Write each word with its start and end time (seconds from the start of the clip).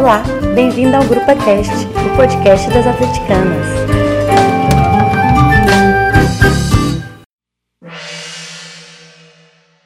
Olá, 0.00 0.22
bem-vindo 0.54 0.96
ao 0.96 1.04
Grupo 1.04 1.26
Cast, 1.26 1.74
o 1.74 2.16
podcast 2.16 2.70
das 2.70 2.86
atleticanas. 2.86 3.66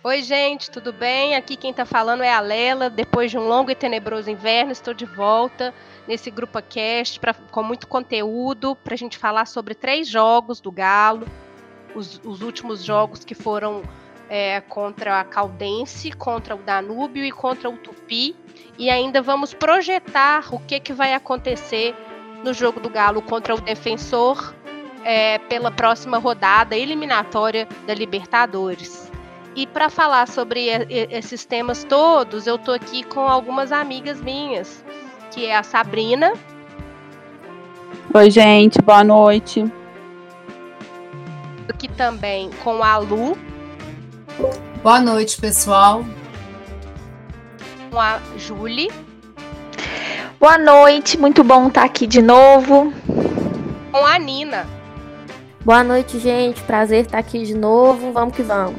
Oi, 0.05 0.23
gente, 0.23 0.71
tudo 0.71 0.93
bem? 0.93 1.35
Aqui 1.35 1.57
quem 1.57 1.73
está 1.73 1.85
falando 1.85 2.23
é 2.23 2.33
a 2.33 2.39
Lela. 2.39 2.89
Depois 2.89 3.29
de 3.29 3.37
um 3.37 3.49
longo 3.49 3.73
e 3.73 3.75
tenebroso 3.75 4.31
inverno, 4.31 4.71
estou 4.71 4.95
de 4.95 5.05
volta 5.05 5.75
nesse 6.07 6.31
Grupo 6.31 6.63
Cast 6.63 7.19
pra, 7.19 7.35
com 7.35 7.65
muito 7.65 7.89
conteúdo 7.89 8.77
para 8.77 8.95
a 8.95 8.97
gente 8.97 9.19
falar 9.19 9.47
sobre 9.47 9.75
três 9.75 10.07
jogos 10.07 10.61
do 10.61 10.71
Galo, 10.71 11.27
os, 11.93 12.21
os 12.25 12.41
últimos 12.41 12.85
jogos 12.85 13.25
que 13.25 13.35
foram 13.35 13.83
é, 14.29 14.61
contra 14.63 15.21
a 15.21 15.25
Caldense, 15.25 16.13
contra 16.13 16.55
o 16.55 16.59
Danúbio 16.59 17.25
e 17.25 17.31
contra 17.31 17.69
o 17.69 17.77
Tupi. 17.77 18.37
E 18.79 18.91
ainda 18.91 19.23
vamos 19.23 19.55
projetar 19.55 20.53
o 20.53 20.59
que, 20.59 20.81
que 20.81 20.93
vai 20.93 21.15
acontecer 21.15 21.95
no 22.43 22.53
jogo 22.53 22.81
do 22.81 22.91
Galo 22.91 23.23
contra 23.23 23.55
o 23.55 23.61
Defensor 23.61 24.55
é, 25.05 25.39
pela 25.39 25.71
próxima 25.71 26.19
rodada 26.19 26.77
eliminatória 26.77 27.69
da 27.87 27.95
Libertadores. 27.95 29.11
E 29.57 29.67
para 29.67 29.89
falar 29.89 30.27
sobre 30.27 30.67
esses 31.11 31.45
temas 31.45 31.85
todos, 31.85 32.47
eu 32.47 32.59
tô 32.59 32.73
aqui 32.73 33.05
com 33.05 33.21
algumas 33.21 33.71
amigas 33.71 34.21
minhas, 34.21 34.85
que 35.31 35.47
é 35.47 35.57
a 35.57 35.63
Sabrina. 35.63 36.33
Oi, 38.13 38.31
gente, 38.31 38.83
boa 38.83 39.05
noite. 39.05 39.65
Aqui 41.69 41.89
também 41.89 42.51
com 42.65 42.83
a 42.83 42.97
Lu. 42.97 43.39
Boa 44.83 45.01
noite, 45.01 45.41
pessoal. 45.41 46.05
Com 47.91 48.01
a 48.01 48.21
Julie. 48.37 48.91
Boa 50.41 50.59
noite, 50.59 51.17
muito 51.17 51.45
bom 51.45 51.69
estar 51.69 51.85
aqui 51.85 52.07
de 52.07 52.21
novo. 52.21 52.93
Com 53.93 54.05
a 54.05 54.19
Nina. 54.19 54.67
Boa 55.65 55.85
noite, 55.85 56.19
gente. 56.19 56.61
Prazer 56.63 57.05
estar 57.05 57.19
aqui 57.19 57.45
de 57.45 57.55
novo. 57.55 58.13
Vamos 58.13 58.35
que 58.35 58.43
vamos. 58.43 58.79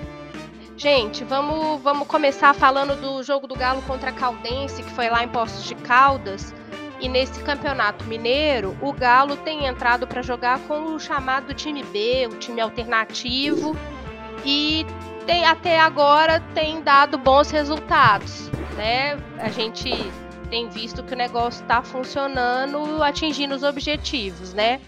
Gente, 0.77 1.23
vamos, 1.23 1.81
vamos 1.81 2.05
começar 2.05 2.53
falando 2.53 2.99
do 2.99 3.23
jogo 3.23 3.47
do 3.47 3.55
Galo 3.55 3.81
contra 3.83 4.09
a 4.09 4.13
Caldense, 4.13 4.83
que 4.83 4.91
foi 4.91 5.09
lá 5.09 5.23
em 5.23 5.29
Poços 5.29 5.63
de 5.63 5.73
Caldas. 5.75 6.53
E 6.99 7.07
nesse 7.07 7.41
campeonato 7.43 8.03
mineiro, 8.05 8.75
o 8.81 8.91
Galo 8.91 9.37
tem 9.37 9.65
entrado 9.65 10.05
para 10.05 10.21
jogar 10.21 10.59
com 10.67 10.93
o 10.93 10.99
chamado 10.99 11.53
time 11.53 11.81
B, 11.81 12.27
o 12.29 12.35
time 12.35 12.59
alternativo. 12.59 13.75
E 14.45 14.85
tem, 15.25 15.45
até 15.45 15.79
agora 15.79 16.39
tem 16.53 16.81
dado 16.81 17.17
bons 17.17 17.51
resultados, 17.51 18.49
né? 18.75 19.17
A 19.39 19.49
gente 19.49 19.91
tem 20.49 20.69
visto 20.69 21.03
que 21.03 21.13
o 21.13 21.17
negócio 21.17 21.61
está 21.61 21.81
funcionando, 21.81 23.01
atingindo 23.03 23.55
os 23.55 23.63
objetivos, 23.63 24.53
né? 24.53 24.79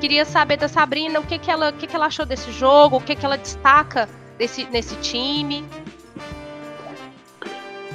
Queria 0.00 0.24
saber 0.24 0.56
da 0.56 0.68
Sabrina 0.68 1.20
o 1.20 1.22
que, 1.22 1.38
que, 1.38 1.50
ela, 1.50 1.70
o 1.70 1.72
que, 1.72 1.86
que 1.86 1.96
ela 1.96 2.06
achou 2.06 2.26
desse 2.26 2.50
jogo, 2.52 2.96
o 2.96 3.00
que, 3.00 3.14
que 3.14 3.24
ela 3.24 3.38
destaca 3.38 4.08
desse, 4.36 4.66
nesse 4.70 4.96
time. 4.96 5.64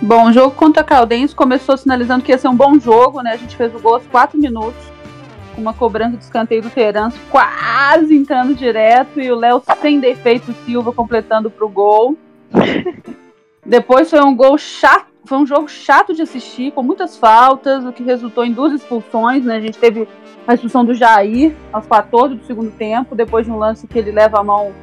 Bom, 0.01 0.29
o 0.29 0.33
jogo 0.33 0.55
contra 0.55 0.81
a 0.81 0.85
Caldense 0.85 1.35
começou 1.35 1.77
sinalizando 1.77 2.23
que 2.23 2.31
ia 2.31 2.37
ser 2.37 2.47
um 2.47 2.55
bom 2.55 2.79
jogo, 2.79 3.21
né? 3.21 3.33
A 3.33 3.37
gente 3.37 3.55
fez 3.55 3.75
o 3.75 3.79
gol 3.79 3.95
aos 3.95 4.07
4 4.07 4.39
minutos 4.39 4.98
uma 5.59 5.73
cobrança 5.73 6.17
de 6.17 6.23
escanteio 6.23 6.61
do 6.61 6.69
Terence 6.69 7.19
quase 7.29 8.15
entrando 8.15 8.55
direto 8.55 9.19
e 9.19 9.31
o 9.31 9.35
Léo 9.35 9.61
sem 9.81 9.99
defeito 9.99 10.53
Silva 10.65 10.91
completando 10.91 11.51
pro 11.51 11.69
gol. 11.69 12.17
Depois 13.65 14.09
foi 14.09 14.21
um 14.21 14.35
gol 14.35 14.57
chato, 14.57 15.07
foi 15.25 15.37
um 15.37 15.45
jogo 15.45 15.67
chato 15.67 16.13
de 16.13 16.21
assistir, 16.21 16.71
com 16.71 16.81
muitas 16.81 17.17
faltas, 17.17 17.85
o 17.85 17.91
que 17.91 18.01
resultou 18.01 18.43
em 18.43 18.51
duas 18.51 18.73
expulsões, 18.73 19.43
né? 19.43 19.57
A 19.57 19.61
gente 19.61 19.77
teve 19.77 20.07
a 20.47 20.53
expulsão 20.55 20.83
do 20.83 20.95
Jair 20.95 21.53
aos 21.71 21.85
14 21.85 22.35
do 22.35 22.45
segundo 22.45 22.71
tempo, 22.71 23.15
depois 23.15 23.45
de 23.45 23.51
um 23.51 23.57
lance 23.57 23.85
que 23.85 23.99
ele 23.99 24.11
leva 24.11 24.39
a 24.39 24.43
mão 24.43 24.73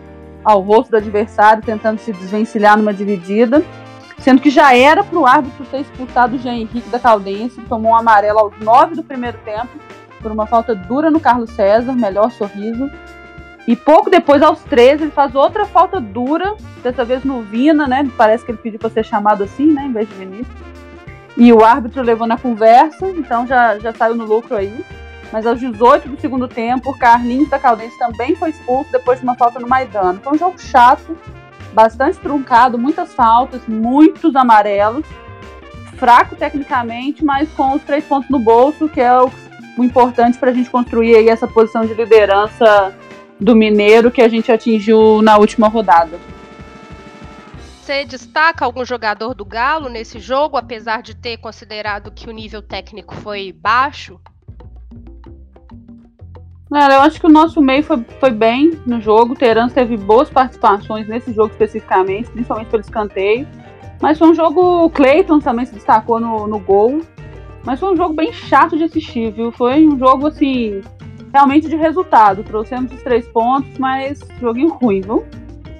ao 0.44 0.60
rosto 0.60 0.90
do 0.90 0.98
adversário, 0.98 1.62
tentando 1.64 1.98
se 1.98 2.12
desvencilhar 2.12 2.76
numa 2.76 2.94
dividida. 2.94 3.64
Sendo 4.18 4.40
que 4.40 4.48
já 4.48 4.74
era 4.74 5.02
para 5.02 5.18
o 5.18 5.26
árbitro 5.26 5.64
ter 5.66 5.80
expulsado 5.80 6.36
o 6.36 6.38
Jean 6.38 6.54
Henrique 6.54 6.88
da 6.88 6.98
Caldense, 6.98 7.60
que 7.60 7.68
tomou 7.68 7.92
um 7.92 7.96
amarelo 7.96 8.38
aos 8.38 8.58
9 8.60 8.94
do 8.94 9.02
primeiro 9.02 9.36
tempo, 9.44 9.68
por 10.20 10.32
uma 10.32 10.46
falta 10.46 10.74
dura 10.74 11.10
no 11.10 11.20
Carlos 11.20 11.50
César, 11.50 11.92
melhor 11.92 12.30
sorriso. 12.30 12.90
E 13.66 13.74
pouco 13.74 14.08
depois, 14.08 14.42
aos 14.42 14.62
13, 14.62 15.04
ele 15.04 15.10
faz 15.10 15.34
outra 15.34 15.66
falta 15.66 16.00
dura, 16.00 16.54
dessa 16.82 17.04
vez 17.04 17.24
no 17.24 17.42
Vina, 17.42 17.86
né? 17.88 18.08
Parece 18.16 18.44
que 18.44 18.52
ele 18.52 18.58
pediu 18.58 18.78
para 18.78 18.90
ser 18.90 19.04
chamado 19.04 19.42
assim, 19.42 19.72
né? 19.72 19.86
Em 19.86 19.92
vez 19.92 20.08
de 20.08 20.14
Vinícius. 20.14 20.56
E 21.36 21.52
o 21.52 21.64
árbitro 21.64 22.02
levou 22.02 22.26
na 22.26 22.38
conversa, 22.38 23.08
então 23.08 23.46
já, 23.46 23.78
já 23.78 23.92
saiu 23.92 24.14
no 24.14 24.24
lucro 24.24 24.56
aí. 24.56 24.84
Mas 25.32 25.44
aos 25.44 25.58
18 25.58 26.08
do 26.08 26.20
segundo 26.20 26.46
tempo, 26.46 26.90
o 26.90 26.98
Carlinhos 26.98 27.50
da 27.50 27.58
Caldense 27.58 27.98
também 27.98 28.36
foi 28.36 28.50
expulso 28.50 28.90
depois 28.92 29.18
de 29.18 29.24
uma 29.24 29.34
falta 29.34 29.58
no 29.58 29.68
Maidano. 29.68 30.20
Foi 30.22 30.34
um 30.34 30.38
jogo 30.38 30.58
chato, 30.60 31.18
bastante 31.72 32.18
truncado, 32.18 32.78
muitas 32.78 33.12
faltas, 33.12 33.62
muitos 33.66 34.36
amarelos. 34.36 35.04
Fraco 35.96 36.36
tecnicamente, 36.36 37.24
mas 37.24 37.50
com 37.52 37.74
os 37.74 37.82
três 37.82 38.04
pontos 38.04 38.30
no 38.30 38.38
bolso, 38.38 38.88
que 38.88 39.00
é 39.00 39.18
o 39.20 39.28
o 39.45 39.45
importante 39.84 40.38
para 40.38 40.50
a 40.50 40.54
gente 40.54 40.70
construir 40.70 41.16
aí 41.16 41.28
essa 41.28 41.46
posição 41.46 41.84
de 41.84 41.94
liderança 41.94 42.96
do 43.38 43.54
Mineiro 43.54 44.10
que 44.10 44.22
a 44.22 44.28
gente 44.28 44.50
atingiu 44.50 45.20
na 45.22 45.36
última 45.36 45.68
rodada. 45.68 46.18
Você 47.80 48.04
destaca 48.04 48.64
algum 48.64 48.84
jogador 48.84 49.34
do 49.34 49.44
Galo 49.44 49.88
nesse 49.88 50.18
jogo, 50.18 50.56
apesar 50.56 51.02
de 51.02 51.14
ter 51.14 51.36
considerado 51.36 52.10
que 52.10 52.28
o 52.28 52.32
nível 52.32 52.60
técnico 52.60 53.14
foi 53.14 53.52
baixo? 53.52 54.18
Cara, 56.68 56.94
eu 56.94 57.00
acho 57.02 57.20
que 57.20 57.26
o 57.26 57.30
nosso 57.30 57.62
meio 57.62 57.84
foi, 57.84 58.04
foi 58.18 58.30
bem 58.32 58.72
no 58.84 59.00
jogo. 59.00 59.34
O 59.34 59.36
Terans 59.36 59.72
teve 59.72 59.96
boas 59.96 60.28
participações 60.28 61.06
nesse 61.06 61.32
jogo 61.32 61.52
especificamente, 61.52 62.28
principalmente 62.28 62.68
pelo 62.68 62.80
escanteio. 62.80 63.46
Mas 64.02 64.18
foi 64.18 64.30
um 64.30 64.34
jogo. 64.34 64.84
O 64.84 64.90
Cleiton 64.90 65.38
também 65.38 65.64
se 65.64 65.72
destacou 65.72 66.18
no, 66.18 66.46
no 66.46 66.58
gol. 66.58 67.02
Mas 67.66 67.80
foi 67.80 67.92
um 67.92 67.96
jogo 67.96 68.14
bem 68.14 68.32
chato 68.32 68.78
de 68.78 68.84
assistir, 68.84 69.32
viu? 69.32 69.50
Foi 69.50 69.84
um 69.84 69.98
jogo, 69.98 70.28
assim, 70.28 70.80
realmente 71.34 71.68
de 71.68 71.74
resultado. 71.74 72.44
Trouxemos 72.44 72.92
os 72.92 73.02
três 73.02 73.26
pontos, 73.26 73.76
mas 73.76 74.20
joguinho 74.40 74.68
ruim, 74.68 75.00
viu? 75.00 75.26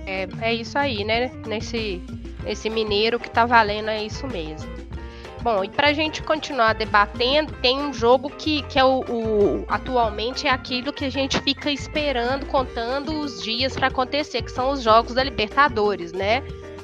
É, 0.05 0.27
é 0.41 0.53
isso 0.53 0.77
aí, 0.77 1.05
né? 1.05 1.31
Nesse, 1.47 2.03
nesse 2.43 2.69
mineiro 2.69 3.21
que 3.21 3.31
tá 3.31 3.47
valendo, 3.47 3.89
é 3.89 4.05
isso 4.05 4.27
mesmo. 4.27 4.69
Bom, 5.43 5.63
e 5.63 5.69
pra 5.69 5.93
gente 5.93 6.25
continuar 6.25 6.73
debatendo, 6.73 7.53
tem 7.63 7.79
um 7.79 7.93
jogo 7.93 8.31
que, 8.31 8.63
que 8.63 8.81
é 8.81 8.85
o, 8.85 9.05
o 9.09 9.65
atualmente 9.69 10.49
é 10.49 10.51
aquilo 10.51 10.93
que 10.93 11.05
a 11.05 11.09
gente 11.09 11.39
fica 11.41 11.71
esperando, 11.71 12.47
contando 12.47 13.21
os 13.21 13.41
dias 13.45 13.77
para 13.77 13.87
acontecer, 13.87 14.43
que 14.43 14.51
são 14.51 14.73
os 14.73 14.83
jogos 14.83 15.15
da 15.15 15.23
Libertadores, 15.23 16.13
né? 16.13 16.43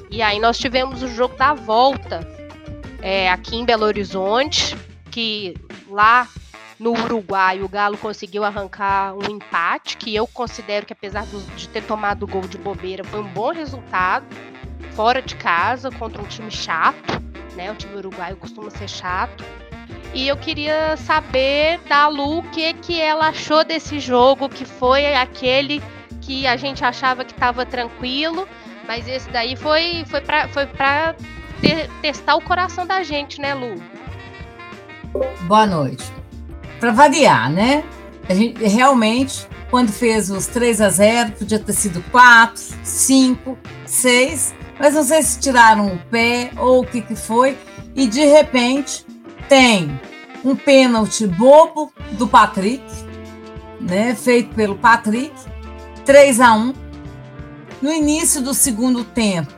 E 0.09 0.21
aí 0.21 0.39
nós 0.39 0.57
tivemos 0.57 1.03
o 1.03 1.09
jogo 1.09 1.35
da 1.35 1.53
volta 1.53 2.25
é, 3.01 3.29
aqui 3.29 3.57
em 3.57 3.65
Belo 3.65 3.83
Horizonte, 3.83 4.77
que 5.13 5.55
lá 5.87 6.27
no 6.79 6.91
Uruguai 6.91 7.61
o 7.61 7.69
Galo 7.69 7.95
conseguiu 7.99 8.43
arrancar 8.43 9.13
um 9.13 9.29
empate, 9.29 9.95
que 9.95 10.13
eu 10.13 10.25
considero 10.25 10.87
que 10.87 10.93
apesar 10.93 11.27
de 11.55 11.69
ter 11.69 11.83
tomado 11.83 12.23
o 12.23 12.27
gol 12.27 12.41
de 12.41 12.57
bobeira, 12.57 13.03
foi 13.03 13.19
um 13.19 13.27
bom 13.27 13.53
resultado, 13.53 14.25
fora 14.95 15.21
de 15.21 15.35
casa, 15.35 15.91
contra 15.91 16.19
um 16.19 16.25
time 16.25 16.49
chato, 16.49 17.21
né? 17.55 17.71
O 17.71 17.75
time 17.75 17.95
uruguaio 17.95 18.35
costuma 18.37 18.71
ser 18.71 18.89
chato. 18.89 19.45
E 20.15 20.27
eu 20.27 20.35
queria 20.35 20.97
saber 20.97 21.79
da 21.87 22.07
Lu 22.07 22.39
o 22.39 22.43
que, 22.49 22.73
que 22.73 22.99
ela 22.99 23.27
achou 23.27 23.63
desse 23.63 23.99
jogo, 23.99 24.49
que 24.49 24.65
foi 24.65 25.13
aquele 25.13 25.81
que 26.21 26.47
a 26.47 26.57
gente 26.57 26.83
achava 26.83 27.23
que 27.23 27.33
estava 27.33 27.67
tranquilo, 27.67 28.47
mas 28.87 29.07
esse 29.07 29.29
daí 29.29 29.55
foi, 29.55 30.05
foi 30.07 30.21
para 30.21 30.47
foi 30.47 30.67
testar 32.01 32.35
o 32.35 32.41
coração 32.41 32.85
da 32.85 33.03
gente, 33.03 33.39
né, 33.39 33.53
Lu? 33.53 33.92
Boa 35.47 35.65
noite. 35.67 36.03
Para 36.79 36.91
variar, 36.91 37.51
né? 37.51 37.83
A 38.27 38.33
gente 38.33 38.63
realmente, 38.63 39.47
quando 39.69 39.91
fez 39.91 40.31
os 40.31 40.47
3 40.47 40.81
a 40.81 40.89
0 40.89 41.31
podia 41.33 41.59
ter 41.59 41.73
sido 41.73 42.03
4, 42.11 42.63
5, 42.83 43.57
6, 43.85 44.55
mas 44.79 44.93
não 44.95 45.03
sei 45.03 45.21
se 45.21 45.39
tiraram 45.39 45.93
o 45.93 45.99
pé 46.09 46.51
ou 46.57 46.81
o 46.81 46.85
que, 46.85 47.01
que 47.01 47.15
foi, 47.15 47.57
e 47.95 48.07
de 48.07 48.25
repente 48.25 49.05
tem 49.47 49.99
um 50.43 50.55
pênalti 50.55 51.27
bobo 51.27 51.93
do 52.13 52.27
Patrick, 52.27 52.83
né, 53.79 54.15
feito 54.15 54.55
pelo 54.55 54.75
Patrick, 54.75 55.33
3 56.05 56.39
a 56.41 56.53
1 56.53 56.73
No 57.81 57.91
início 57.91 58.41
do 58.41 58.53
segundo 58.53 59.03
tempo, 59.03 59.53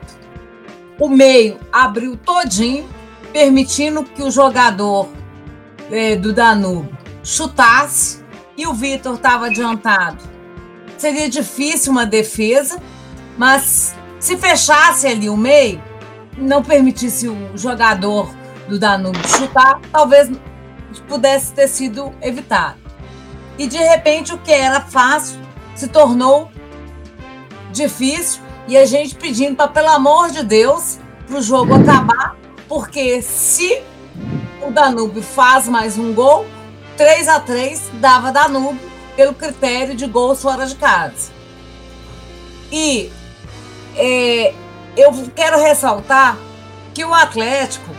o 1.00 1.08
meio 1.08 1.60
abriu 1.72 2.18
todinho, 2.18 2.88
permitindo 3.32 4.04
que 4.04 4.22
o 4.22 4.32
jogador 4.32 5.10
é, 5.92 6.16
do 6.16 6.34
Danúbio 6.34 6.98
chutasse 7.24 8.24
e 8.56 8.68
o 8.68 8.74
Vitor 8.74 9.16
estava 9.16 9.48
adiantado. 9.48 10.24
Seria 10.98 11.28
difícil 11.30 11.92
uma 11.92 12.06
defesa, 12.06 12.82
mas 13.38 13.96
se 14.20 14.38
fechasse 14.38 15.08
ali 15.08 15.30
o 15.30 15.36
meio, 15.36 15.84
não 16.38 16.64
permitisse 16.64 17.28
o 17.28 17.58
jogador 17.58 18.34
do 18.68 18.80
Danúbio 18.80 19.28
chutar, 19.28 19.80
talvez 19.92 20.32
pudesse 21.08 21.52
ter 21.54 21.68
sido 21.68 22.14
evitado. 22.22 22.78
E 23.58 23.68
de 23.68 23.78
repente 23.78 24.34
o 24.34 24.38
que 24.38 24.52
era 24.52 24.82
fácil 24.82 25.40
se 25.76 25.88
tornou 25.88 26.50
difícil 27.72 28.42
e 28.68 28.78
a 28.78 28.86
gente 28.86 29.16
pedindo 29.16 29.56
para, 29.56 29.68
pelo 29.68 29.90
amor 29.90 30.32
de 30.32 30.44
Deus, 30.44 31.00
para 31.28 31.38
o 31.38 31.42
jogo 31.42 31.74
acabar, 31.74 32.36
porque 32.68 33.22
se 33.22 33.82
o 34.66 34.72
Danube 34.72 35.22
faz 35.22 35.68
mais 35.68 35.98
um 35.98 36.14
gol, 36.14 36.46
3 36.98 37.28
a 37.28 37.40
3 37.40 37.92
dava 37.94 38.32
Danube 38.32 38.80
pelo 39.16 39.34
critério 39.34 39.96
de 39.96 40.08
gols 40.08 40.42
fora 40.42 40.66
de 40.66 40.76
casa. 40.76 41.32
E 42.72 43.12
é, 43.96 44.54
eu 44.98 45.12
quero 45.36 45.62
ressaltar 45.62 46.38
que 46.94 47.06
o 47.06 47.14
Atlético 47.14 47.92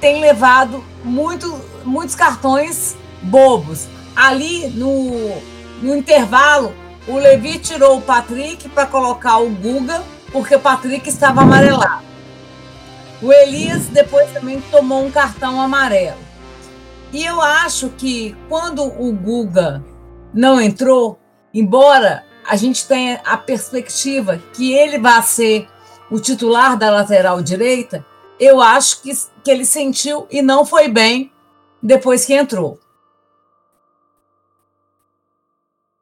tem 0.00 0.20
levado 0.20 0.82
muito, 1.04 1.60
muitos 1.84 2.14
cartões 2.14 2.96
bobos. 3.22 3.86
Ali 4.16 4.68
no, 4.70 5.40
no 5.80 5.96
intervalo, 5.96 6.74
o 7.06 7.16
Levi 7.16 7.58
tirou 7.58 7.98
o 7.98 8.02
Patrick 8.02 8.68
para 8.68 8.86
colocar 8.86 9.38
o 9.38 9.48
Guga, 9.48 10.02
porque 10.32 10.56
o 10.56 10.60
Patrick 10.60 11.08
estava 11.08 11.42
amarelado. 11.42 12.09
O 13.22 13.32
Elias 13.32 13.86
depois 13.88 14.30
também 14.32 14.60
tomou 14.70 15.04
um 15.04 15.10
cartão 15.10 15.60
amarelo. 15.60 16.18
E 17.12 17.24
eu 17.24 17.40
acho 17.40 17.90
que 17.90 18.36
quando 18.48 18.82
o 18.82 19.12
Guga 19.12 19.84
não 20.32 20.60
entrou, 20.60 21.18
embora 21.52 22.24
a 22.48 22.56
gente 22.56 22.86
tenha 22.86 23.20
a 23.24 23.36
perspectiva 23.36 24.40
que 24.54 24.72
ele 24.72 24.98
vai 24.98 25.22
ser 25.22 25.68
o 26.10 26.18
titular 26.18 26.76
da 26.76 26.90
lateral 26.90 27.42
direita, 27.42 28.04
eu 28.38 28.60
acho 28.60 29.02
que, 29.02 29.12
que 29.44 29.50
ele 29.50 29.64
sentiu 29.64 30.26
e 30.30 30.40
não 30.40 30.64
foi 30.64 30.88
bem 30.88 31.30
depois 31.82 32.24
que 32.24 32.32
entrou. 32.32 32.78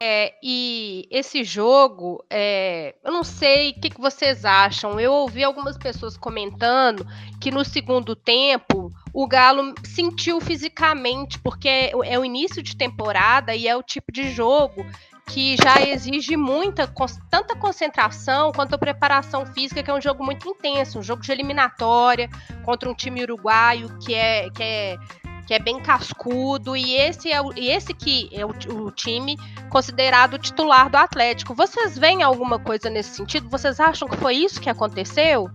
É, 0.01 0.35
e 0.41 1.09
esse 1.11 1.43
jogo, 1.43 2.25
é, 2.31 2.95
eu 3.03 3.11
não 3.11 3.25
sei 3.25 3.71
o 3.71 3.81
que, 3.81 3.91
que, 3.91 4.01
vocês 4.01 4.45
acham. 4.45 5.01
Eu 5.01 5.13
ouvi 5.13 5.43
algumas 5.43 5.77
pessoas 5.77 6.17
comentando 6.17 7.05
que 7.41 7.51
no 7.51 7.65
segundo 7.65 8.15
tempo 8.15 8.93
o 9.13 9.27
Galo 9.27 9.75
sentiu 9.85 10.41
fisicamente, 10.41 11.41
porque 11.41 11.69
é, 11.69 11.91
é 12.05 12.19
o 12.19 12.25
início 12.25 12.63
de 12.63 12.77
temporada 12.77 13.57
e 13.57 13.67
é 13.67 13.77
o 13.77 13.83
tipo 13.83 14.13
de 14.13 14.31
jogo 14.31 14.87
que 15.29 15.57
já 15.57 15.83
exige 15.83 16.37
muita, 16.37 16.91
tanta 17.31 17.55
concentração 17.55 18.51
quanto 18.53 18.75
a 18.75 18.79
preparação 18.79 19.45
física, 19.47 19.83
que 19.83 19.91
é 19.91 19.95
um 19.95 20.01
jogo 20.01 20.25
muito 20.25 20.49
intenso, 20.49 20.99
um 20.99 21.03
jogo 21.03 21.23
de 21.23 21.31
eliminatória 21.31 22.29
contra 22.65 22.89
um 22.89 22.95
time 22.95 23.23
uruguaio 23.23 23.99
que 23.99 24.15
é, 24.15 24.49
que 24.51 24.63
é 24.63 24.97
que 25.49 25.55
é 25.55 25.59
bem 25.59 25.81
cascudo, 25.81 26.77
e 26.77 26.95
esse 26.95 27.33
é 27.33 27.41
o, 27.41 27.51
e 27.57 27.71
esse 27.71 27.95
que 27.95 28.29
é 28.35 28.45
o, 28.45 28.51
o 28.51 28.91
time 28.91 29.35
considerado 29.71 30.37
titular 30.37 30.91
do 30.91 30.99
Atlético. 30.99 31.55
Vocês 31.55 31.97
veem 31.97 32.23
alguma 32.23 32.59
coisa 32.59 32.91
nesse 32.91 33.17
sentido? 33.17 33.49
Vocês 33.49 33.81
acham 33.81 34.07
que 34.07 34.19
foi 34.19 34.35
isso 34.35 34.61
que 34.61 34.69
aconteceu? 34.69 35.49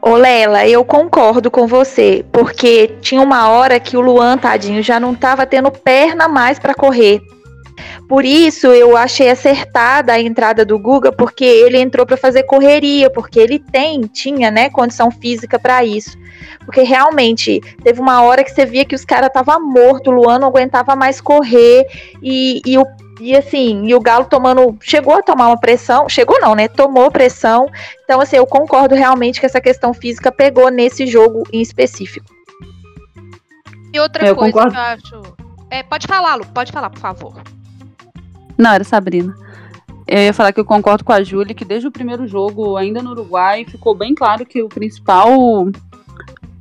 Ô 0.00 0.16
Lela, 0.16 0.66
eu 0.66 0.82
concordo 0.86 1.50
com 1.50 1.66
você, 1.66 2.24
porque 2.32 2.96
tinha 3.02 3.20
uma 3.20 3.50
hora 3.50 3.78
que 3.78 3.94
o 3.94 4.00
Luan, 4.00 4.38
tadinho, 4.38 4.82
já 4.82 4.98
não 4.98 5.12
estava 5.12 5.44
tendo 5.44 5.70
perna 5.70 6.26
mais 6.26 6.58
para 6.58 6.74
correr. 6.74 7.20
Por 8.08 8.24
isso 8.24 8.66
eu 8.68 8.96
achei 8.96 9.30
acertada 9.30 10.12
a 10.12 10.20
entrada 10.20 10.64
do 10.64 10.78
Guga, 10.78 11.10
porque 11.12 11.44
ele 11.44 11.78
entrou 11.78 12.04
para 12.04 12.16
fazer 12.16 12.42
correria, 12.44 13.08
porque 13.10 13.38
ele 13.38 13.58
tem, 13.58 14.02
tinha, 14.02 14.50
né, 14.50 14.68
condição 14.70 15.10
física 15.10 15.58
para 15.58 15.84
isso. 15.84 16.18
Porque 16.64 16.82
realmente 16.82 17.60
teve 17.82 18.00
uma 18.00 18.22
hora 18.22 18.44
que 18.44 18.50
você 18.50 18.64
via 18.64 18.84
que 18.84 18.94
os 18.94 19.04
caras 19.04 19.28
estavam 19.28 19.60
mortos, 19.60 20.12
o 20.12 20.16
Luan 20.16 20.38
não 20.38 20.48
aguentava 20.48 20.94
mais 20.94 21.20
correr 21.20 21.86
e, 22.22 22.60
e 22.66 22.78
o 22.78 22.86
e 23.20 23.36
assim, 23.36 23.86
e 23.86 23.94
o 23.94 24.00
Galo 24.00 24.24
tomando. 24.24 24.76
Chegou 24.80 25.14
a 25.14 25.22
tomar 25.22 25.46
uma 25.46 25.60
pressão. 25.60 26.08
Chegou 26.08 26.40
não, 26.40 26.56
né? 26.56 26.66
Tomou 26.66 27.08
pressão. 27.08 27.68
Então, 28.02 28.20
assim, 28.20 28.36
eu 28.36 28.44
concordo 28.44 28.96
realmente 28.96 29.38
que 29.38 29.46
essa 29.46 29.60
questão 29.60 29.94
física 29.94 30.32
pegou 30.32 30.70
nesse 30.70 31.06
jogo 31.06 31.44
em 31.52 31.60
específico. 31.60 32.26
E 33.92 34.00
outra 34.00 34.26
eu 34.26 34.34
coisa 34.34 34.52
concordo. 34.52 34.72
que 34.72 35.14
eu 35.14 35.20
acho. 35.20 35.36
É, 35.70 35.84
pode 35.84 36.06
falar, 36.08 36.34
Lu, 36.34 36.46
pode 36.46 36.72
falar, 36.72 36.90
por 36.90 36.98
favor. 36.98 37.34
Não, 38.62 38.72
era 38.72 38.84
Sabrina. 38.84 39.34
Eu 40.06 40.20
ia 40.20 40.32
falar 40.32 40.52
que 40.52 40.60
eu 40.60 40.64
concordo 40.64 41.04
com 41.04 41.12
a 41.12 41.22
Júlia 41.22 41.52
que 41.52 41.64
desde 41.64 41.88
o 41.88 41.90
primeiro 41.90 42.28
jogo, 42.28 42.76
ainda 42.76 43.02
no 43.02 43.10
Uruguai, 43.10 43.64
ficou 43.64 43.92
bem 43.92 44.14
claro 44.14 44.46
que 44.46 44.62
o 44.62 44.68
principal 44.68 45.28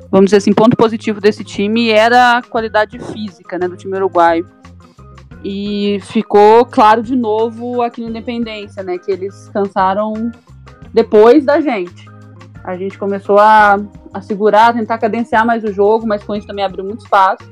vamos 0.09 0.25
dizer 0.25 0.37
assim, 0.37 0.51
ponto 0.51 0.75
positivo 0.75 1.21
desse 1.21 1.43
time 1.43 1.89
era 1.89 2.39
a 2.39 2.41
qualidade 2.41 2.99
física, 2.99 3.57
né, 3.57 3.67
do 3.67 3.77
time 3.77 3.95
uruguaio. 3.95 4.45
E 5.41 5.99
ficou 6.01 6.65
claro 6.65 7.01
de 7.01 7.15
novo 7.15 7.81
aqui 7.81 8.01
no 8.01 8.09
Independência, 8.09 8.83
né, 8.83 8.97
que 8.97 9.09
eles 9.09 9.47
cansaram 9.53 10.31
depois 10.93 11.45
da 11.45 11.61
gente. 11.61 12.05
A 12.63 12.75
gente 12.75 12.97
começou 12.97 13.39
a, 13.39 13.79
a 14.13 14.21
segurar, 14.21 14.73
tentar 14.73 14.97
cadenciar 14.97 15.45
mais 15.45 15.63
o 15.63 15.71
jogo, 15.71 16.05
mas 16.05 16.21
com 16.23 16.35
isso 16.35 16.45
também 16.45 16.65
abriu 16.65 16.83
muito 16.83 17.05
espaço, 17.05 17.49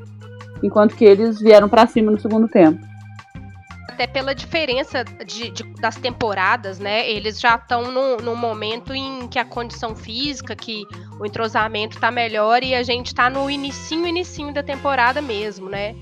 enquanto 0.62 0.96
que 0.96 1.06
eles 1.06 1.40
vieram 1.40 1.70
para 1.70 1.88
cima 1.88 2.12
no 2.12 2.20
segundo 2.20 2.48
tempo 2.50 2.89
até 4.00 4.08
pela 4.08 4.34
diferença 4.34 5.04
de, 5.04 5.50
de, 5.50 5.64
das 5.74 5.98
temporadas, 5.98 6.80
né? 6.80 7.10
Eles 7.10 7.38
já 7.38 7.56
estão 7.56 7.92
num, 7.92 8.36
momento 8.36 8.94
em 8.94 9.28
que 9.28 9.38
a 9.38 9.44
condição 9.44 9.94
física, 9.94 10.56
que 10.56 10.86
o 11.20 11.26
entrosamento 11.26 12.00
tá 12.00 12.10
melhor 12.10 12.64
e 12.64 12.74
a 12.74 12.82
gente 12.82 13.14
tá 13.14 13.30
no 13.30 13.50
inicinho, 13.50 14.08
inicinho 14.08 14.54
da 14.54 14.64
temporada 14.64 15.22
mesmo, 15.22 15.70
né? 15.70 15.98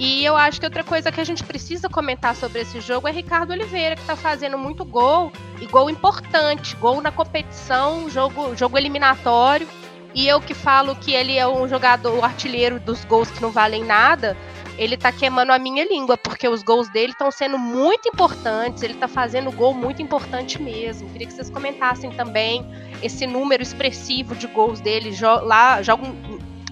E 0.00 0.24
eu 0.24 0.36
acho 0.36 0.58
que 0.58 0.66
outra 0.66 0.82
coisa 0.82 1.12
que 1.12 1.20
a 1.20 1.24
gente 1.24 1.44
precisa 1.44 1.88
comentar 1.88 2.34
sobre 2.34 2.62
esse 2.62 2.80
jogo 2.80 3.06
é 3.06 3.12
Ricardo 3.12 3.52
Oliveira, 3.52 3.94
que 3.94 4.04
tá 4.04 4.16
fazendo 4.16 4.58
muito 4.58 4.84
gol, 4.84 5.30
e 5.60 5.66
gol 5.66 5.88
importante, 5.88 6.74
gol 6.76 7.00
na 7.00 7.12
competição, 7.12 8.10
jogo, 8.10 8.56
jogo 8.56 8.76
eliminatório. 8.76 9.68
E 10.14 10.26
eu 10.26 10.40
que 10.40 10.54
falo 10.54 10.96
que 10.96 11.12
ele 11.12 11.36
é 11.36 11.46
um 11.46 11.68
jogador 11.68 12.24
artilheiro 12.24 12.80
dos 12.80 13.04
gols 13.04 13.30
que 13.30 13.40
não 13.40 13.50
valem 13.50 13.84
nada, 13.84 14.36
ele 14.78 14.96
tá 14.96 15.10
queimando 15.10 15.52
a 15.52 15.58
minha 15.58 15.84
língua, 15.84 16.16
porque 16.16 16.48
os 16.48 16.62
gols 16.62 16.88
dele 16.88 17.12
estão 17.12 17.30
sendo 17.30 17.58
muito 17.58 18.08
importantes, 18.08 18.82
ele 18.82 18.94
tá 18.94 19.08
fazendo 19.08 19.50
gol 19.50 19.74
muito 19.74 20.00
importante 20.00 20.62
mesmo. 20.62 21.10
Queria 21.10 21.26
que 21.26 21.32
vocês 21.32 21.50
comentassem 21.50 22.10
também 22.12 22.64
esse 23.02 23.26
número 23.26 23.60
expressivo 23.62 24.36
de 24.36 24.46
gols 24.46 24.80
dele 24.80 25.12
jo 25.12 25.26
lá 25.42 25.82
joga 25.82 26.04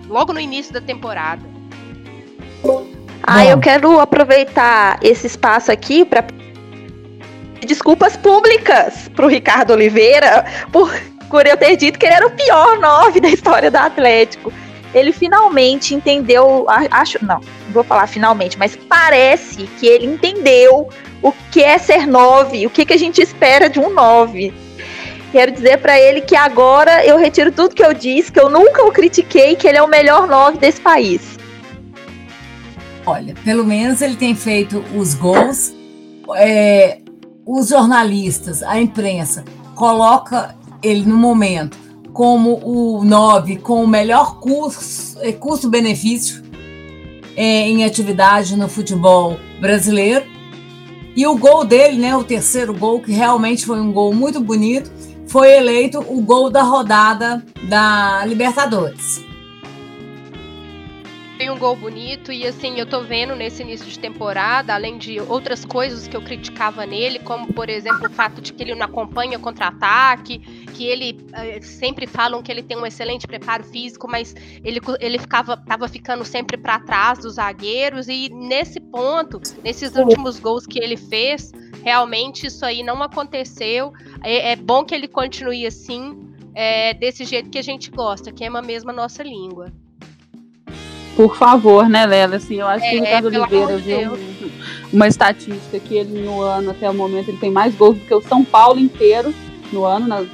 logo 0.08 0.32
no 0.32 0.38
início 0.38 0.72
da 0.72 0.80
temporada. 0.80 1.42
Ah, 3.22 3.44
eu 3.44 3.58
quero 3.58 3.98
aproveitar 3.98 5.00
esse 5.02 5.26
espaço 5.26 5.72
aqui 5.72 6.04
para 6.04 6.24
desculpas 7.66 8.16
públicas 8.16 9.10
pro 9.16 9.26
Ricardo 9.26 9.72
Oliveira 9.72 10.44
por, 10.70 10.94
por 11.28 11.44
eu 11.44 11.56
ter 11.56 11.76
dito 11.76 11.98
que 11.98 12.06
ele 12.06 12.14
era 12.14 12.26
o 12.26 12.30
pior 12.30 12.78
nove 12.78 13.18
da 13.18 13.28
história 13.28 13.68
do 13.68 13.76
Atlético 13.76 14.52
ele 14.96 15.12
finalmente 15.12 15.94
entendeu, 15.94 16.64
acho, 16.90 17.22
não, 17.22 17.38
vou 17.68 17.84
falar 17.84 18.06
finalmente, 18.06 18.58
mas 18.58 18.74
parece 18.74 19.64
que 19.78 19.86
ele 19.86 20.06
entendeu 20.06 20.88
o 21.22 21.32
que 21.52 21.62
é 21.62 21.76
ser 21.76 22.06
nove, 22.06 22.66
o 22.66 22.70
que, 22.70 22.86
que 22.86 22.94
a 22.94 22.96
gente 22.96 23.20
espera 23.20 23.68
de 23.68 23.78
um 23.78 23.92
nove. 23.92 24.54
Quero 25.32 25.52
dizer 25.52 25.78
para 25.82 26.00
ele 26.00 26.22
que 26.22 26.34
agora 26.34 27.04
eu 27.04 27.18
retiro 27.18 27.52
tudo 27.52 27.74
que 27.74 27.84
eu 27.84 27.92
disse, 27.92 28.32
que 28.32 28.40
eu 28.40 28.48
nunca 28.48 28.86
o 28.86 28.90
critiquei, 28.90 29.54
que 29.54 29.68
ele 29.68 29.76
é 29.76 29.82
o 29.82 29.88
melhor 29.88 30.26
nove 30.26 30.56
desse 30.56 30.80
país. 30.80 31.36
Olha, 33.04 33.34
pelo 33.44 33.64
menos 33.64 34.00
ele 34.00 34.16
tem 34.16 34.34
feito 34.34 34.82
os 34.94 35.12
gols. 35.12 35.74
É, 36.36 37.00
os 37.44 37.68
jornalistas, 37.68 38.62
a 38.62 38.80
imprensa, 38.80 39.44
coloca 39.74 40.56
ele 40.82 41.04
no 41.04 41.16
momento 41.16 41.85
como 42.16 42.58
o 42.64 43.04
9 43.04 43.56
com 43.56 43.84
o 43.84 43.86
melhor 43.86 44.38
eh, 45.20 45.32
custo-benefício 45.32 46.42
é, 47.36 47.68
em 47.68 47.84
atividade 47.84 48.56
no 48.56 48.70
futebol 48.70 49.36
brasileiro. 49.60 50.24
E 51.14 51.26
o 51.26 51.36
gol 51.36 51.62
dele, 51.62 51.98
né, 51.98 52.16
o 52.16 52.24
terceiro 52.24 52.72
gol, 52.72 53.02
que 53.02 53.12
realmente 53.12 53.66
foi 53.66 53.78
um 53.78 53.92
gol 53.92 54.14
muito 54.14 54.40
bonito, 54.40 54.90
foi 55.26 55.58
eleito 55.58 55.98
o 56.08 56.22
gol 56.22 56.48
da 56.48 56.62
rodada 56.62 57.44
da 57.68 58.24
Libertadores 58.24 59.25
tem 61.46 61.50
um 61.52 61.58
gol 61.58 61.76
bonito 61.76 62.32
e 62.32 62.44
assim, 62.44 62.80
eu 62.80 62.86
tô 62.86 63.02
vendo 63.02 63.36
nesse 63.36 63.62
início 63.62 63.86
de 63.86 63.96
temporada, 64.00 64.74
além 64.74 64.98
de 64.98 65.20
outras 65.20 65.64
coisas 65.64 66.08
que 66.08 66.16
eu 66.16 66.20
criticava 66.20 66.84
nele, 66.84 67.20
como 67.20 67.52
por 67.52 67.68
exemplo 67.68 68.08
o 68.08 68.10
fato 68.10 68.42
de 68.42 68.52
que 68.52 68.64
ele 68.64 68.74
não 68.74 68.84
acompanha 68.84 69.38
contra-ataque, 69.38 70.40
que 70.74 70.84
ele 70.84 71.24
eh, 71.32 71.60
sempre 71.60 72.04
falam 72.04 72.42
que 72.42 72.50
ele 72.50 72.64
tem 72.64 72.76
um 72.76 72.84
excelente 72.84 73.28
preparo 73.28 73.62
físico, 73.62 74.08
mas 74.10 74.34
ele, 74.64 74.80
ele 74.98 75.20
ficava 75.20 75.56
tava 75.56 75.86
ficando 75.86 76.24
sempre 76.24 76.56
para 76.56 76.80
trás 76.80 77.20
dos 77.20 77.34
zagueiros 77.34 78.08
e 78.08 78.28
nesse 78.28 78.80
ponto, 78.80 79.40
nesses 79.62 79.94
últimos 79.94 80.40
gols 80.40 80.66
que 80.66 80.80
ele 80.80 80.96
fez, 80.96 81.52
realmente 81.84 82.48
isso 82.48 82.66
aí 82.66 82.82
não 82.82 83.00
aconteceu. 83.04 83.92
É, 84.24 84.50
é 84.50 84.56
bom 84.56 84.84
que 84.84 84.92
ele 84.92 85.06
continue 85.06 85.64
assim, 85.64 86.28
é, 86.56 86.92
desse 86.92 87.24
jeito 87.24 87.50
que 87.50 87.58
a 87.58 87.62
gente 87.62 87.88
gosta, 87.88 88.32
queima 88.32 88.60
mesmo 88.60 88.90
a 88.90 88.92
nossa 88.92 89.22
língua. 89.22 89.72
Por 91.16 91.34
favor, 91.36 91.88
né, 91.88 92.04
Lela? 92.04 92.36
Assim, 92.36 92.56
eu 92.56 92.66
acho 92.66 92.84
É, 92.84 92.90
que 92.90 92.96
o 92.98 93.00
Ricardo 93.04 93.30
pelo 93.30 93.42
Oliveira 93.44 93.76
de 93.78 93.82
viu 93.82 94.12
um- 94.12 94.50
uma 94.92 95.08
estatística 95.08 95.78
que 95.78 95.94
ele 95.96 96.20
no 96.22 96.42
ano, 96.42 96.70
até 96.70 96.88
o 96.90 96.94
momento, 96.94 97.28
ele 97.30 97.38
tem 97.38 97.50
mais 97.50 97.74
gols 97.74 97.96
do 97.96 98.04
que 98.04 98.14
o 98.14 98.20
São 98.20 98.44
Paulo 98.44 98.78
inteiro 98.78 99.32
no 99.72 99.84
ano, 99.84 100.06
na, 100.06 100.24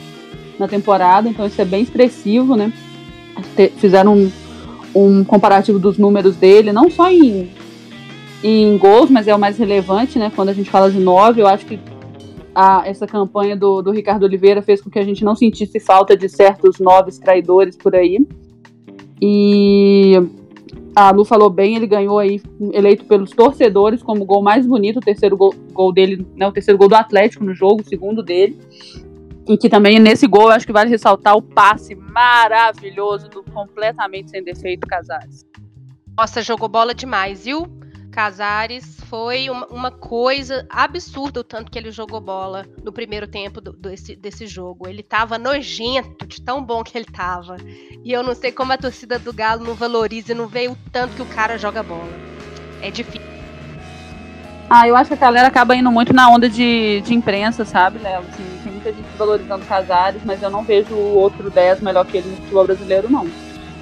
na 0.58 0.66
temporada, 0.68 1.28
então 1.28 1.46
isso 1.46 1.60
é 1.60 1.64
bem 1.64 1.82
expressivo, 1.82 2.56
né? 2.56 2.72
Fizeram 3.78 4.14
um, 4.14 4.32
um 4.94 5.24
comparativo 5.24 5.78
dos 5.78 5.96
números 5.98 6.34
dele, 6.36 6.72
não 6.72 6.90
só 6.90 7.10
em, 7.10 7.48
em 8.42 8.76
gols, 8.76 9.08
mas 9.08 9.28
é 9.28 9.34
o 9.34 9.38
mais 9.38 9.56
relevante, 9.56 10.18
né? 10.18 10.32
Quando 10.34 10.48
a 10.48 10.52
gente 10.52 10.68
fala 10.68 10.90
de 10.90 10.98
nove, 10.98 11.40
eu 11.40 11.46
acho 11.46 11.64
que 11.64 11.78
a- 12.54 12.82
essa 12.84 13.06
campanha 13.06 13.56
do, 13.56 13.80
do 13.82 13.92
Ricardo 13.92 14.24
Oliveira 14.24 14.60
fez 14.60 14.80
com 14.82 14.90
que 14.90 14.98
a 14.98 15.04
gente 15.04 15.24
não 15.24 15.36
sentisse 15.36 15.78
falta 15.78 16.16
de 16.16 16.28
certos 16.28 16.80
noves 16.80 17.18
traidores 17.18 17.76
por 17.76 17.94
aí. 17.94 18.18
E 19.20 20.20
a 20.94 21.10
Lu 21.10 21.24
falou 21.24 21.48
bem, 21.48 21.76
ele 21.76 21.86
ganhou 21.86 22.18
aí, 22.18 22.40
eleito 22.72 23.04
pelos 23.04 23.30
torcedores 23.30 24.02
como 24.02 24.22
o 24.22 24.26
gol 24.26 24.42
mais 24.42 24.66
bonito, 24.66 24.98
o 24.98 25.00
terceiro 25.00 25.36
gol, 25.36 25.54
gol 25.72 25.92
dele, 25.92 26.26
né, 26.36 26.46
o 26.46 26.52
terceiro 26.52 26.78
gol 26.78 26.88
do 26.88 26.94
Atlético 26.94 27.44
no 27.44 27.54
jogo, 27.54 27.80
o 27.80 27.88
segundo 27.88 28.22
dele. 28.22 28.58
E 29.48 29.56
que 29.56 29.68
também 29.68 29.98
nesse 29.98 30.26
gol 30.26 30.44
eu 30.44 30.50
acho 30.50 30.66
que 30.66 30.72
vale 30.72 30.90
ressaltar 30.90 31.36
o 31.36 31.42
passe 31.42 31.94
maravilhoso 31.94 33.28
do 33.28 33.42
completamente 33.42 34.30
sem 34.30 34.44
defeito 34.44 34.86
Casares. 34.86 35.44
Nossa, 36.16 36.42
jogou 36.42 36.68
bola 36.68 36.94
demais, 36.94 37.44
viu? 37.44 37.66
Casares 38.12 38.98
foi 39.08 39.48
uma, 39.48 39.66
uma 39.68 39.90
coisa 39.90 40.66
absurda 40.68 41.40
o 41.40 41.44
tanto 41.44 41.70
que 41.70 41.78
ele 41.78 41.90
jogou 41.90 42.20
bola 42.20 42.66
no 42.84 42.92
primeiro 42.92 43.26
tempo 43.26 43.58
do- 43.58 43.72
desse, 43.72 44.14
desse 44.14 44.46
jogo. 44.46 44.86
Ele 44.86 45.02
tava 45.02 45.38
nojento 45.38 46.26
de 46.26 46.40
tão 46.42 46.62
bom 46.62 46.84
que 46.84 46.96
ele 46.96 47.06
tava. 47.06 47.56
E 48.04 48.12
eu 48.12 48.22
não 48.22 48.34
sei 48.34 48.52
como 48.52 48.72
a 48.72 48.76
torcida 48.76 49.18
do 49.18 49.32
Galo 49.32 49.64
não 49.64 49.74
valoriza 49.74 50.32
e 50.32 50.34
não 50.34 50.46
vê 50.46 50.68
o 50.68 50.76
tanto 50.92 51.16
que 51.16 51.22
o 51.22 51.26
cara 51.26 51.56
joga 51.56 51.82
bola. 51.82 52.12
É 52.82 52.90
difícil. 52.90 53.22
Ah, 54.68 54.86
eu 54.86 54.94
acho 54.94 55.08
que 55.08 55.14
a 55.14 55.16
galera 55.16 55.48
acaba 55.48 55.74
indo 55.74 55.90
muito 55.90 56.12
na 56.12 56.28
onda 56.28 56.48
de, 56.48 57.00
de 57.02 57.14
imprensa, 57.14 57.64
sabe, 57.64 57.98
Léo? 57.98 58.20
Assim, 58.20 58.44
tem 58.62 58.72
muita 58.72 58.92
gente 58.92 59.06
valorizando 59.18 59.64
Casares, 59.66 60.22
mas 60.24 60.42
eu 60.42 60.50
não 60.50 60.62
vejo 60.62 60.94
o 60.94 61.14
outro 61.16 61.50
10 61.50 61.80
melhor 61.80 62.04
que 62.06 62.18
ele 62.18 62.28
no 62.28 62.36
futebol 62.36 62.64
brasileiro, 62.66 63.10
não. 63.10 63.26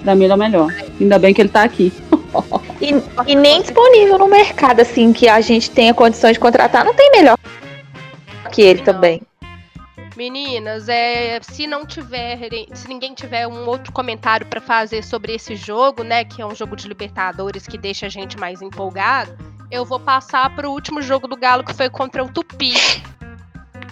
Pra 0.02 0.14
mim 0.14 0.24
ele 0.24 0.32
é 0.32 0.36
o 0.36 0.38
melhor. 0.38 0.72
Ainda 1.00 1.18
bem 1.18 1.34
que 1.34 1.40
ele 1.42 1.48
tá 1.48 1.62
aqui. 1.64 1.92
E, 2.80 3.30
e 3.30 3.34
nem 3.34 3.60
disponível 3.60 4.18
no 4.18 4.28
mercado, 4.28 4.80
assim, 4.80 5.12
que 5.12 5.28
a 5.28 5.40
gente 5.40 5.70
tenha 5.70 5.92
condições 5.92 6.34
de 6.34 6.40
contratar, 6.40 6.84
não 6.84 6.94
tem 6.94 7.10
melhor 7.12 7.36
que 8.50 8.62
ele 8.62 8.78
Não. 8.78 8.84
também. 8.86 9.22
Meninas, 10.16 10.88
é, 10.88 11.40
se 11.40 11.66
não 11.66 11.86
tiver, 11.86 12.38
se 12.74 12.86
ninguém 12.88 13.14
tiver 13.14 13.46
um 13.46 13.66
outro 13.66 13.90
comentário 13.90 14.46
pra 14.46 14.60
fazer 14.60 15.02
sobre 15.02 15.34
esse 15.34 15.56
jogo, 15.56 16.02
né, 16.02 16.24
que 16.24 16.42
é 16.42 16.46
um 16.46 16.54
jogo 16.54 16.76
de 16.76 16.86
Libertadores 16.86 17.66
que 17.66 17.78
deixa 17.78 18.04
a 18.06 18.08
gente 18.08 18.38
mais 18.38 18.60
empolgado, 18.60 19.32
eu 19.70 19.84
vou 19.84 19.98
passar 19.98 20.54
pro 20.54 20.70
último 20.70 21.00
jogo 21.00 21.26
do 21.26 21.36
Galo 21.36 21.64
que 21.64 21.72
foi 21.72 21.88
contra 21.88 22.22
o 22.22 22.28
Tupi. 22.28 22.74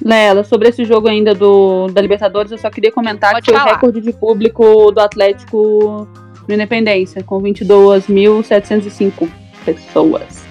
Lela, 0.03 0.45
sobre 0.45 0.69
esse 0.69 0.85
jogo 0.85 1.09
ainda 1.09 1.35
do, 1.35 1.89
da 1.89 2.01
Libertadores, 2.01 2.53
eu 2.53 2.59
só 2.59 2.69
queria 2.69 2.93
comentar 2.93 3.33
Pode 3.33 3.47
que 3.47 3.51
foi 3.51 3.59
falar. 3.59 3.73
o 3.73 3.75
recorde 3.75 4.01
de 4.01 4.13
público 4.13 4.93
do 4.93 5.01
Atlético 5.01 6.07
no 6.49 6.55
Independência, 6.55 7.23
com 7.23 7.41
22.705 7.43 9.29
pessoas. 9.65 10.45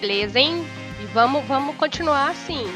Beleza, 0.00 0.40
hein? 0.40 0.64
E 1.00 1.06
vamos, 1.06 1.44
vamos 1.46 1.76
continuar 1.76 2.30
assim. 2.30 2.66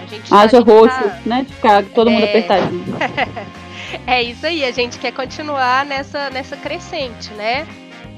A 0.00 0.06
gente, 0.06 0.32
a 0.34 0.40
Haja 0.40 0.60
roxo, 0.60 0.94
tá- 1.02 1.18
né? 1.24 1.44
De 1.48 1.54
ficar 1.54 1.82
todo 1.84 2.10
mundo 2.10 2.24
É. 2.24 2.28
apertadinho. 2.28 2.84
É 4.06 4.22
isso 4.22 4.46
aí, 4.46 4.64
a 4.64 4.70
gente 4.70 4.98
quer 4.98 5.12
continuar 5.12 5.84
nessa, 5.84 6.30
nessa 6.30 6.56
crescente, 6.56 7.30
né? 7.34 7.66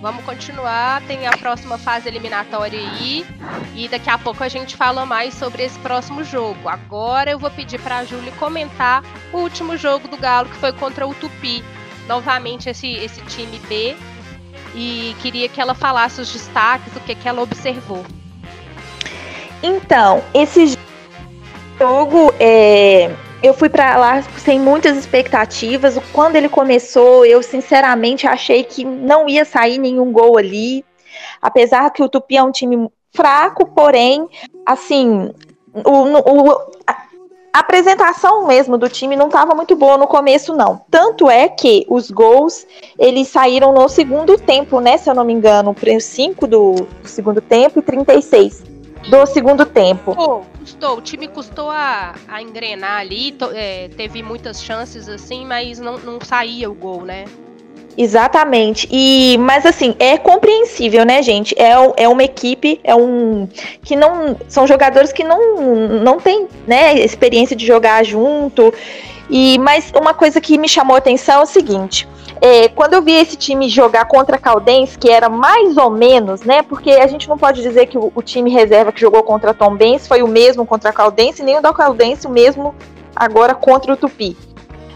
Vamos 0.00 0.22
continuar, 0.24 1.02
tem 1.02 1.26
a 1.26 1.36
próxima 1.36 1.76
fase 1.78 2.06
eliminatória 2.08 2.78
aí. 2.78 3.26
E 3.74 3.88
daqui 3.88 4.08
a 4.08 4.16
pouco 4.16 4.44
a 4.44 4.48
gente 4.48 4.76
fala 4.76 5.04
mais 5.04 5.34
sobre 5.34 5.64
esse 5.64 5.76
próximo 5.80 6.22
jogo. 6.22 6.68
Agora 6.68 7.32
eu 7.32 7.40
vou 7.40 7.50
pedir 7.50 7.80
pra 7.80 8.04
Júlia 8.04 8.30
comentar 8.38 9.02
o 9.32 9.38
último 9.38 9.76
jogo 9.76 10.06
do 10.06 10.16
Galo, 10.16 10.48
que 10.48 10.54
foi 10.58 10.72
contra 10.72 11.08
o 11.08 11.14
Tupi. 11.14 11.64
Novamente 12.06 12.68
esse, 12.68 12.92
esse 12.94 13.20
time 13.22 13.58
B. 13.68 13.96
E 14.74 15.14
queria 15.22 15.48
que 15.48 15.60
ela 15.60 15.74
falasse 15.74 16.20
os 16.20 16.32
destaques, 16.32 16.94
o 16.96 17.00
que, 17.00 17.14
que 17.14 17.28
ela 17.28 17.40
observou. 17.42 18.04
Então, 19.62 20.22
esse 20.34 20.76
jogo, 21.78 22.34
é, 22.40 23.14
eu 23.42 23.54
fui 23.54 23.68
pra 23.68 23.96
lá 23.96 24.22
sem 24.38 24.58
muitas 24.58 24.96
expectativas. 24.96 25.96
Quando 26.12 26.36
ele 26.36 26.48
começou, 26.48 27.24
eu 27.24 27.42
sinceramente 27.42 28.26
achei 28.26 28.64
que 28.64 28.84
não 28.84 29.28
ia 29.28 29.44
sair 29.44 29.78
nenhum 29.78 30.12
gol 30.12 30.36
ali. 30.36 30.84
Apesar 31.40 31.90
que 31.90 32.02
o 32.02 32.08
Tupi 32.08 32.36
é 32.36 32.42
um 32.42 32.50
time 32.50 32.88
fraco, 33.12 33.66
porém, 33.66 34.26
assim, 34.66 35.30
o, 35.72 36.18
o- 36.18 36.70
a 37.54 37.60
apresentação 37.60 38.48
mesmo 38.48 38.76
do 38.76 38.88
time 38.88 39.14
não 39.14 39.26
estava 39.26 39.54
muito 39.54 39.76
boa 39.76 39.96
no 39.96 40.08
começo, 40.08 40.56
não. 40.56 40.80
Tanto 40.90 41.30
é 41.30 41.48
que 41.48 41.86
os 41.88 42.10
gols 42.10 42.66
eles 42.98 43.28
saíram 43.28 43.72
no 43.72 43.88
segundo 43.88 44.36
tempo, 44.36 44.80
né? 44.80 44.98
Se 44.98 45.08
eu 45.08 45.14
não 45.14 45.24
me 45.24 45.32
engano, 45.32 45.72
5 46.00 46.48
do, 46.48 46.72
do 46.74 47.08
segundo 47.08 47.40
tempo 47.40 47.78
e 47.78 47.82
36 47.82 48.64
do 49.08 49.24
segundo 49.26 49.64
tempo. 49.66 50.16
Pô, 50.16 50.40
custou, 50.58 50.96
o 50.96 51.00
time 51.00 51.28
custou 51.28 51.70
a, 51.70 52.14
a 52.26 52.42
engrenar 52.42 53.00
ali, 53.00 53.32
to- 53.32 53.50
é, 53.54 53.88
teve 53.88 54.22
muitas 54.22 54.62
chances 54.62 55.08
assim, 55.08 55.44
mas 55.44 55.78
não, 55.78 55.98
não 55.98 56.18
saía 56.20 56.68
o 56.70 56.74
gol, 56.74 57.02
né? 57.02 57.24
Exatamente. 57.96 58.88
E 58.90 59.36
mas 59.38 59.64
assim, 59.64 59.94
é 59.98 60.18
compreensível, 60.18 61.04
né, 61.04 61.22
gente? 61.22 61.54
É, 61.58 61.72
é 61.96 62.08
uma 62.08 62.24
equipe, 62.24 62.80
é 62.82 62.94
um 62.94 63.48
que 63.82 63.94
não 63.94 64.36
são 64.48 64.66
jogadores 64.66 65.12
que 65.12 65.22
não 65.22 66.00
não 66.02 66.18
tem, 66.18 66.48
né, 66.66 66.94
experiência 66.94 67.54
de 67.54 67.64
jogar 67.66 68.04
junto. 68.04 68.72
E 69.30 69.58
mas 69.58 69.92
uma 69.98 70.12
coisa 70.12 70.40
que 70.40 70.58
me 70.58 70.68
chamou 70.68 70.96
a 70.96 70.98
atenção 70.98 71.40
é 71.40 71.42
o 71.42 71.46
seguinte, 71.46 72.06
é, 72.40 72.68
quando 72.68 72.94
eu 72.94 73.02
vi 73.02 73.12
esse 73.12 73.36
time 73.36 73.68
jogar 73.68 74.04
contra 74.06 74.36
a 74.36 74.38
Caldense, 74.38 74.98
que 74.98 75.08
era 75.08 75.28
mais 75.28 75.76
ou 75.76 75.88
menos, 75.90 76.42
né? 76.42 76.62
Porque 76.62 76.90
a 76.90 77.06
gente 77.06 77.28
não 77.28 77.38
pode 77.38 77.62
dizer 77.62 77.86
que 77.86 77.96
o, 77.96 78.12
o 78.14 78.22
time 78.22 78.50
reserva 78.50 78.92
que 78.92 79.00
jogou 79.00 79.22
contra 79.22 79.52
a 79.52 79.54
Tom 79.54 79.76
Benz 79.76 80.06
foi 80.06 80.22
o 80.22 80.28
mesmo 80.28 80.66
contra 80.66 80.90
a 80.90 80.92
Caldense, 80.92 81.42
nem 81.42 81.58
o 81.58 81.62
da 81.62 81.72
Caldense 81.72 82.26
o 82.26 82.30
mesmo 82.30 82.74
agora 83.14 83.54
contra 83.54 83.92
o 83.92 83.96
Tupi. 83.96 84.36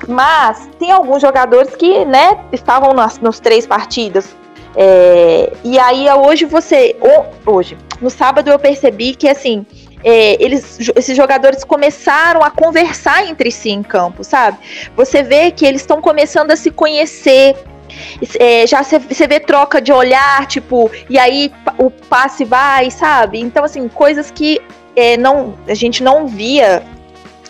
Mas 0.07 0.69
tem 0.79 0.93
alguns 0.93 1.21
jogadores 1.23 1.75
que, 1.75 2.05
né, 2.05 2.39
estavam 2.53 2.93
nas 2.95 3.19
nos 3.19 3.41
três 3.41 3.67
partidas. 3.67 4.37
É, 4.77 5.53
e 5.65 5.79
aí 5.79 6.07
hoje 6.11 6.45
você. 6.45 6.95
ho- 7.01 7.27
Hoje, 7.51 7.77
no 8.01 8.11
sábado 8.11 8.49
eu 8.51 8.59
percebi 8.59 9.15
que 9.15 9.29
assim. 9.29 9.67
é, 10.05 10.41
eles, 10.43 10.79
esses 10.95 11.17
jogadores 11.17 11.65
começaram 11.65 12.45
a 12.45 12.51
conversar 12.51 13.27
entre 13.27 13.51
si 13.51 13.71
em 13.71 13.83
campo, 13.83 14.23
sabe? 14.23 14.57
Você 14.95 15.23
vê 15.25 15.51
que 15.51 15.67
eles 15.67 15.81
estão 15.81 16.01
começando 16.01 16.53
a 16.53 16.57
se 16.57 16.71
conhecer. 16.71 17.57
É, 18.39 18.67
já 18.67 18.83
você 18.85 19.27
vê 19.27 19.41
troca 19.41 19.81
de 19.81 19.93
olhar, 19.93 20.47
tipo, 20.47 20.89
e 21.11 21.19
aí 21.19 21.51
o 21.79 21.91
passe 21.91 22.45
vai, 22.45 22.91
sabe? 22.91 23.41
Então, 23.41 23.65
assim, 23.65 23.89
coisas 23.89 24.31
que 24.31 24.61
é, 24.95 25.17
não, 25.17 25.55
a 25.67 25.75
gente 25.75 26.03
não 26.03 26.27
via 26.29 26.83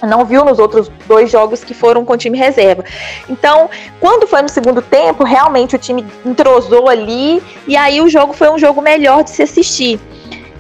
não 0.03 0.25
viu 0.25 0.45
nos 0.45 0.59
outros 0.59 0.91
dois 1.07 1.31
jogos 1.31 1.65
que 1.65 1.75
foram 1.75 2.05
com 2.05 2.13
o 2.13 2.17
time 2.17 2.39
reserva. 2.39 2.85
Então, 3.29 3.69
quando 4.01 4.27
foi 4.27 4.43
no 4.43 4.49
segundo 4.49 4.81
tempo, 4.81 5.25
realmente 5.25 5.75
o 5.77 5.79
time 5.79 6.05
entrosou 6.25 6.89
ali 6.89 7.43
e 7.67 7.77
aí 7.77 8.01
o 8.01 8.09
jogo 8.09 8.33
foi 8.33 8.51
um 8.51 8.59
jogo 8.59 8.81
melhor 8.81 9.25
de 9.25 9.31
se 9.31 9.43
assistir. 9.43 9.99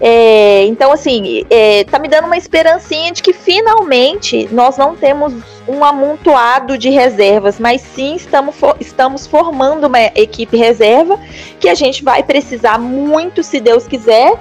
É, 0.01 0.65
então, 0.67 0.93
assim, 0.93 1.45
é, 1.51 1.83
tá 1.83 1.99
me 1.99 2.07
dando 2.07 2.27
uma 2.27 2.37
esperancinha 2.37 3.11
de 3.11 3.21
que 3.21 3.33
finalmente 3.33 4.49
nós 4.53 4.77
não 4.77 4.95
temos 4.95 5.33
um 5.67 5.85
amontoado 5.85 6.79
de 6.79 6.89
reservas, 6.89 7.59
mas 7.59 7.81
sim 7.81 8.15
estamos, 8.15 8.55
fo- 8.55 8.77
estamos 8.79 9.27
formando 9.27 9.89
uma 9.89 10.01
equipe 10.15 10.57
reserva 10.57 11.19
que 11.59 11.69
a 11.69 11.75
gente 11.75 12.05
vai 12.05 12.23
precisar 12.23 12.79
muito, 12.79 13.43
se 13.43 13.59
Deus 13.59 13.89
quiser, 13.89 14.35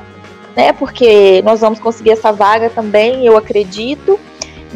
né? 0.56 0.74
Porque 0.74 1.42
nós 1.44 1.60
vamos 1.60 1.80
conseguir 1.80 2.12
essa 2.12 2.32
vaga 2.32 2.70
também, 2.70 3.26
eu 3.26 3.36
acredito 3.36 4.20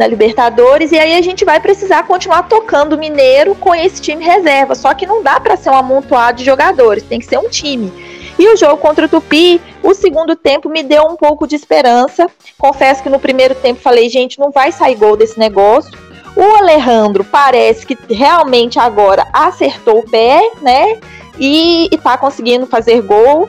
na 0.01 0.08
Libertadores, 0.08 0.91
e 0.91 0.98
aí 0.98 1.13
a 1.13 1.22
gente 1.22 1.46
vai 1.46 1.60
precisar 1.60 2.08
continuar 2.08 2.50
tocando 2.50 2.93
o 2.93 2.98
Mineiro 2.98 3.53
com 3.53 3.74
esse 3.75 4.01
time 4.01 4.24
reserva. 4.25 4.74
Só 4.74 4.96
que 4.96 5.05
não 5.05 5.22
dá 5.22 5.39
para 5.39 5.55
ser 5.55 5.70
um 5.70 5.75
amontoado 5.75 6.39
de 6.39 6.43
jogadores, 6.43 7.03
tem 7.03 7.20
que 7.20 7.25
ser 7.27 7.38
um 7.38 7.48
time. 7.48 7.93
E 8.39 8.51
o 8.51 8.58
jogo 8.58 8.77
contra 8.77 9.05
o 9.05 9.10
Tupi, 9.10 9.62
o 9.84 9.93
segundo 9.93 10.36
tempo 10.36 10.67
me 10.70 10.81
deu 10.81 11.03
um 11.03 11.15
pouco 11.15 11.48
de 11.48 11.55
esperança. 11.55 12.27
Confesso 12.58 13.03
que 13.03 13.10
no 13.10 13.20
primeiro 13.20 13.53
tempo 13.53 13.79
falei, 13.79 14.10
gente, 14.10 14.39
não 14.39 14.50
vai 14.50 14.72
sair 14.72 14.96
gol 14.96 15.15
desse 15.15 15.38
negócio. 15.38 15.91
O 16.36 16.41
Alejandro 16.55 17.24
parece 17.24 17.86
que 17.86 17.96
realmente 18.12 18.79
agora 18.79 19.27
acertou 19.31 20.00
o 20.00 20.10
pé, 20.10 20.50
né? 20.63 21.00
E, 21.38 21.89
e 21.91 21.98
tá 22.00 22.17
conseguindo 22.17 22.65
fazer 22.65 23.01
gol. 23.01 23.48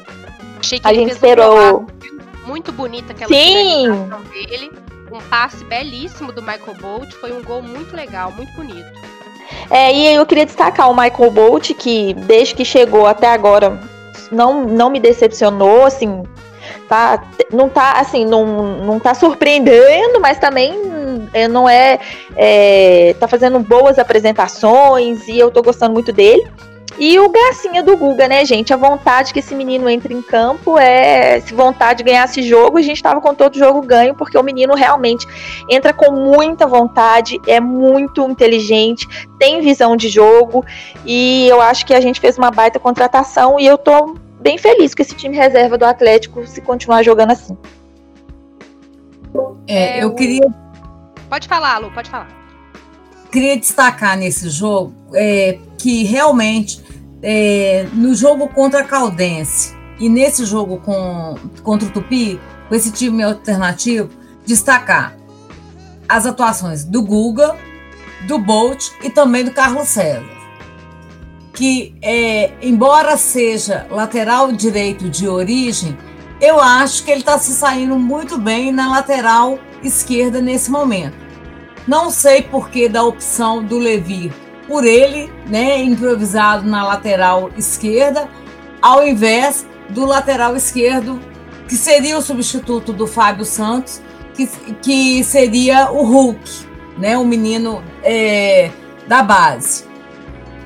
Achei 0.61 0.79
que 0.79 0.87
A 0.87 0.91
ele 0.91 0.99
gente 1.01 1.19
fez 1.19 1.23
um 1.23 1.27
esperou. 1.27 1.87
muito 2.47 2.71
bonita 2.73 3.13
aquela 3.13 3.29
Sim. 3.29 3.89
dele. 4.45 4.71
Um 5.13 5.21
passe 5.29 5.63
belíssimo 5.65 6.33
do 6.33 6.41
Michael 6.41 6.75
Bolt. 6.81 7.13
Foi 7.15 7.33
um 7.33 7.43
gol 7.43 7.63
muito 7.63 7.95
legal, 7.95 8.33
muito 8.33 8.53
bonito. 8.55 8.91
É, 9.71 9.93
e 9.93 10.15
eu 10.15 10.25
queria 10.25 10.47
destacar 10.47 10.91
o 10.91 10.97
Michael 10.97 11.31
Bolt, 11.31 11.73
que 11.75 12.15
desde 12.15 12.55
que 12.55 12.65
chegou 12.65 13.07
até 13.07 13.29
agora 13.29 13.79
não, 14.31 14.65
não 14.65 14.89
me 14.91 14.99
decepcionou, 14.99 15.85
assim, 15.85 16.23
tá, 16.89 17.23
não 17.53 17.69
tá 17.69 17.93
assim, 17.93 18.25
não, 18.25 18.79
não 18.79 18.99
tá 18.99 19.15
surpreendendo, 19.15 20.21
mas 20.21 20.39
também 20.39 20.75
é, 21.35 21.47
não 21.47 21.69
é, 21.69 21.99
é, 22.37 23.15
tá 23.21 23.29
fazendo 23.29 23.59
boas 23.61 23.99
apresentações 23.99 25.29
e 25.29 25.39
eu 25.39 25.51
tô 25.51 25.63
gostando 25.63 25.93
muito 25.93 26.13
dele. 26.13 26.47
E 26.99 27.19
o 27.19 27.29
gracinha 27.29 27.83
do 27.83 27.97
Guga, 27.97 28.29
né, 28.29 28.45
gente? 28.45 28.73
A 28.73 28.77
vontade 28.77 29.33
que 29.33 29.39
esse 29.39 29.55
menino 29.55 29.89
entre 29.89 30.15
em 30.15 30.23
campo 30.23 30.79
é 30.79 31.41
se 31.41 31.55
vontade 31.55 31.99
de 31.99 32.05
ganhar 32.05 32.25
esse 32.25 32.43
jogo. 32.43 32.79
A 32.79 32.83
gente 32.83 32.97
estava 32.97 33.21
com 33.21 33.35
todo 33.35 33.59
jogo 33.59 33.81
ganho, 33.81 34.15
porque 34.15 34.37
o 34.37 34.43
menino 34.43 34.75
realmente 34.75 35.27
entra 35.69 35.93
com 35.93 36.13
muita 36.13 36.67
vontade, 36.67 37.41
é 37.47 37.59
muito 37.61 38.23
inteligente, 38.29 39.09
tem 39.39 39.61
visão 39.61 39.97
de 39.97 40.09
jogo. 40.09 40.65
E 41.05 41.49
eu 41.49 41.61
acho 41.61 41.87
que 41.87 41.95
a 41.95 42.01
gente 42.01 42.21
fez 42.21 42.37
uma 42.37 42.51
baita 42.51 42.79
contratação 42.79 43.59
e 43.59 43.67
eu 43.67 43.79
tô 43.79 44.15
bem 44.41 44.59
feliz 44.59 44.95
com 44.95 45.03
esse 45.03 45.15
time 45.15 45.37
reserva 45.37 45.79
do 45.79 45.85
Atlético 45.85 46.47
se 46.47 46.61
continuar 46.61 47.03
jogando 47.03 47.31
assim. 47.31 47.57
É, 49.67 50.01
é 50.01 50.05
eu 50.05 50.15
queria. 50.15 50.47
Pode 51.29 51.49
falar, 51.49 51.79
Lu, 51.79 51.91
pode 51.93 52.11
falar. 52.11 52.29
Queria 53.31 53.57
destacar 53.57 54.19
nesse 54.19 54.51
jogo 54.51 54.93
é, 55.15 55.59
que 55.79 56.05
realmente 56.05 56.82
é, 57.23 57.87
no 57.93 58.15
jogo 58.15 58.49
contra 58.49 58.81
a 58.81 58.85
Caldense 58.85 59.75
e 59.99 60.09
nesse 60.09 60.45
jogo 60.45 60.79
com, 60.79 61.37
contra 61.63 61.89
o 61.89 61.93
Tupi, 61.93 62.41
com 62.69 62.75
esse 62.75 62.91
time 62.91 63.23
alternativo, 63.23 64.11
destacar 64.45 65.17
as 66.09 66.27
atuações 66.27 66.85
do 66.85 67.03
Guga, 67.03 67.57
do 68.27 68.39
Bolt 68.39 68.89
e 69.03 69.11
também 69.11 69.45
do 69.45 69.53
Carlos 69.53 69.89
César 69.89 70.43
que, 71.53 71.95
é, 72.01 72.53
embora 72.63 73.17
seja 73.17 73.87
lateral 73.91 74.53
direito 74.53 75.09
de 75.09 75.29
origem, 75.29 75.97
eu 76.41 76.61
acho 76.61 77.05
que 77.05 77.11
ele 77.11 77.21
está 77.21 77.39
se 77.39 77.53
saindo 77.53 77.99
muito 77.99 78.39
bem 78.39 78.73
na 78.73 78.91
lateral 78.91 79.59
esquerda 79.83 80.41
nesse 80.41 80.71
momento. 80.71 81.17
Não 81.87 82.11
sei 82.11 82.43
por 82.43 82.71
que 82.71 82.89
da 82.89 83.03
opção 83.03 83.63
do 83.63 83.79
Levi 83.79 84.33
por 84.67 84.85
ele, 84.85 85.33
né, 85.47 85.83
improvisado 85.83 86.67
na 86.69 86.85
lateral 86.87 87.51
esquerda, 87.57 88.29
ao 88.81 89.07
invés 89.07 89.67
do 89.89 90.05
lateral 90.05 90.57
esquerdo, 90.57 91.21
que 91.69 91.77
seria 91.77 92.17
o 92.19 92.23
substituto 92.23 92.93
do 92.93 93.07
Fábio 93.07 93.45
Santos, 93.45 94.01
que, 94.35 94.47
que 94.83 95.25
seria 95.25 95.91
o 95.91 96.05
Hulk, 96.05 96.51
né, 96.99 97.17
o 97.19 97.25
menino 97.25 97.83
é, 98.03 98.71
da 99.07 99.23
base. 99.23 99.85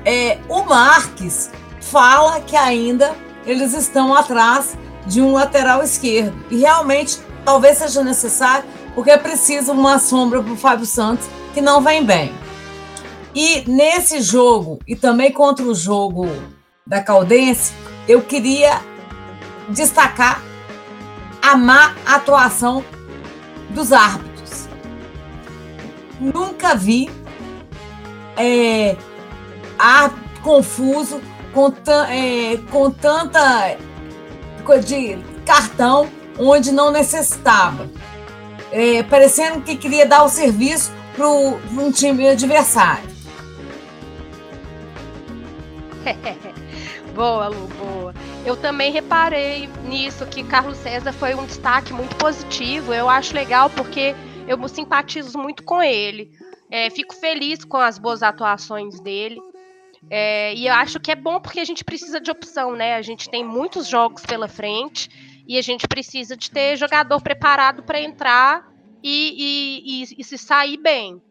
É, 0.05 0.37
o 0.47 0.63
Marques 0.63 1.51
fala 1.81 2.39
que 2.39 2.55
ainda 2.55 3.15
eles 3.45 3.73
estão 3.73 4.13
atrás 4.13 4.77
de 5.05 5.21
um 5.21 5.31
lateral 5.31 5.81
esquerdo. 5.83 6.45
E 6.51 6.57
realmente 6.57 7.19
talvez 7.43 7.77
seja 7.77 8.03
necessário, 8.03 8.65
porque 8.93 9.09
é 9.09 9.17
preciso 9.17 9.71
uma 9.71 9.99
sombra 9.99 10.41
para 10.43 10.51
o 10.51 10.57
Fábio 10.57 10.85
Santos, 10.85 11.27
que 11.53 11.61
não 11.61 11.81
vem 11.81 12.03
bem. 12.03 12.33
E 13.39 13.63
nesse 13.69 14.19
jogo, 14.19 14.79
e 14.87 14.95
também 14.95 15.31
contra 15.31 15.63
o 15.63 15.75
jogo 15.75 16.27
da 16.87 17.03
Caldense, 17.03 17.71
eu 18.07 18.23
queria 18.23 18.81
destacar 19.69 20.41
a 21.39 21.55
má 21.55 21.95
atuação 22.03 22.83
dos 23.69 23.93
árbitros. 23.93 24.67
Nunca 26.19 26.73
vi 26.73 27.11
é, 28.35 28.97
confuso, 30.41 31.21
com, 31.53 31.71
é, 32.09 32.57
com 32.71 32.89
tanta 32.89 33.77
de 34.83 35.15
cartão 35.45 36.09
onde 36.39 36.71
não 36.71 36.89
necessitava. 36.89 37.87
É, 38.71 39.03
parecendo 39.03 39.61
que 39.61 39.77
queria 39.77 40.07
dar 40.07 40.23
o 40.23 40.27
serviço 40.27 40.91
para 41.15 41.29
um 41.29 41.91
time 41.91 42.27
adversário. 42.27 43.16
boa, 47.15 47.47
Lu, 47.47 47.67
boa. 47.67 48.13
Eu 48.45 48.55
também 48.55 48.91
reparei 48.91 49.67
nisso 49.83 50.25
que 50.25 50.43
Carlos 50.43 50.77
César 50.77 51.11
foi 51.11 51.35
um 51.35 51.45
destaque 51.45 51.93
muito 51.93 52.15
positivo. 52.15 52.93
Eu 52.93 53.09
acho 53.09 53.35
legal 53.35 53.69
porque 53.69 54.15
eu 54.47 54.65
simpatizo 54.67 55.37
muito 55.37 55.63
com 55.63 55.81
ele. 55.81 56.31
É, 56.69 56.89
fico 56.89 57.15
feliz 57.15 57.63
com 57.63 57.77
as 57.77 57.97
boas 57.97 58.23
atuações 58.23 58.99
dele. 58.99 59.39
É, 60.09 60.53
e 60.53 60.67
eu 60.67 60.73
acho 60.73 60.99
que 60.99 61.11
é 61.11 61.15
bom 61.15 61.39
porque 61.39 61.59
a 61.59 61.65
gente 61.65 61.83
precisa 61.83 62.19
de 62.19 62.31
opção, 62.31 62.75
né? 62.75 62.95
A 62.95 63.01
gente 63.01 63.29
tem 63.29 63.43
muitos 63.43 63.87
jogos 63.87 64.25
pela 64.25 64.47
frente 64.47 65.09
e 65.47 65.57
a 65.57 65.61
gente 65.61 65.87
precisa 65.87 66.35
de 66.35 66.51
ter 66.51 66.77
jogador 66.77 67.21
preparado 67.21 67.83
para 67.83 67.99
entrar 67.99 68.67
e, 69.03 69.33
e, 69.37 70.03
e, 70.03 70.21
e, 70.21 70.23
se 70.23 70.37
sair 70.37 70.77
bem. 70.77 71.21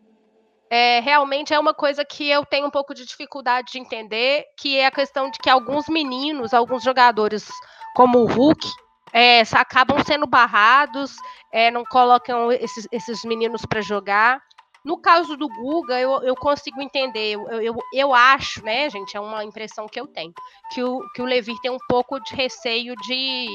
É, 0.71 1.01
realmente 1.01 1.55
é 1.55 1.59
uma 1.59 1.73
coisa 1.73 2.05
que 2.05 2.29
eu 2.29 2.45
tenho 2.45 2.67
um 2.67 2.71
pouco 2.71 2.93
de 2.93 3.05
dificuldade 3.05 3.73
de 3.73 3.79
entender, 3.79 4.45
que 4.59 4.77
é 4.77 4.87
a 4.87 4.91
questão 4.91 5.31
de 5.31 5.39
que 5.39 5.49
alguns 5.49 5.89
meninos, 5.89 6.53
alguns 6.53 6.83
jogadores, 6.83 7.49
como 7.95 8.19
o 8.19 8.27
Hulk, 8.27 8.67
é, 9.13 9.43
acabam 9.53 9.99
sendo 10.05 10.27
barrados, 10.27 11.15
é, 11.53 11.71
não 11.71 11.85
colocam 11.85 12.51
esses, 12.53 12.87
esses 12.91 13.25
meninos 13.25 13.65
para 13.65 13.81
jogar. 13.81 14.41
No 14.85 14.99
caso 14.99 15.37
do 15.37 15.49
Guga, 15.49 15.99
eu, 15.99 16.23
eu 16.23 16.37
consigo 16.37 16.81
entender. 16.81 17.33
Eu, 17.33 17.49
eu, 17.61 17.77
eu 17.93 18.15
acho, 18.15 18.65
né, 18.65 18.89
gente? 18.89 19.17
É 19.17 19.21
uma 19.21 19.43
impressão 19.45 19.89
que 19.89 19.99
eu 19.99 20.07
tenho. 20.07 20.33
Que 20.73 20.83
o, 20.83 21.01
que 21.13 21.23
o 21.23 21.27
tem 21.61 21.71
um 21.71 21.79
pouco 21.89 22.21
de 22.21 22.35
receio 22.35 22.95
de, 23.05 23.49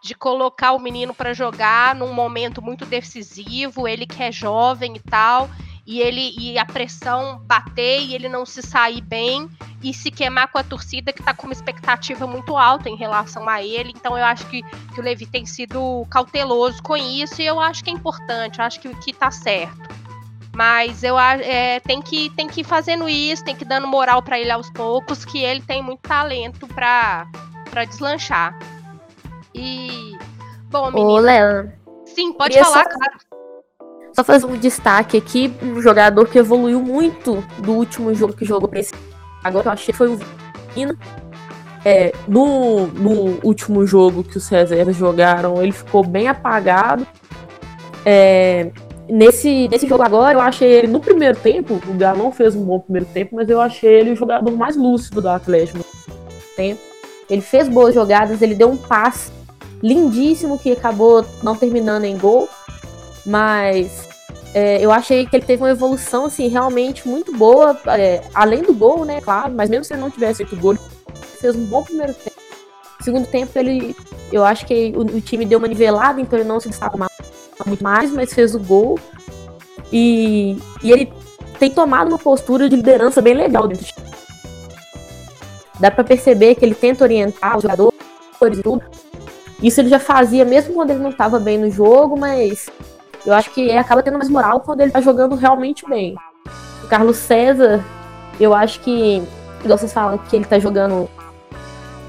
de 0.00 0.14
colocar 0.14 0.72
o 0.72 0.78
menino 0.78 1.12
para 1.12 1.32
jogar 1.32 1.94
num 1.96 2.12
momento 2.12 2.62
muito 2.62 2.86
decisivo. 2.86 3.88
Ele 3.88 4.06
que 4.06 4.22
é 4.22 4.30
jovem 4.30 4.94
e 4.94 5.00
tal. 5.00 5.48
E 5.84 6.00
ele 6.00 6.34
e 6.38 6.58
a 6.58 6.64
pressão 6.64 7.40
bater 7.44 8.00
e 8.00 8.14
ele 8.14 8.28
não 8.28 8.46
se 8.46 8.62
sair 8.62 9.00
bem 9.00 9.50
e 9.82 9.92
se 9.92 10.10
queimar 10.10 10.48
com 10.48 10.58
a 10.58 10.62
torcida 10.62 11.12
que 11.12 11.20
está 11.20 11.34
com 11.34 11.46
uma 11.46 11.52
expectativa 11.52 12.24
muito 12.26 12.56
alta 12.56 12.88
em 12.88 12.96
relação 12.96 13.48
a 13.48 13.62
ele. 13.62 13.92
Então 13.94 14.16
eu 14.16 14.24
acho 14.24 14.46
que, 14.46 14.62
que 14.62 15.00
o 15.00 15.02
Levi 15.02 15.26
tem 15.26 15.44
sido 15.44 16.06
cauteloso 16.08 16.80
com 16.82 16.96
isso 16.96 17.42
e 17.42 17.46
eu 17.46 17.58
acho 17.58 17.82
que 17.82 17.90
é 17.90 17.92
importante, 17.92 18.60
eu 18.60 18.64
acho 18.64 18.80
que, 18.80 18.94
que 18.96 19.12
tá 19.12 19.30
certo. 19.30 19.90
Mas 20.54 21.02
eu 21.02 21.18
é, 21.18 21.80
tem 21.80 22.00
que 22.00 22.30
tem 22.30 22.46
que 22.46 22.60
ir 22.60 22.64
fazendo 22.64 23.08
isso, 23.08 23.42
tem 23.42 23.56
que 23.56 23.64
ir 23.64 23.66
dando 23.66 23.86
moral 23.88 24.22
para 24.22 24.38
ele 24.38 24.50
aos 24.50 24.70
poucos, 24.70 25.24
que 25.24 25.42
ele 25.42 25.62
tem 25.62 25.82
muito 25.82 26.00
talento 26.00 26.68
para 26.68 27.26
para 27.70 27.84
deslanchar. 27.86 28.56
E 29.54 30.16
bom, 30.70 30.90
menina. 30.90 31.10
Ô, 31.10 31.18
Léa. 31.18 31.78
Sim, 32.04 32.34
pode 32.34 32.58
falar, 32.58 32.84
só, 32.84 32.90
claro. 32.90 33.31
Só 34.14 34.22
fazer 34.22 34.46
um 34.46 34.56
destaque 34.56 35.16
aqui, 35.16 35.52
um 35.62 35.80
jogador 35.80 36.26
que 36.28 36.38
evoluiu 36.38 36.80
muito 36.80 37.42
do 37.58 37.72
último 37.72 38.14
jogo 38.14 38.34
que 38.34 38.44
jogou 38.44 38.68
para 38.68 38.80
esse 38.80 38.92
agora 39.42 39.68
eu 39.68 39.72
achei 39.72 39.92
que 39.92 39.98
foi 39.98 40.08
o 40.08 40.18
Vina. 40.74 40.96
É, 41.84 42.12
no, 42.28 42.86
no 42.86 43.40
último 43.42 43.84
jogo 43.84 44.22
que 44.22 44.36
os 44.36 44.48
reservas 44.48 44.94
jogaram, 44.94 45.60
ele 45.60 45.72
ficou 45.72 46.04
bem 46.04 46.28
apagado. 46.28 47.06
É, 48.06 48.70
Nesse, 49.08 49.68
nesse 49.68 49.86
jogo 49.86 50.02
agora, 50.02 50.34
eu 50.34 50.40
achei 50.40 50.70
ele 50.70 50.86
no 50.86 51.00
primeiro 51.00 51.36
tempo, 51.36 51.78
o 51.86 51.94
Galo 51.94 52.18
não 52.18 52.32
fez 52.32 52.54
um 52.54 52.64
bom 52.64 52.78
primeiro 52.78 53.04
tempo, 53.06 53.36
mas 53.36 53.48
eu 53.50 53.60
achei 53.60 53.92
ele 53.92 54.12
o 54.12 54.16
jogador 54.16 54.50
mais 54.56 54.76
lúcido 54.76 55.20
do 55.20 55.28
Atlético. 55.28 55.84
Tempo. 56.56 56.80
Ele 57.28 57.42
fez 57.42 57.68
boas 57.68 57.94
jogadas, 57.94 58.40
ele 58.40 58.54
deu 58.54 58.70
um 58.70 58.76
passe 58.76 59.30
lindíssimo 59.82 60.58
que 60.58 60.72
acabou 60.72 61.26
não 61.42 61.56
terminando 61.56 62.04
em 62.04 62.16
gol, 62.16 62.48
mas 63.24 64.08
é, 64.54 64.84
eu 64.84 64.92
achei 64.92 65.26
que 65.26 65.36
ele 65.36 65.44
teve 65.44 65.62
uma 65.62 65.70
evolução 65.70 66.26
assim 66.26 66.48
realmente 66.48 67.08
muito 67.08 67.36
boa, 67.36 67.78
é, 67.86 68.22
além 68.34 68.62
do 68.62 68.74
gol, 68.74 69.04
né, 69.04 69.20
claro, 69.20 69.52
mas 69.54 69.70
mesmo 69.70 69.84
se 69.84 69.94
ele 69.94 70.02
não 70.02 70.10
tivesse 70.10 70.44
feito 70.44 70.60
gol, 70.60 70.76
fez 71.40 71.56
um 71.56 71.64
bom 71.64 71.82
primeiro 71.82 72.14
tempo. 72.14 72.36
Segundo 73.00 73.26
tempo, 73.26 73.50
ele, 73.58 73.96
eu 74.30 74.44
acho 74.44 74.64
que 74.64 74.92
o, 74.94 75.00
o 75.00 75.20
time 75.20 75.44
deu 75.44 75.58
uma 75.58 75.66
nivelada, 75.66 76.20
então 76.20 76.38
ele 76.38 76.48
não 76.48 76.60
se 76.60 76.68
destacou 76.68 77.00
muito 77.66 77.82
mais, 77.82 78.12
mas 78.12 78.32
fez 78.32 78.54
o 78.54 78.60
gol. 78.60 78.98
E, 79.92 80.56
e 80.82 80.92
ele 80.92 81.12
tem 81.58 81.70
tomado 81.70 82.08
uma 82.08 82.18
postura 82.18 82.68
de 82.68 82.76
liderança 82.76 83.20
bem 83.20 83.34
legal 83.34 83.66
dentro 83.66 83.84
do 83.84 83.92
time. 83.92 84.06
Dá 85.80 85.90
para 85.90 86.04
perceber 86.04 86.54
que 86.54 86.64
ele 86.64 86.74
tenta 86.74 87.04
orientar 87.04 87.56
os 87.56 87.62
jogadores 87.62 87.92
e 88.58 88.62
tudo. 88.62 88.82
Isso 89.60 89.80
ele 89.80 89.88
já 89.88 89.98
fazia 89.98 90.44
mesmo 90.44 90.74
quando 90.74 90.90
ele 90.90 91.00
não 91.00 91.10
estava 91.10 91.38
bem 91.38 91.58
no 91.58 91.70
jogo, 91.70 92.16
mas 92.18 92.68
eu 93.24 93.34
acho 93.34 93.50
que 93.50 93.60
ele 93.60 93.78
acaba 93.78 94.02
tendo 94.02 94.18
mais 94.18 94.28
moral 94.28 94.60
quando 94.60 94.80
ele 94.80 94.90
tá 94.90 95.00
jogando 95.00 95.34
realmente 95.34 95.88
bem. 95.88 96.16
O 96.84 96.86
Carlos 96.88 97.16
César, 97.16 97.84
eu 98.40 98.54
acho 98.54 98.80
que, 98.80 99.22
igual 99.64 99.78
vocês 99.78 99.92
falam 99.92 100.18
que 100.18 100.36
ele 100.36 100.44
tá 100.44 100.58
jogando 100.58 101.08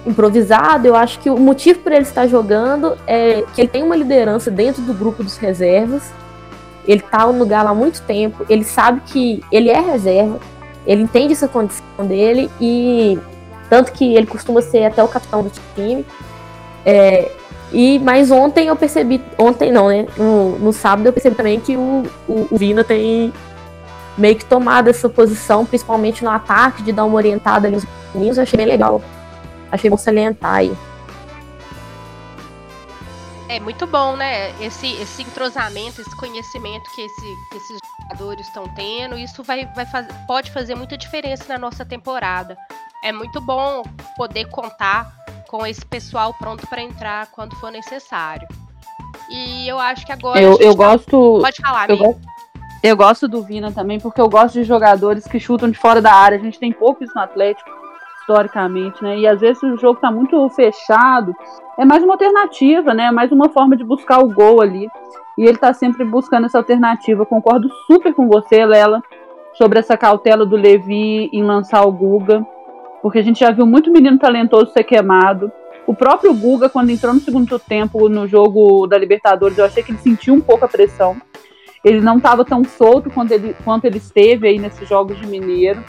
improvisado, 0.05 0.85
eu 0.85 0.95
acho 0.95 1.19
que 1.19 1.29
o 1.29 1.37
motivo 1.37 1.79
por 1.79 1.91
ele 1.91 2.01
estar 2.01 2.27
jogando 2.27 2.97
é 3.07 3.43
que 3.53 3.61
ele 3.61 3.69
tem 3.69 3.83
uma 3.83 3.95
liderança 3.95 4.51
dentro 4.51 4.81
do 4.81 4.93
grupo 4.93 5.23
dos 5.23 5.37
reservas. 5.37 6.11
Ele 6.85 6.99
está 6.99 7.25
no 7.27 7.45
Galo 7.45 7.69
há 7.69 7.75
muito 7.75 8.01
tempo, 8.01 8.45
ele 8.49 8.65
sabe 8.65 9.01
que 9.05 9.41
ele 9.49 9.69
é 9.69 9.79
reserva, 9.79 10.37
ele 10.85 11.03
entende 11.03 11.31
essa 11.31 11.47
condição 11.47 12.05
dele 12.05 12.51
e 12.59 13.17
Tanto 13.73 13.91
que 13.91 14.13
ele 14.15 14.27
costuma 14.27 14.61
ser 14.61 14.85
até 14.85 15.03
o 15.03 15.07
capitão 15.07 15.41
do 15.41 15.51
time. 15.73 16.05
É, 16.85 17.31
e 17.73 17.97
mas 17.97 18.29
ontem 18.29 18.67
eu 18.67 18.75
percebi, 18.75 19.19
ontem 19.37 19.71
não, 19.71 19.87
né? 19.87 20.05
No, 20.15 20.59
no 20.59 20.71
sábado 20.71 21.07
eu 21.07 21.13
percebi 21.13 21.35
também 21.35 21.59
que 21.59 21.75
o, 21.75 22.03
o, 22.27 22.47
o, 22.51 22.57
Vina 22.57 22.83
tem 22.83 23.33
meio 24.15 24.35
que 24.35 24.45
tomado 24.45 24.89
essa 24.89 25.09
posição, 25.09 25.65
principalmente 25.65 26.23
no 26.23 26.29
ataque, 26.29 26.83
de 26.83 26.91
dar 26.91 27.03
uma 27.03 27.15
orientada 27.15 27.67
nos 27.69 27.83
meninos, 28.13 28.37
achei 28.37 28.55
bem 28.55 28.67
legal. 28.67 29.01
Achei 29.71 29.89
bom 29.89 29.97
salientar 29.97 30.53
aí. 30.53 30.77
É 33.49 33.59
muito 33.59 33.87
bom, 33.87 34.15
né? 34.15 34.51
Esse, 34.61 34.93
esse 35.01 35.23
entrosamento, 35.23 35.99
esse 35.99 36.15
conhecimento 36.15 36.83
que, 36.93 37.01
esse, 37.01 37.35
que 37.49 37.57
esses 37.57 37.77
jogadores 38.03 38.45
estão 38.47 38.67
tendo, 38.75 39.17
isso 39.17 39.41
vai, 39.41 39.65
vai 39.75 39.85
faz, 39.87 40.05
pode 40.27 40.51
fazer 40.51 40.75
muita 40.75 40.95
diferença 40.95 41.45
na 41.49 41.57
nossa 41.57 41.83
temporada. 41.83 42.55
É 43.03 43.11
muito 43.11 43.41
bom 43.41 43.81
poder 44.15 44.45
contar 44.45 45.22
com 45.53 45.67
esse 45.67 45.85
pessoal 45.85 46.33
pronto 46.33 46.65
para 46.65 46.81
entrar 46.81 47.27
quando 47.27 47.55
for 47.57 47.71
necessário. 47.71 48.47
E 49.29 49.67
eu 49.67 49.77
acho 49.77 50.03
que 50.03 50.11
agora. 50.11 50.41
Eu, 50.41 50.57
eu 50.59 50.75
tá... 50.75 50.87
gosto. 50.87 51.39
Pode 51.39 51.61
falar, 51.61 51.91
eu, 51.91 51.97
go... 51.97 52.19
eu 52.81 52.97
gosto 52.97 53.27
do 53.27 53.43
Vina 53.43 53.71
também, 53.71 53.99
porque 53.99 54.19
eu 54.19 54.27
gosto 54.27 54.55
de 54.55 54.63
jogadores 54.63 55.27
que 55.27 55.39
chutam 55.39 55.69
de 55.69 55.77
fora 55.77 56.01
da 56.01 56.11
área. 56.11 56.39
A 56.39 56.41
gente 56.41 56.57
tem 56.57 56.71
pouco 56.71 57.03
isso 57.03 57.13
no 57.15 57.21
Atlético, 57.21 57.69
historicamente, 58.19 59.03
né? 59.03 59.19
E 59.19 59.27
às 59.27 59.41
vezes 59.41 59.61
o 59.61 59.77
jogo 59.77 59.99
tá 59.99 60.09
muito 60.09 60.49
fechado 60.49 61.35
é 61.77 61.85
mais 61.85 62.03
uma 62.03 62.15
alternativa, 62.15 62.91
né? 62.95 63.05
É 63.05 63.11
mais 63.11 63.31
uma 63.31 63.47
forma 63.49 63.77
de 63.77 63.83
buscar 63.83 64.23
o 64.23 64.33
gol 64.33 64.59
ali. 64.59 64.87
E 65.37 65.43
ele 65.45 65.57
tá 65.57 65.71
sempre 65.71 66.03
buscando 66.03 66.47
essa 66.47 66.57
alternativa. 66.57 67.27
Concordo 67.27 67.69
super 67.85 68.11
com 68.15 68.27
você, 68.27 68.65
Lela, 68.65 69.03
sobre 69.53 69.77
essa 69.77 69.95
cautela 69.95 70.47
do 70.47 70.55
Levi 70.55 71.29
em 71.31 71.43
lançar 71.43 71.83
o 71.83 71.91
Guga. 71.91 72.43
Porque 73.03 73.19
a 73.19 73.21
gente 73.21 73.41
já 73.41 73.51
viu 73.51 73.65
muito 73.65 73.91
menino 73.91 74.17
talentoso 74.17 74.71
ser 74.71 74.85
queimado. 74.85 75.51
O 75.85 75.93
próprio 75.93 76.33
Guga, 76.33 76.69
quando 76.69 76.89
entrou 76.89 77.13
no 77.13 77.19
segundo 77.19 77.59
tempo 77.59 78.07
no 78.07 78.25
jogo 78.25 78.87
da 78.87 78.97
Libertadores, 78.97 79.57
eu 79.57 79.65
achei 79.65 79.83
que 79.83 79.91
ele 79.91 79.99
sentiu 79.99 80.33
um 80.33 80.39
pouco 80.39 80.63
a 80.63 80.69
pressão. 80.69 81.17
Ele 81.83 81.99
não 81.99 82.15
estava 82.15 82.45
tão 82.45 82.63
solto 82.63 83.09
quanto 83.09 83.33
ele, 83.33 83.53
quanto 83.65 83.83
ele 83.83 83.97
esteve 83.97 84.47
aí 84.47 84.57
nesses 84.57 84.87
jogos 84.87 85.19
de 85.19 85.27
Mineiro. 85.27 85.83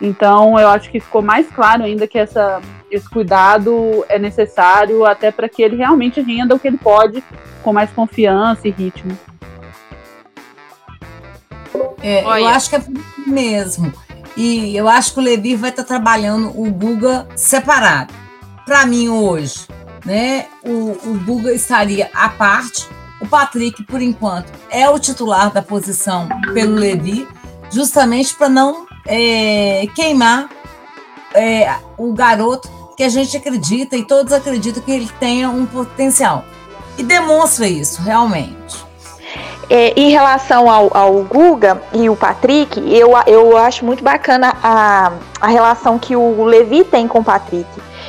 Então, 0.00 0.56
eu 0.58 0.68
acho 0.68 0.88
que 0.90 1.00
ficou 1.00 1.22
mais 1.22 1.50
claro 1.50 1.82
ainda 1.82 2.06
que 2.06 2.16
essa, 2.16 2.60
esse 2.88 3.10
cuidado 3.10 4.04
é 4.08 4.16
necessário 4.16 5.04
até 5.04 5.32
para 5.32 5.48
que 5.48 5.60
ele 5.60 5.74
realmente 5.74 6.20
renda 6.20 6.54
o 6.54 6.58
que 6.58 6.68
ele 6.68 6.78
pode 6.78 7.22
com 7.64 7.72
mais 7.72 7.90
confiança 7.90 8.68
e 8.68 8.70
ritmo. 8.70 9.18
É, 12.00 12.22
eu 12.22 12.46
acho 12.46 12.70
que 12.70 12.76
é 12.76 12.82
mesmo. 13.26 13.92
E 14.36 14.76
eu 14.76 14.88
acho 14.88 15.14
que 15.14 15.20
o 15.20 15.22
Levi 15.22 15.54
vai 15.54 15.70
estar 15.70 15.82
tá 15.82 15.88
trabalhando 15.88 16.48
o 16.58 16.70
Guga 16.70 17.26
separado. 17.36 18.12
Para 18.64 18.86
mim, 18.86 19.08
hoje, 19.08 19.66
né, 20.04 20.46
o, 20.64 20.96
o 21.04 21.20
Guga 21.24 21.52
estaria 21.52 22.10
à 22.14 22.28
parte. 22.28 22.88
O 23.20 23.26
Patrick, 23.26 23.82
por 23.84 24.02
enquanto, 24.02 24.52
é 24.70 24.88
o 24.88 24.98
titular 24.98 25.52
da 25.52 25.62
posição 25.62 26.28
pelo 26.52 26.74
Levi, 26.74 27.26
justamente 27.70 28.34
para 28.34 28.48
não 28.48 28.86
é, 29.06 29.86
queimar 29.94 30.48
é, 31.34 31.74
o 31.96 32.12
garoto 32.12 32.68
que 32.96 33.02
a 33.02 33.08
gente 33.08 33.36
acredita 33.36 33.96
e 33.96 34.04
todos 34.04 34.32
acreditam 34.32 34.82
que 34.82 34.90
ele 34.90 35.08
tenha 35.18 35.48
um 35.48 35.66
potencial. 35.66 36.44
E 36.96 37.02
demonstra 37.02 37.66
isso, 37.66 38.00
realmente. 38.02 38.83
É, 39.70 39.92
em 39.98 40.10
relação 40.10 40.70
ao, 40.70 40.94
ao 40.96 41.14
Guga 41.22 41.82
e 41.92 42.08
o 42.10 42.16
Patrick, 42.16 42.78
eu, 42.92 43.12
eu 43.26 43.56
acho 43.56 43.84
muito 43.84 44.04
bacana 44.04 44.54
a, 44.62 45.12
a 45.40 45.46
relação 45.46 45.98
que 45.98 46.14
o 46.14 46.44
Levi 46.44 46.84
tem 46.84 47.08
com 47.08 47.20
o 47.20 47.24
Patrick. 47.24 47.68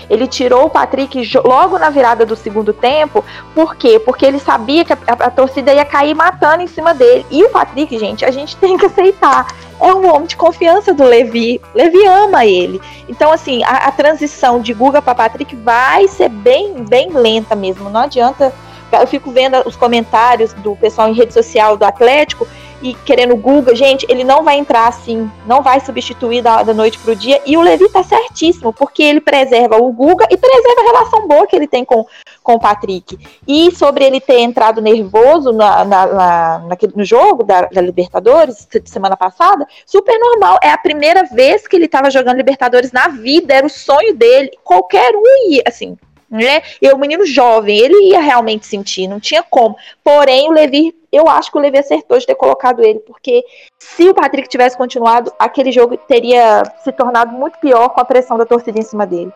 Ele 0.09 0.27
tirou 0.27 0.65
o 0.65 0.69
Patrick 0.69 1.19
logo 1.43 1.77
na 1.77 1.89
virada 1.89 2.25
do 2.25 2.35
segundo 2.35 2.73
tempo. 2.73 3.23
Por 3.53 3.75
quê? 3.75 3.99
Porque 3.99 4.25
ele 4.25 4.39
sabia 4.39 4.85
que 4.85 4.93
a, 4.93 4.97
a, 5.07 5.13
a, 5.13 5.31
torcida 5.31 5.73
ia 5.73 5.85
cair 5.85 6.13
matando 6.13 6.63
em 6.63 6.67
cima 6.67 6.93
dele. 6.93 7.25
E 7.31 7.43
o 7.43 7.49
Patrick, 7.49 7.97
gente, 7.97 8.23
a 8.23 8.31
gente 8.31 8.55
tem 8.57 8.77
que 8.77 8.85
aceitar. 8.85 9.47
É 9.79 9.93
um 9.93 10.07
homem 10.13 10.27
de 10.27 10.37
confiança 10.37 10.93
do 10.93 11.03
Levi. 11.03 11.59
Levi 11.73 12.05
ama 12.05 12.45
ele. 12.45 12.79
Então, 13.09 13.31
assim, 13.31 13.63
a, 13.63 13.87
a 13.87 13.91
transição 13.91 14.59
de 14.59 14.73
Guga 14.73 15.01
para 15.01 15.15
Patrick 15.15 15.55
vai 15.55 16.07
ser 16.07 16.29
bem, 16.29 16.83
bem 16.87 17.09
lenta 17.11 17.55
mesmo. 17.55 17.89
Não 17.89 18.01
adianta. 18.01 18.53
Eu 19.01 19.07
fico 19.07 19.31
vendo 19.31 19.55
os 19.65 19.75
comentários 19.75 20.53
do 20.53 20.75
pessoal 20.75 21.09
em 21.09 21.13
rede 21.13 21.33
social 21.33 21.77
do 21.77 21.85
Atlético 21.85 22.47
e 22.81 22.93
querendo 22.93 23.33
o 23.33 23.37
Guga, 23.37 23.75
gente, 23.75 24.05
ele 24.09 24.23
não 24.23 24.43
vai 24.43 24.57
entrar 24.57 24.87
assim, 24.87 25.31
não 25.47 25.61
vai 25.61 25.79
substituir 25.79 26.41
da, 26.41 26.61
da 26.61 26.73
noite 26.73 26.99
pro 26.99 27.15
dia. 27.15 27.41
E 27.45 27.57
o 27.57 27.61
Levi 27.61 27.89
tá 27.89 28.03
certíssimo, 28.03 28.73
porque 28.73 29.01
ele 29.01 29.21
preserva 29.21 29.77
o 29.77 29.91
Guga 29.91 30.27
e 30.29 30.37
preserva 30.37 30.81
a 30.81 30.83
relação 30.83 31.27
boa 31.27 31.47
que 31.47 31.55
ele 31.55 31.67
tem 31.67 31.83
com, 31.83 32.05
com 32.43 32.53
o 32.53 32.59
Patrick. 32.59 33.17
E 33.47 33.75
sobre 33.75 34.05
ele 34.05 34.19
ter 34.19 34.39
entrado 34.39 34.81
nervoso 34.81 35.51
na, 35.51 35.83
na, 35.83 36.05
na 36.05 36.59
naquele, 36.67 36.93
no 36.95 37.03
jogo 37.03 37.43
da, 37.43 37.61
da, 37.61 37.81
Libertadores, 37.81 38.67
de 38.71 38.89
semana 38.89 39.17
passada, 39.17 39.65
super 39.85 40.19
normal. 40.19 40.59
É 40.61 40.69
a 40.69 40.77
primeira 40.77 41.23
vez 41.23 41.67
que 41.67 41.75
ele 41.75 41.87
tava 41.87 42.11
jogando 42.11 42.37
Libertadores 42.37 42.91
na 42.91 43.07
vida, 43.07 43.53
era 43.53 43.65
o 43.65 43.69
sonho 43.69 44.13
dele. 44.13 44.51
Qualquer 44.63 45.15
um 45.15 45.51
ia, 45.51 45.63
assim, 45.65 45.97
né? 46.35 46.61
E 46.81 46.89
o 46.89 46.97
menino 46.97 47.25
jovem, 47.25 47.77
ele 47.77 48.09
ia 48.09 48.19
realmente 48.19 48.65
sentir, 48.65 49.07
não 49.07 49.19
tinha 49.19 49.43
como. 49.43 49.75
Porém, 50.03 50.49
o 50.49 50.51
Levi 50.51 50.93
eu 51.15 51.29
acho 51.29 51.49
que 51.49 51.57
o 51.57 51.61
Levi 51.61 51.77
acertou 51.77 52.19
de 52.19 52.25
ter 52.25 52.35
colocado 52.35 52.83
ele, 52.83 52.99
porque 52.99 53.45
se 53.79 54.09
o 54.09 54.13
Patrick 54.13 54.49
tivesse 54.49 54.77
continuado, 54.77 55.31
aquele 55.39 55.71
jogo 55.71 55.95
teria 55.95 56.63
se 56.83 56.91
tornado 56.91 57.31
muito 57.31 57.57
pior 57.59 57.87
com 57.89 58.01
a 58.01 58.05
pressão 58.05 58.37
da 58.37 58.45
torcida 58.45 58.77
em 58.77 58.83
cima 58.83 59.07
dele. 59.07 59.31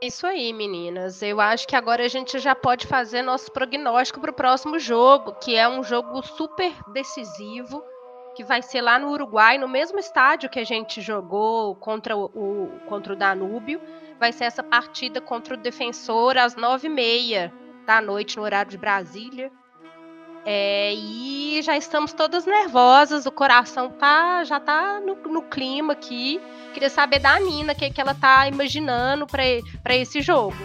Isso 0.00 0.26
aí, 0.26 0.52
meninas. 0.52 1.20
Eu 1.20 1.40
acho 1.40 1.66
que 1.66 1.76
agora 1.76 2.04
a 2.04 2.08
gente 2.08 2.38
já 2.38 2.54
pode 2.54 2.86
fazer 2.86 3.22
nosso 3.22 3.50
prognóstico 3.52 4.20
para 4.20 4.30
o 4.30 4.34
próximo 4.34 4.78
jogo, 4.78 5.34
que 5.34 5.54
é 5.54 5.68
um 5.68 5.82
jogo 5.82 6.22
super 6.22 6.72
decisivo, 6.92 7.82
que 8.36 8.44
vai 8.44 8.60
ser 8.60 8.82
lá 8.82 8.98
no 8.98 9.10
Uruguai, 9.10 9.56
no 9.56 9.66
mesmo 9.66 9.98
estádio 9.98 10.50
que 10.50 10.60
a 10.60 10.64
gente 10.64 11.00
jogou 11.00 11.74
contra 11.74 12.14
o, 12.14 12.70
contra 12.86 13.14
o 13.14 13.16
Danúbio. 13.16 13.80
Vai 14.20 14.30
ser 14.30 14.44
essa 14.44 14.62
partida 14.62 15.22
contra 15.22 15.54
o 15.54 15.56
Defensor 15.56 16.36
às 16.36 16.54
nove 16.54 16.86
e 16.86 16.90
meia 16.90 17.52
da 17.86 18.00
noite 18.02 18.36
no 18.36 18.42
horário 18.42 18.70
de 18.70 18.76
Brasília. 18.76 19.50
É, 20.44 20.92
e 20.94 21.60
já 21.62 21.76
estamos 21.78 22.12
todas 22.12 22.44
nervosas, 22.44 23.24
o 23.24 23.32
coração 23.32 23.90
tá, 23.90 24.44
já 24.44 24.60
tá 24.60 25.00
no, 25.00 25.14
no 25.14 25.42
clima 25.42 25.94
aqui. 25.94 26.38
Queria 26.74 26.90
saber 26.90 27.18
da 27.18 27.40
Nina 27.40 27.72
o 27.72 27.76
que, 27.76 27.90
que 27.90 28.00
ela 28.00 28.14
tá 28.14 28.46
imaginando 28.46 29.26
para 29.26 29.96
esse 29.96 30.20
jogo. 30.20 30.56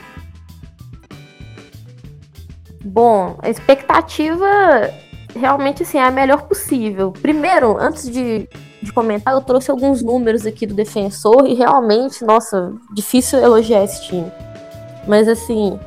Bom, 2.84 3.40
a 3.42 3.50
expectativa 3.50 4.92
realmente 5.36 5.84
assim, 5.84 5.98
é 5.98 6.04
a 6.04 6.12
melhor 6.12 6.44
possível. 6.44 7.12
Primeiro, 7.12 7.78
antes 7.78 8.10
de, 8.10 8.48
de 8.82 8.94
comentar, 8.94 9.34
eu 9.34 9.42
trouxe 9.42 9.72
alguns 9.72 10.02
números 10.02 10.46
aqui 10.46 10.66
do 10.66 10.74
defensor 10.74 11.48
e 11.48 11.54
realmente, 11.54 12.24
nossa, 12.24 12.74
difícil 12.94 13.40
elogiar 13.40 13.84
esse 13.84 14.04
time. 14.04 14.32
Mas 15.08 15.28
assim, 15.28 15.80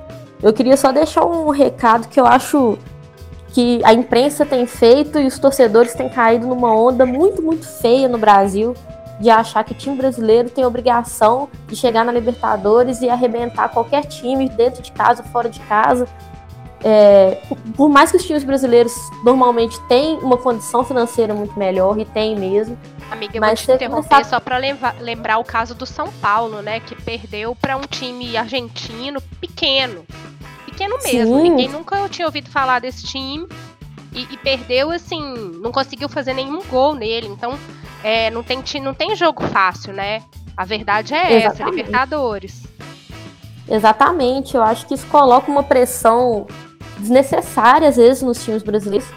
eu 0.43 0.53
queria 0.53 0.77
só 0.77 0.93
deixar 0.93 1.25
um 1.25 1.51
recado 1.51 2.09
que 2.09 2.21
eu 2.21 2.27
acho 2.27 2.79
que 3.53 3.81
a 3.85 3.93
imprensa 3.93 4.45
tem 4.45 4.67
feito 4.67 5.19
e 5.19 5.27
os 5.27 5.39
torcedores 5.39 5.95
têm 5.95 6.09
caído 6.09 6.47
numa 6.47 6.75
onda 6.75 7.07
muito, 7.07 7.41
muito 7.41 7.67
feia 7.67 8.09
no 8.09 8.19
Brasil 8.19 8.75
de 9.21 9.31
achar 9.31 9.63
que 9.63 9.75
time 9.75 9.97
brasileiro 9.97 10.51
tem 10.51 10.65
obrigação 10.65 11.49
de 11.69 11.77
chegar 11.77 12.05
na 12.05 12.13
Libertadores 12.13 13.01
e 13.01 13.09
arrebentar 13.09 13.69
qualquer 13.69 14.05
time 14.07 14.49
dentro 14.49 14.83
de 14.83 14.91
casa, 14.93 15.23
fora 15.23 15.49
de 15.49 15.61
casa. 15.61 16.09
É, 16.87 17.41
por 17.77 17.89
mais 17.89 18.11
que 18.11 18.19
os 18.19 18.25
times 18.25 18.45
brasileiros 18.45 18.93
normalmente 19.25 19.81
têm 19.89 20.19
uma 20.19 20.37
condição 20.37 20.85
financeira 20.85 21.33
muito 21.33 21.59
melhor, 21.59 21.99
e 21.99 22.05
tem 22.05 22.37
mesmo. 22.37 22.79
Amiga, 23.11 23.39
eu 23.39 23.41
mas 23.41 23.61
vou 23.61 23.77
te 23.77 23.83
interromper 23.83 24.09
começar... 24.09 24.29
só 24.29 24.39
para 24.39 24.59
lembrar 25.01 25.39
o 25.39 25.45
caso 25.45 25.75
do 25.75 25.87
São 25.87 26.13
Paulo, 26.21 26.61
né? 26.61 26.81
Que 26.81 26.95
perdeu 26.95 27.57
para 27.57 27.77
um 27.77 27.83
time 27.83 28.37
argentino 28.37 29.21
pequeno 29.41 30.05
pequeno 30.75 30.99
mesmo. 31.03 31.37
Sim. 31.37 31.43
Ninguém 31.43 31.69
nunca 31.69 32.09
tinha 32.09 32.27
ouvido 32.27 32.51
falar 32.51 32.81
desse 32.81 33.05
time. 33.05 33.47
E, 34.13 34.23
e, 34.31 34.37
perdeu, 34.39 34.91
assim, 34.91 35.21
não 35.61 35.73
conseguiu 35.73 36.09
fazer 36.09 36.35
nenhum 36.35 36.63
gol 36.65 36.95
nele. 36.95 37.27
Então, 37.29 37.59
é, 38.03 38.31
não, 38.31 38.43
tem, 38.43 38.63
não 38.81 38.95
tem 38.95 39.17
jogo 39.17 39.43
fácil, 39.45 39.93
né? 39.93 40.23
A 40.57 40.65
verdade 40.65 41.15
é 41.15 41.39
Exatamente. 41.39 41.63
essa, 41.63 41.71
Libertadores. 41.71 42.63
Exatamente, 43.69 44.55
eu 44.55 44.63
acho 44.63 44.87
que 44.87 44.95
isso 44.95 45.07
coloca 45.07 45.51
uma 45.51 45.63
pressão 45.63 46.47
desnecessária, 46.99 47.89
às 47.89 47.97
vezes, 47.97 48.23
nos 48.23 48.43
times 48.43 48.63
brasileiros. 48.63 49.09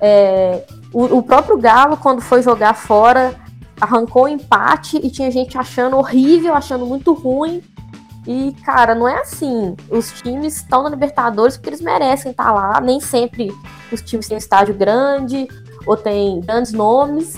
É, 0.00 0.64
o, 0.92 1.18
o, 1.18 1.22
próprio 1.22 1.58
Galo, 1.58 1.96
quando 1.96 2.20
foi 2.20 2.42
jogar 2.42 2.74
fora, 2.74 3.34
arrancou 3.80 4.24
o 4.24 4.28
empate 4.28 4.98
e 5.02 5.10
tinha 5.10 5.30
gente 5.30 5.58
achando 5.58 5.96
horrível, 5.96 6.54
achando 6.54 6.86
muito 6.86 7.12
ruim. 7.12 7.62
E, 8.26 8.54
cara, 8.64 8.94
não 8.94 9.08
é 9.08 9.20
assim. 9.20 9.74
Os 9.90 10.12
times 10.12 10.56
estão 10.56 10.82
na 10.82 10.90
Libertadores 10.90 11.56
porque 11.56 11.70
eles 11.70 11.80
merecem 11.80 12.30
estar 12.30 12.52
lá. 12.52 12.80
Nem 12.80 13.00
sempre 13.00 13.50
os 13.90 14.02
times 14.02 14.28
têm 14.28 14.36
estádio 14.36 14.74
grande 14.74 15.48
ou 15.86 15.96
têm 15.96 16.40
grandes 16.40 16.72
nomes. 16.72 17.36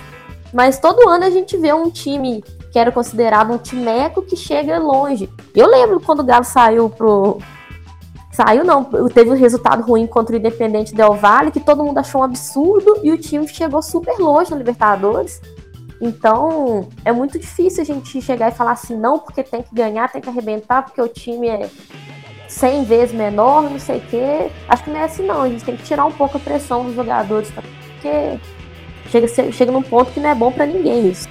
Mas 0.53 0.79
todo 0.79 1.09
ano 1.09 1.25
a 1.25 1.31
gente 1.31 1.57
vê 1.57 1.73
um 1.73 1.91
time 1.91 2.43
que 2.73 2.79
era 2.79 2.91
considerado 2.91 3.53
um 3.53 3.59
timeco 3.59 4.23
que 4.23 4.37
chega 4.37 4.79
longe. 4.79 5.31
Eu 5.55 5.69
lembro 5.69 6.01
quando 6.01 6.21
o 6.21 6.25
Galo 6.25 6.45
saiu 6.45 6.89
pro. 6.91 7.39
Saiu 8.31 8.65
não, 8.65 8.85
teve 9.09 9.31
um 9.31 9.35
resultado 9.35 9.83
ruim 9.83 10.07
contra 10.07 10.35
o 10.35 10.39
Independente 10.39 10.95
Del 10.95 11.15
Valle, 11.15 11.51
que 11.51 11.59
todo 11.59 11.85
mundo 11.85 11.99
achou 11.99 12.21
um 12.21 12.25
absurdo, 12.25 13.01
e 13.03 13.11
o 13.11 13.19
time 13.19 13.47
chegou 13.49 13.83
super 13.83 14.19
longe 14.19 14.51
na 14.51 14.57
Libertadores. 14.57 15.41
Então, 16.01 16.89
é 17.05 17.13
muito 17.13 17.39
difícil 17.39 17.83
a 17.83 17.85
gente 17.85 18.23
chegar 18.23 18.49
e 18.49 18.55
falar 18.55 18.73
assim, 18.73 18.97
não, 18.97 19.19
porque 19.19 19.43
tem 19.43 19.63
que 19.63 19.75
ganhar, 19.75 20.11
tem 20.11 20.21
que 20.21 20.29
arrebentar, 20.29 20.83
porque 20.85 21.03
o 21.03 21.09
time 21.09 21.49
é 21.49 21.69
100 22.49 22.85
vezes 22.85 23.15
menor, 23.15 23.69
não 23.69 23.79
sei 23.79 23.99
o 23.99 24.01
quê. 24.03 24.51
Acho 24.69 24.85
que 24.85 24.91
não 24.91 25.01
é 25.01 25.05
assim, 25.05 25.27
não. 25.27 25.43
A 25.43 25.49
gente 25.49 25.65
tem 25.65 25.77
que 25.77 25.83
tirar 25.83 26.07
um 26.07 26.13
pouco 26.13 26.39
a 26.39 26.41
pressão 26.41 26.85
dos 26.85 26.95
jogadores, 26.95 27.51
porque 27.51 28.39
chega, 29.11 29.53
chega 29.53 29.73
num 29.73 29.83
ponto 29.83 30.11
que 30.13 30.21
não 30.21 30.31
é 30.31 30.35
bom 30.35 30.51
para 30.51 30.65
ninguém 30.65 31.11
isso. 31.11 31.29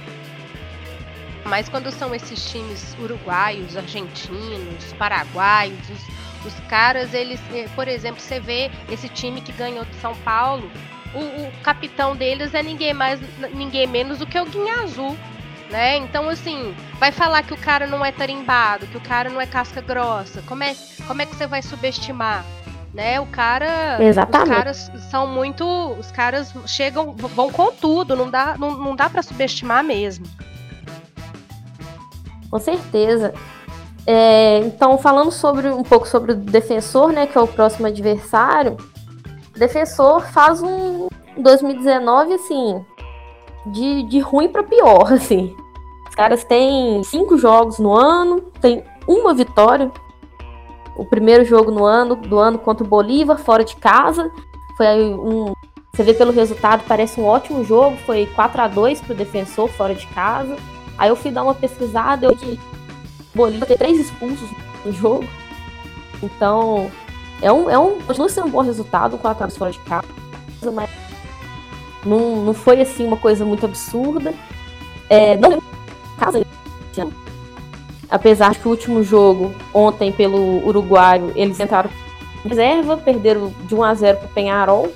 Mas 1.44 1.68
quando 1.68 1.90
são 1.90 2.14
esses 2.14 2.48
times 2.48 2.94
uruguaios, 3.02 3.76
argentinos, 3.76 4.92
paraguaios, 4.96 5.78
os, 5.90 6.19
os 6.44 6.54
caras, 6.68 7.14
eles, 7.14 7.40
eh, 7.52 7.68
por 7.74 7.88
exemplo, 7.88 8.20
você 8.20 8.40
vê 8.40 8.70
esse 8.90 9.08
time 9.08 9.40
que 9.40 9.52
ganhou 9.52 9.84
de 9.84 9.94
São 9.96 10.14
Paulo, 10.16 10.70
o, 11.14 11.18
o, 11.18 11.52
capitão 11.62 12.14
deles 12.14 12.54
é 12.54 12.62
ninguém 12.62 12.94
mais, 12.94 13.20
ninguém 13.52 13.86
menos 13.86 14.18
do 14.18 14.26
que 14.26 14.38
o 14.38 14.46
Guinha 14.46 14.82
Azul. 14.82 15.16
Né? 15.70 15.98
Então, 15.98 16.28
assim, 16.28 16.74
vai 16.98 17.12
falar 17.12 17.42
que 17.44 17.54
o 17.54 17.56
cara 17.56 17.86
não 17.86 18.04
é 18.04 18.10
tarimbado, 18.10 18.86
que 18.88 18.96
o 18.96 19.00
cara 19.00 19.30
não 19.30 19.40
é 19.40 19.46
casca 19.46 19.80
grossa. 19.80 20.42
Como 20.42 20.64
é, 20.64 20.74
como 21.06 21.22
é 21.22 21.26
que 21.26 21.34
você 21.34 21.46
vai 21.46 21.62
subestimar? 21.62 22.44
Né? 22.92 23.20
O 23.20 23.26
cara. 23.26 24.02
Exatamente. 24.02 24.50
Os 24.50 24.56
caras 24.56 24.92
são 25.10 25.28
muito. 25.28 25.64
Os 25.92 26.10
caras 26.10 26.52
chegam, 26.66 27.12
vão 27.14 27.50
com 27.52 27.70
tudo, 27.70 28.16
não 28.16 28.28
dá, 28.28 28.56
não, 28.58 28.76
não 28.76 28.96
dá 28.96 29.08
para 29.08 29.22
subestimar 29.22 29.84
mesmo. 29.84 30.26
Com 32.50 32.58
certeza. 32.58 33.32
É, 34.06 34.58
então, 34.58 34.96
falando 34.98 35.30
sobre 35.30 35.68
um 35.68 35.82
pouco 35.82 36.08
sobre 36.08 36.32
o 36.32 36.34
defensor, 36.34 37.12
né, 37.12 37.26
que 37.26 37.36
é 37.36 37.40
o 37.40 37.46
próximo 37.46 37.86
adversário, 37.86 38.76
o 39.54 39.58
defensor 39.58 40.22
faz 40.22 40.62
um 40.62 41.08
2019 41.36 42.34
assim 42.34 42.84
de, 43.66 44.02
de 44.04 44.20
ruim 44.20 44.48
para 44.48 44.62
pior, 44.62 45.12
assim. 45.12 45.54
Os 46.08 46.14
caras 46.14 46.44
têm 46.44 47.02
cinco 47.04 47.38
jogos 47.38 47.78
no 47.78 47.92
ano, 47.92 48.40
tem 48.60 48.82
uma 49.06 49.32
vitória. 49.32 49.90
O 50.96 51.04
primeiro 51.04 51.44
jogo 51.44 51.70
no 51.70 51.84
ano 51.84 52.16
do 52.16 52.38
ano 52.38 52.58
contra 52.58 52.84
o 52.84 52.88
Bolívar 52.88 53.38
fora 53.38 53.64
de 53.64 53.76
casa 53.76 54.30
foi 54.76 55.14
um 55.14 55.54
você 55.92 56.04
vê 56.04 56.14
pelo 56.14 56.32
resultado, 56.32 56.84
parece 56.86 57.20
um 57.20 57.26
ótimo 57.26 57.64
jogo, 57.64 57.96
foi 58.06 58.24
4 58.24 58.62
a 58.62 58.68
2 58.68 59.00
pro 59.00 59.14
defensor 59.14 59.68
fora 59.68 59.94
de 59.94 60.06
casa. 60.06 60.56
Aí 60.96 61.08
eu 61.08 61.16
fui 61.16 61.30
dar 61.30 61.42
uma 61.42 61.54
pesquisada, 61.54 62.26
eu 62.26 62.36
vi 62.36 62.60
Bolívia 63.34 63.66
ter 63.66 63.78
três 63.78 63.98
expulsos 63.98 64.48
no 64.84 64.92
jogo. 64.92 65.26
Então, 66.22 66.90
é 67.40 67.50
um, 67.50 67.70
é 67.70 67.78
um, 67.78 68.00
continua 68.00 68.28
sendo 68.28 68.48
um 68.48 68.50
bom 68.50 68.60
resultado, 68.60 69.16
4 69.16 69.44
a 69.44 69.50
fora 69.50 69.72
de 69.72 69.78
casa, 69.80 70.04
mas 70.72 70.90
não, 72.04 72.44
não 72.44 72.54
foi 72.54 72.80
assim 72.80 73.06
uma 73.06 73.16
coisa 73.16 73.44
muito 73.44 73.64
absurda. 73.64 74.34
É, 75.08 75.36
não 75.36 75.60
casa 76.18 76.44
Apesar 78.10 78.56
que 78.56 78.66
o 78.66 78.70
último 78.70 79.02
jogo, 79.02 79.54
ontem, 79.72 80.12
pelo 80.12 80.66
Uruguaio, 80.66 81.32
eles 81.36 81.60
entraram 81.60 81.88
em 82.44 82.48
reserva, 82.48 82.96
perderam 82.96 83.54
de 83.66 83.74
1 83.74 83.82
a 83.84 83.94
0 83.94 84.18
pro 84.18 84.28
Penharol. 84.28 84.92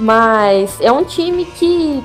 Mas 0.00 0.80
é 0.80 0.90
um 0.90 1.04
time 1.04 1.44
que 1.44 2.02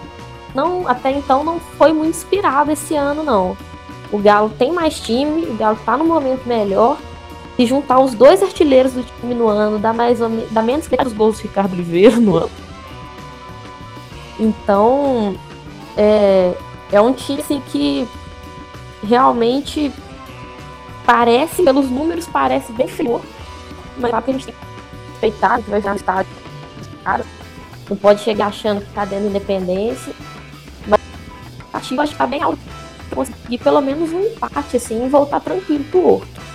não, 0.54 0.88
até 0.88 1.12
então 1.12 1.44
não 1.44 1.60
foi 1.60 1.94
muito 1.94 2.10
inspirado 2.10 2.72
esse 2.72 2.96
ano, 2.96 3.24
não. 3.24 3.56
O 4.12 4.20
Galo 4.20 4.50
tem 4.58 4.72
mais 4.72 5.00
time, 5.00 5.46
o 5.46 5.56
Galo 5.56 5.78
tá 5.86 5.98
no 5.98 6.06
momento 6.06 6.48
melhor. 6.48 6.98
E 7.58 7.66
juntar 7.66 8.00
os 8.00 8.14
dois 8.14 8.44
artilheiros 8.44 8.94
do 8.94 9.04
time 9.04 9.34
no 9.34 9.48
ano 9.48 9.80
dá, 9.80 9.92
mais 9.92 10.22
ou 10.22 10.30
dá 10.52 10.62
menos 10.62 10.88
que 10.88 10.96
os 11.04 11.14
gols 11.14 11.38
do 11.38 11.44
Ricardo 11.44 11.74
Oliveira 11.74 12.18
no 12.18 12.38
ano. 12.38 12.52
Então, 14.40 15.36
é, 15.98 16.54
é 16.92 17.02
um 17.02 17.14
time 17.14 17.42
assim, 17.42 17.60
que 17.72 18.08
realmente 19.04 19.92
parece, 21.04 21.64
pelos 21.64 21.90
números, 21.90 22.28
parece 22.28 22.72
bem 22.74 22.88
feio. 22.88 23.22
Mas 23.98 24.12
lá 24.12 24.22
que 24.22 24.30
a 24.30 24.34
gente 24.34 24.46
tem 24.46 24.54
que 24.54 25.12
respeitar, 25.12 25.60
que 25.60 25.70
vai 25.72 25.80
jogar 25.80 25.92
no 25.92 25.98
estádio. 25.98 26.32
Não 27.90 27.98
pode 27.98 28.22
chegar 28.22 28.48
achando 28.48 28.82
que 28.82 28.94
tá 28.94 29.04
dando 29.04 29.28
independência 29.28 30.14
expectativa 31.88 32.04
acho 32.04 32.12
que 32.12 32.18
tá 32.18 32.28
bem 32.28 32.42
alta. 32.42 32.60
Conseguir 33.14 33.58
pelo 33.60 33.82
menos 33.82 34.12
um 34.12 34.22
empate, 34.22 34.78
assim, 34.78 35.06
e 35.06 35.10
voltar 35.10 35.40
tranquilo 35.40 35.84
pro 35.86 36.08
Horto. 36.08 36.48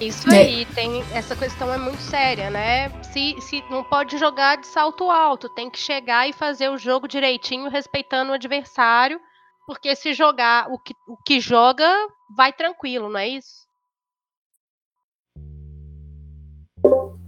Isso 0.00 0.30
é. 0.30 0.38
aí, 0.38 0.66
tem 0.74 1.02
essa 1.12 1.34
questão 1.34 1.72
é 1.72 1.78
muito 1.78 2.00
séria, 2.00 2.50
né? 2.50 2.88
Se, 3.02 3.34
se 3.40 3.62
não 3.70 3.82
pode 3.82 4.16
jogar 4.16 4.56
de 4.56 4.66
salto 4.66 5.10
alto, 5.10 5.48
tem 5.48 5.68
que 5.68 5.78
chegar 5.78 6.28
e 6.28 6.32
fazer 6.32 6.68
o 6.68 6.78
jogo 6.78 7.08
direitinho, 7.08 7.68
respeitando 7.68 8.30
o 8.30 8.34
adversário, 8.34 9.20
porque 9.66 9.94
se 9.94 10.14
jogar 10.14 10.70
o 10.70 10.78
que, 10.78 10.94
o 11.06 11.16
que 11.16 11.40
joga, 11.40 11.92
vai 12.36 12.52
tranquilo, 12.52 13.08
não 13.08 13.18
é 13.18 13.28
isso? 13.28 13.68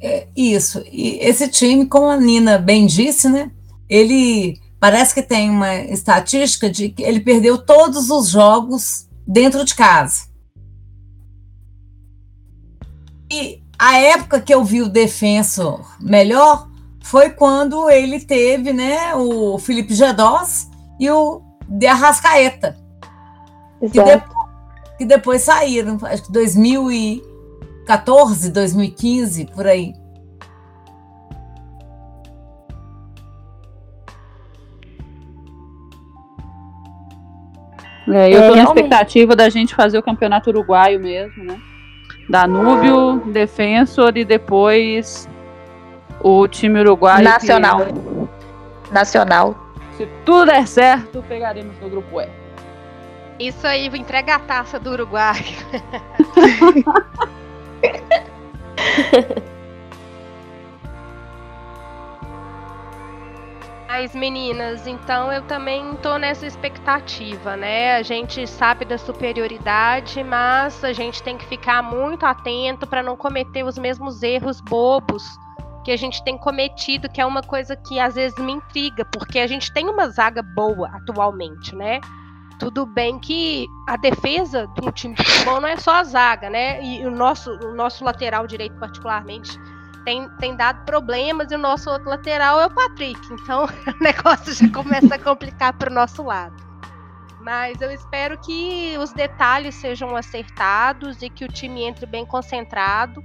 É, 0.00 0.28
isso. 0.36 0.82
E 0.90 1.18
esse 1.18 1.50
time, 1.50 1.86
como 1.86 2.06
a 2.06 2.16
Nina 2.16 2.56
bem 2.56 2.86
disse, 2.86 3.28
né? 3.28 3.50
Ele 3.88 4.58
Parece 4.80 5.14
que 5.14 5.22
tem 5.22 5.50
uma 5.50 5.74
estatística 5.74 6.70
de 6.70 6.88
que 6.88 7.02
ele 7.02 7.20
perdeu 7.20 7.58
todos 7.58 8.08
os 8.08 8.30
jogos 8.30 9.06
dentro 9.26 9.62
de 9.62 9.74
casa. 9.74 10.30
E 13.30 13.62
a 13.78 13.98
época 13.98 14.40
que 14.40 14.52
eu 14.52 14.64
vi 14.64 14.80
o 14.80 14.88
defensor 14.88 15.84
melhor 16.00 16.66
foi 17.02 17.30
quando 17.30 17.88
ele 17.90 18.20
teve 18.20 18.72
né, 18.72 19.14
o 19.14 19.58
Felipe 19.58 19.94
Gedós 19.94 20.70
e 20.98 21.10
o 21.10 21.42
De 21.68 21.86
Arrascaeta. 21.86 22.76
Que, 23.80 24.02
de, 24.02 24.22
que 24.98 25.04
depois 25.04 25.42
saíram, 25.42 25.98
acho 26.02 26.22
que 26.24 26.32
2014, 26.32 28.50
2015, 28.50 29.44
por 29.46 29.66
aí. 29.66 29.94
É, 38.12 38.32
eu 38.32 38.42
é, 38.42 38.56
na 38.56 38.64
expectativa 38.64 39.36
da 39.36 39.48
gente 39.48 39.74
fazer 39.74 39.98
o 39.98 40.02
campeonato 40.02 40.50
uruguaio 40.50 41.00
mesmo, 41.00 41.44
né? 41.44 41.58
Danúbio, 42.28 43.22
Defensor 43.32 44.16
e 44.16 44.24
depois 44.24 45.28
o 46.20 46.46
time 46.46 46.80
uruguaio. 46.80 47.24
Nacional. 47.24 47.86
Que... 47.86 48.92
Nacional. 48.92 49.56
Se 49.96 50.06
tudo 50.24 50.46
der 50.46 50.66
certo, 50.66 51.22
pegaremos 51.28 51.74
no 51.80 51.90
grupo 51.90 52.20
E. 52.20 52.28
Isso 53.38 53.66
aí, 53.66 53.88
vou 53.88 53.98
entregar 53.98 54.36
a 54.36 54.40
taça 54.40 54.78
do 54.78 54.90
Uruguai. 54.90 55.40
Mas, 63.92 64.14
meninas, 64.14 64.86
então 64.86 65.32
eu 65.32 65.42
também 65.42 65.96
tô 65.96 66.16
nessa 66.16 66.46
expectativa, 66.46 67.56
né? 67.56 67.96
A 67.96 68.02
gente 68.02 68.46
sabe 68.46 68.84
da 68.84 68.96
superioridade, 68.96 70.22
mas 70.22 70.84
a 70.84 70.92
gente 70.92 71.20
tem 71.24 71.36
que 71.36 71.44
ficar 71.44 71.82
muito 71.82 72.24
atento 72.24 72.86
para 72.86 73.02
não 73.02 73.16
cometer 73.16 73.64
os 73.64 73.76
mesmos 73.76 74.22
erros 74.22 74.60
bobos 74.60 75.24
que 75.84 75.90
a 75.90 75.96
gente 75.96 76.22
tem 76.22 76.38
cometido, 76.38 77.08
que 77.08 77.20
é 77.20 77.26
uma 77.26 77.42
coisa 77.42 77.74
que 77.74 77.98
às 77.98 78.14
vezes 78.14 78.38
me 78.38 78.52
intriga, 78.52 79.04
porque 79.06 79.40
a 79.40 79.46
gente 79.48 79.72
tem 79.72 79.88
uma 79.88 80.08
zaga 80.08 80.40
boa 80.40 80.88
atualmente, 80.94 81.74
né? 81.74 82.00
Tudo 82.60 82.86
bem 82.86 83.18
que 83.18 83.66
a 83.88 83.96
defesa 83.96 84.68
de 84.68 84.88
um 84.88 84.92
time 84.92 85.16
de 85.16 85.24
futebol 85.24 85.60
não 85.60 85.68
é 85.68 85.76
só 85.76 85.96
a 85.96 86.04
zaga, 86.04 86.48
né? 86.48 86.80
E 86.80 87.04
o 87.04 87.10
nosso, 87.10 87.50
o 87.64 87.74
nosso 87.74 88.04
lateral 88.04 88.46
direito, 88.46 88.78
particularmente, 88.78 89.58
tem, 90.04 90.28
tem 90.38 90.56
dado 90.56 90.84
problemas 90.84 91.50
e 91.50 91.54
o 91.54 91.58
nosso 91.58 91.90
outro 91.90 92.08
lateral 92.08 92.60
é 92.60 92.66
o 92.66 92.70
Patrick. 92.70 93.20
Então 93.32 93.64
o 94.00 94.02
negócio 94.02 94.52
já 94.52 94.68
começa 94.72 95.14
a 95.14 95.18
complicar 95.18 95.72
para 95.74 95.90
o 95.90 95.94
nosso 95.94 96.22
lado. 96.22 96.70
Mas 97.40 97.80
eu 97.80 97.90
espero 97.90 98.38
que 98.38 98.96
os 98.98 99.12
detalhes 99.12 99.74
sejam 99.74 100.14
acertados 100.14 101.22
e 101.22 101.30
que 101.30 101.44
o 101.44 101.48
time 101.48 101.84
entre 101.84 102.04
bem 102.04 102.26
concentrado, 102.26 103.24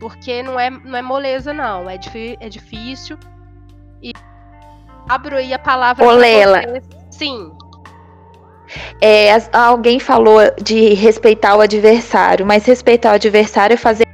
porque 0.00 0.42
não 0.42 0.58
é, 0.58 0.68
não 0.68 0.96
é 0.96 1.02
moleza, 1.02 1.52
não. 1.52 1.88
É, 1.88 1.98
é 2.40 2.48
difícil. 2.48 3.16
E 4.02 4.12
abro 5.08 5.36
aí 5.36 5.54
a 5.54 5.58
palavra. 5.58 6.04
Ô, 6.04 6.10
Lela. 6.10 6.62
Sim. 7.10 7.52
É, 9.00 9.28
alguém 9.52 10.00
falou 10.00 10.38
de 10.60 10.94
respeitar 10.94 11.56
o 11.56 11.60
adversário, 11.60 12.44
mas 12.44 12.64
respeitar 12.64 13.12
o 13.12 13.14
adversário 13.14 13.74
é 13.74 13.76
fazer 13.76 14.11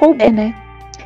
couber, 0.00 0.32
né? 0.32 0.54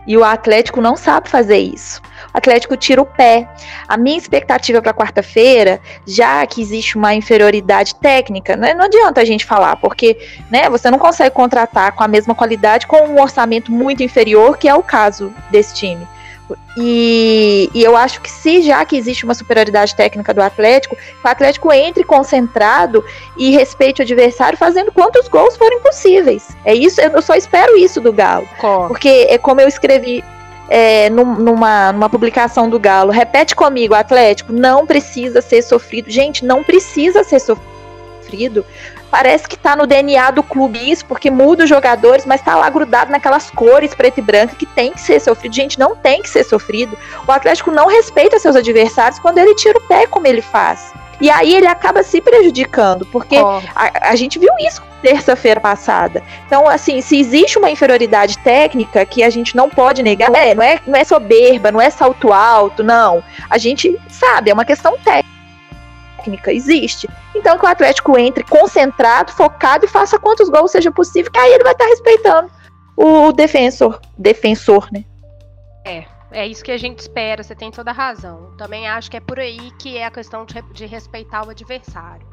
E 0.06 0.16
o 0.16 0.22
Atlético 0.22 0.80
não 0.80 0.96
sabe 0.96 1.28
fazer 1.28 1.58
isso. 1.58 2.00
Atlético 2.32 2.76
tira 2.76 3.00
o 3.02 3.06
pé. 3.06 3.48
A 3.88 3.96
minha 3.96 4.18
expectativa 4.18 4.80
para 4.80 4.92
quarta-feira, 4.92 5.80
já 6.06 6.46
que 6.46 6.60
existe 6.60 6.96
uma 6.96 7.14
inferioridade 7.14 7.94
técnica, 7.96 8.54
né, 8.54 8.74
não 8.74 8.84
adianta 8.84 9.20
a 9.20 9.24
gente 9.24 9.44
falar, 9.44 9.76
porque 9.76 10.18
né, 10.50 10.68
você 10.68 10.90
não 10.90 10.98
consegue 10.98 11.34
contratar 11.34 11.92
com 11.92 12.04
a 12.04 12.08
mesma 12.08 12.34
qualidade 12.34 12.86
com 12.86 12.98
um 13.08 13.20
orçamento 13.20 13.72
muito 13.72 14.02
inferior, 14.02 14.58
que 14.58 14.68
é 14.68 14.74
o 14.74 14.82
caso 14.82 15.32
desse 15.50 15.74
time. 15.74 16.06
E, 16.76 17.70
e, 17.72 17.82
eu 17.82 17.96
acho 17.96 18.20
que 18.20 18.30
se 18.30 18.62
já 18.62 18.84
que 18.84 18.96
existe 18.96 19.24
uma 19.24 19.34
superioridade 19.34 19.94
técnica 19.94 20.34
do 20.34 20.42
Atlético, 20.42 20.96
o 21.24 21.28
Atlético 21.28 21.72
entre 21.72 22.02
concentrado 22.02 23.04
e 23.36 23.50
respeite 23.50 24.00
o 24.00 24.04
adversário 24.04 24.58
fazendo 24.58 24.90
quantos 24.90 25.28
gols 25.28 25.56
forem 25.56 25.80
possíveis. 25.80 26.48
É 26.64 26.74
isso, 26.74 27.00
eu 27.00 27.22
só 27.22 27.34
espero 27.34 27.76
isso 27.76 28.00
do 28.00 28.12
Galo. 28.12 28.48
Porque 28.88 29.26
é 29.28 29.38
como 29.38 29.60
eu 29.60 29.68
escrevi 29.68 30.24
é, 30.68 31.10
numa, 31.10 31.92
numa 31.92 32.08
publicação 32.08 32.68
do 32.68 32.78
Galo. 32.78 33.10
Repete 33.10 33.54
comigo, 33.54 33.94
Atlético, 33.94 34.52
não 34.52 34.86
precisa 34.86 35.40
ser 35.40 35.62
sofrido. 35.62 36.10
Gente, 36.10 36.44
não 36.44 36.64
precisa 36.64 37.22
ser 37.22 37.40
sofrido. 37.40 38.64
Parece 39.14 39.46
que 39.46 39.56
tá 39.56 39.76
no 39.76 39.86
DNA 39.86 40.32
do 40.32 40.42
clube 40.42 40.90
isso, 40.90 41.06
porque 41.06 41.30
muda 41.30 41.62
os 41.62 41.70
jogadores, 41.70 42.26
mas 42.26 42.42
tá 42.42 42.56
lá 42.56 42.68
grudado 42.68 43.12
naquelas 43.12 43.48
cores 43.48 43.94
preto 43.94 44.18
e 44.18 44.20
branco 44.20 44.56
que 44.56 44.66
tem 44.66 44.90
que 44.90 45.00
ser 45.00 45.20
sofrido. 45.20 45.54
Gente, 45.54 45.78
não 45.78 45.94
tem 45.94 46.20
que 46.20 46.28
ser 46.28 46.42
sofrido. 46.42 46.98
O 47.24 47.30
Atlético 47.30 47.70
não 47.70 47.86
respeita 47.86 48.40
seus 48.40 48.56
adversários 48.56 49.20
quando 49.20 49.38
ele 49.38 49.54
tira 49.54 49.78
o 49.78 49.82
pé 49.82 50.08
como 50.08 50.26
ele 50.26 50.42
faz. 50.42 50.92
E 51.20 51.30
aí 51.30 51.54
ele 51.54 51.68
acaba 51.68 52.02
se 52.02 52.20
prejudicando, 52.20 53.06
porque 53.06 53.38
oh. 53.38 53.62
a, 53.72 54.10
a, 54.10 54.16
gente 54.16 54.36
viu 54.36 54.52
isso 54.58 54.82
terça-feira 55.00 55.60
passada. 55.60 56.20
Então, 56.48 56.68
assim, 56.68 57.00
se 57.00 57.16
existe 57.16 57.56
uma 57.56 57.70
inferioridade 57.70 58.36
técnica 58.38 59.06
que 59.06 59.22
a 59.22 59.30
gente 59.30 59.54
não 59.54 59.70
pode 59.70 60.02
negar, 60.02 60.34
é, 60.34 60.56
não, 60.56 60.64
é, 60.64 60.80
não 60.84 60.98
é 60.98 61.04
soberba, 61.04 61.70
não 61.70 61.80
é 61.80 61.88
salto 61.88 62.32
alto, 62.32 62.82
não. 62.82 63.22
A 63.48 63.58
gente 63.58 63.96
sabe, 64.08 64.50
é 64.50 64.52
uma 64.52 64.64
questão 64.64 64.98
técnica, 64.98 65.33
existe. 66.48 67.08
Então 67.34 67.58
que 67.58 67.64
o 67.64 67.68
Atlético 67.68 68.18
entre 68.18 68.44
concentrado, 68.44 69.32
focado 69.32 69.84
e 69.84 69.88
faça 69.88 70.18
quantos 70.18 70.48
gols 70.48 70.70
seja 70.70 70.90
possível, 70.90 71.30
que 71.30 71.38
aí 71.38 71.52
ele 71.52 71.64
vai 71.64 71.72
estar 71.72 71.86
respeitando 71.86 72.50
o 72.96 73.32
defensor, 73.32 74.00
defensor, 74.16 74.88
né? 74.92 75.04
É, 75.84 76.04
é 76.30 76.46
isso 76.46 76.64
que 76.64 76.72
a 76.72 76.78
gente 76.78 77.00
espera, 77.00 77.42
você 77.42 77.54
tem 77.54 77.70
toda 77.70 77.90
a 77.90 77.94
razão. 77.94 78.52
Também 78.56 78.88
acho 78.88 79.10
que 79.10 79.16
é 79.16 79.20
por 79.20 79.38
aí 79.38 79.70
que 79.78 79.98
é 79.98 80.06
a 80.06 80.10
questão 80.10 80.44
de, 80.44 80.60
de 80.72 80.86
respeitar 80.86 81.46
o 81.46 81.50
adversário. 81.50 82.26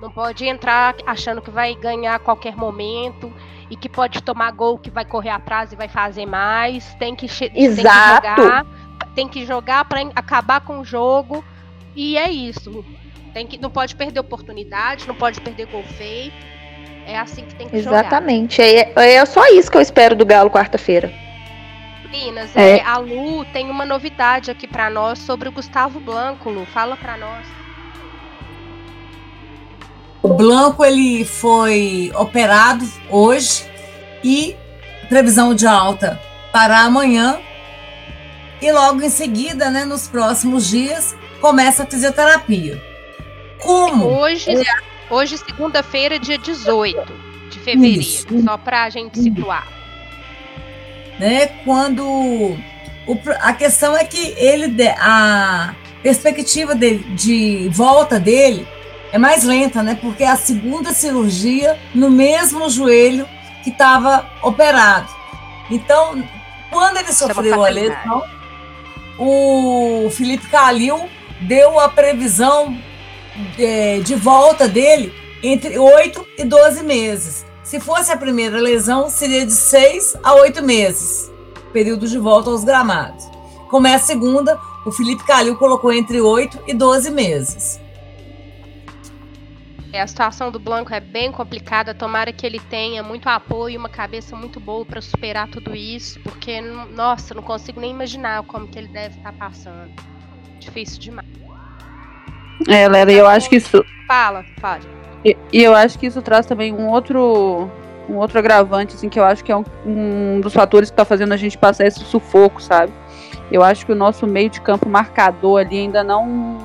Não 0.00 0.10
pode 0.10 0.46
entrar 0.46 0.94
achando 1.06 1.40
que 1.40 1.50
vai 1.50 1.74
ganhar 1.74 2.16
a 2.16 2.18
qualquer 2.18 2.56
momento 2.56 3.32
e 3.70 3.76
que 3.76 3.88
pode 3.88 4.22
tomar 4.22 4.50
gol, 4.50 4.78
que 4.78 4.90
vai 4.90 5.04
correr 5.04 5.30
atrás 5.30 5.72
e 5.72 5.76
vai 5.76 5.88
fazer 5.88 6.26
mais. 6.26 6.94
Tem 6.94 7.14
que, 7.14 7.26
Exato. 7.54 8.22
Tem 8.22 8.34
que 8.34 8.42
jogar, 8.42 8.66
tem 9.14 9.28
que 9.28 9.46
jogar 9.46 9.84
para 9.84 10.00
acabar 10.14 10.60
com 10.60 10.80
o 10.80 10.84
jogo. 10.84 11.44
E 11.94 12.18
é 12.18 12.30
isso. 12.30 12.84
Tem 13.34 13.48
que, 13.48 13.60
não 13.60 13.68
pode 13.68 13.96
perder 13.96 14.20
oportunidade, 14.20 15.08
não 15.08 15.14
pode 15.14 15.40
perder 15.40 15.66
gol 15.66 15.82
feito. 15.82 16.36
É 17.04 17.18
assim 17.18 17.44
que 17.44 17.54
tem 17.56 17.68
que 17.68 17.76
Exatamente. 17.76 18.56
jogar. 18.56 18.68
Exatamente. 18.68 18.96
É, 18.96 19.14
é 19.16 19.26
só 19.26 19.44
isso 19.48 19.70
que 19.70 19.76
eu 19.76 19.82
espero 19.82 20.14
do 20.14 20.24
Galo 20.24 20.48
quarta-feira. 20.48 21.12
Meninas, 22.04 22.56
é. 22.56 22.78
é. 22.78 22.82
a 22.84 22.96
Lu 22.96 23.44
tem 23.46 23.68
uma 23.68 23.84
novidade 23.84 24.52
aqui 24.52 24.68
para 24.68 24.88
nós 24.88 25.18
sobre 25.18 25.48
o 25.48 25.52
Gustavo 25.52 25.98
Blanco. 25.98 26.48
Lu, 26.48 26.64
fala 26.64 26.96
para 26.96 27.16
nós. 27.16 27.44
O 30.22 30.28
Blanco 30.28 30.84
ele 30.84 31.24
foi 31.24 32.12
operado 32.14 32.88
hoje 33.10 33.68
e 34.22 34.56
previsão 35.08 35.54
de 35.54 35.66
alta 35.66 36.20
para 36.52 36.82
amanhã. 36.82 37.40
E 38.62 38.72
logo 38.72 39.02
em 39.02 39.10
seguida, 39.10 39.70
né, 39.70 39.84
nos 39.84 40.06
próximos 40.06 40.68
dias, 40.68 41.16
começa 41.40 41.82
a 41.82 41.86
fisioterapia. 41.86 42.93
Como? 43.64 44.06
Hoje, 44.06 44.52
hoje 45.10 45.38
segunda-feira, 45.38 46.18
dia 46.18 46.38
18 46.38 47.12
de 47.50 47.58
fevereiro, 47.58 48.00
Isso. 48.00 48.44
só 48.44 48.56
para 48.56 48.84
a 48.84 48.90
gente 48.90 49.18
situar 49.18 49.74
né? 51.18 51.46
Quando 51.64 52.04
o, 52.04 53.18
a 53.40 53.52
questão 53.52 53.96
é 53.96 54.04
que 54.04 54.34
ele 54.36 54.74
a 54.98 55.74
perspectiva 56.02 56.74
dele, 56.74 57.04
de 57.14 57.68
volta 57.72 58.18
dele 58.18 58.66
é 59.12 59.18
mais 59.18 59.44
lenta, 59.44 59.82
né? 59.82 59.96
Porque 60.00 60.24
é 60.24 60.28
a 60.28 60.36
segunda 60.36 60.92
cirurgia 60.92 61.78
no 61.94 62.10
mesmo 62.10 62.68
joelho 62.68 63.28
que 63.62 63.70
estava 63.70 64.28
operado. 64.42 65.08
Então, 65.70 66.22
quando 66.70 66.98
ele 66.98 67.12
sofreu 67.12 67.64
a 67.64 67.68
lesão, 67.68 68.22
o 69.18 70.10
Felipe 70.10 70.48
Calil 70.48 71.08
deu 71.40 71.78
a 71.78 71.88
previsão 71.88 72.72
de, 72.72 72.82
é, 73.58 74.00
de 74.00 74.14
volta 74.14 74.68
dele 74.68 75.12
entre 75.42 75.78
8 75.78 76.26
e 76.38 76.44
12 76.44 76.82
meses. 76.82 77.44
Se 77.62 77.80
fosse 77.80 78.12
a 78.12 78.16
primeira 78.16 78.60
lesão, 78.60 79.08
seria 79.08 79.44
de 79.44 79.52
seis 79.52 80.16
a 80.22 80.34
oito 80.34 80.62
meses, 80.62 81.32
período 81.72 82.06
de 82.06 82.18
volta 82.18 82.50
aos 82.50 82.62
gramados. 82.62 83.24
Como 83.70 83.86
é 83.86 83.94
a 83.94 83.98
segunda, 83.98 84.60
o 84.84 84.92
Felipe 84.92 85.24
Calil 85.24 85.56
colocou 85.56 85.92
entre 85.92 86.20
oito 86.20 86.62
e 86.66 86.74
doze 86.74 87.10
meses. 87.10 87.80
É, 89.92 90.00
a 90.00 90.06
situação 90.06 90.50
do 90.50 90.58
Blanco 90.58 90.92
é 90.92 91.00
bem 91.00 91.32
complicada. 91.32 91.94
Tomara 91.94 92.32
que 92.32 92.44
ele 92.44 92.58
tenha 92.58 93.02
muito 93.02 93.28
apoio 93.28 93.74
e 93.74 93.78
uma 93.78 93.88
cabeça 93.88 94.36
muito 94.36 94.60
boa 94.60 94.84
para 94.84 95.00
superar 95.00 95.48
tudo 95.48 95.74
isso, 95.74 96.20
porque, 96.20 96.60
nossa, 96.60 97.32
não 97.32 97.42
consigo 97.42 97.80
nem 97.80 97.92
imaginar 97.92 98.42
como 98.42 98.68
que 98.68 98.78
ele 98.78 98.88
deve 98.88 99.16
estar 99.16 99.32
passando. 99.32 99.92
Difícil 100.58 101.00
demais. 101.00 101.43
É, 102.68 102.88
Lera, 102.88 103.12
eu 103.12 103.26
acho 103.26 103.48
que 103.48 103.56
isso. 103.56 103.84
Fala, 104.06 104.44
fala. 104.60 104.80
E, 105.24 105.36
e, 105.52 105.62
eu 105.62 105.74
acho 105.74 105.98
que 105.98 106.06
isso 106.06 106.20
traz 106.20 106.46
também 106.46 106.72
um 106.72 106.88
outro 106.88 107.70
um 108.08 108.16
outro 108.16 108.38
agravante, 108.38 108.94
assim, 108.94 109.08
que 109.08 109.18
eu 109.18 109.24
acho 109.24 109.42
que 109.42 109.50
é 109.50 109.56
um, 109.56 109.64
um 109.86 110.40
dos 110.40 110.52
fatores 110.52 110.90
que 110.90 110.92
está 110.92 111.06
fazendo 111.06 111.32
a 111.32 111.36
gente 111.38 111.56
passar 111.56 111.86
esse 111.86 112.00
sufoco, 112.00 112.60
sabe? 112.60 112.92
Eu 113.50 113.62
acho 113.62 113.86
que 113.86 113.92
o 113.92 113.94
nosso 113.94 114.26
meio 114.26 114.50
de 114.50 114.60
campo 114.60 114.88
marcador 114.88 115.60
ali 115.60 115.78
ainda 115.78 116.04
não 116.04 116.58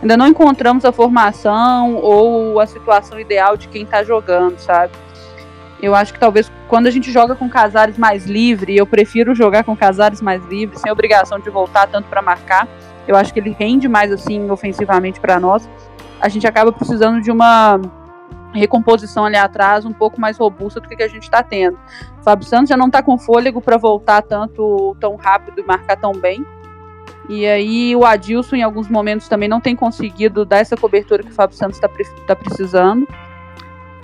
ainda 0.00 0.16
não 0.16 0.26
encontramos 0.26 0.84
a 0.84 0.92
formação 0.92 1.96
ou 1.96 2.58
a 2.60 2.66
situação 2.66 3.18
ideal 3.18 3.56
de 3.56 3.68
quem 3.68 3.82
está 3.82 4.02
jogando, 4.02 4.58
sabe? 4.58 4.92
Eu 5.80 5.94
acho 5.94 6.12
que 6.12 6.18
talvez 6.18 6.50
quando 6.68 6.86
a 6.86 6.90
gente 6.90 7.10
joga 7.10 7.34
com 7.34 7.48
Casares 7.48 7.96
mais 7.96 8.26
livre, 8.26 8.76
eu 8.76 8.86
prefiro 8.86 9.34
jogar 9.34 9.64
com 9.64 9.76
Casares 9.76 10.20
mais 10.20 10.44
livre, 10.46 10.78
sem 10.78 10.90
obrigação 10.90 11.38
de 11.38 11.50
voltar 11.50 11.86
tanto 11.86 12.08
para 12.08 12.20
marcar. 12.20 12.68
Eu 13.08 13.16
acho 13.16 13.32
que 13.32 13.40
ele 13.40 13.56
rende 13.58 13.88
mais 13.88 14.12
assim 14.12 14.50
ofensivamente 14.50 15.18
para 15.18 15.40
nós. 15.40 15.68
A 16.20 16.28
gente 16.28 16.46
acaba 16.46 16.70
precisando 16.70 17.22
de 17.22 17.30
uma 17.30 17.80
recomposição 18.52 19.24
ali 19.24 19.36
atrás 19.36 19.84
um 19.84 19.92
pouco 19.92 20.20
mais 20.20 20.36
robusta 20.36 20.80
do 20.80 20.88
que, 20.88 20.94
que 20.94 21.02
a 21.02 21.08
gente 21.08 21.22
está 21.22 21.42
tendo. 21.42 21.78
O 22.20 22.22
Fábio 22.22 22.46
Santos 22.46 22.68
já 22.68 22.76
não 22.76 22.86
está 22.86 23.02
com 23.02 23.16
fôlego 23.16 23.62
para 23.62 23.78
voltar 23.78 24.22
tanto 24.22 24.94
tão 25.00 25.16
rápido 25.16 25.60
e 25.60 25.64
marcar 25.64 25.96
tão 25.96 26.12
bem. 26.12 26.44
E 27.30 27.46
aí 27.46 27.96
o 27.96 28.04
Adilson 28.04 28.56
em 28.56 28.62
alguns 28.62 28.88
momentos 28.88 29.26
também 29.26 29.48
não 29.48 29.60
tem 29.60 29.74
conseguido 29.74 30.44
dar 30.44 30.58
essa 30.58 30.76
cobertura 30.76 31.22
que 31.22 31.30
o 31.30 31.34
Fábio 31.34 31.56
Santos 31.56 31.76
está 31.76 31.88
tá 32.26 32.36
precisando. 32.36 33.08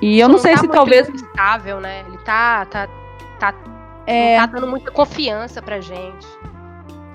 E 0.01 0.19
eu 0.19 0.29
não, 0.29 0.37
não 0.37 0.43
sei 0.43 0.55
tá 0.55 0.61
se 0.61 0.69
talvez 0.69 1.09
estável, 1.09 1.81
né? 1.81 2.05
Ele 2.07 2.19
tá 2.19 2.65
tá 2.67 2.89
tá, 3.39 3.55
é... 4.07 4.37
tá 4.37 4.47
dando 4.47 4.67
muita 4.67 4.91
confiança 4.91 5.61
pra 5.61 5.81
gente. 5.81 6.27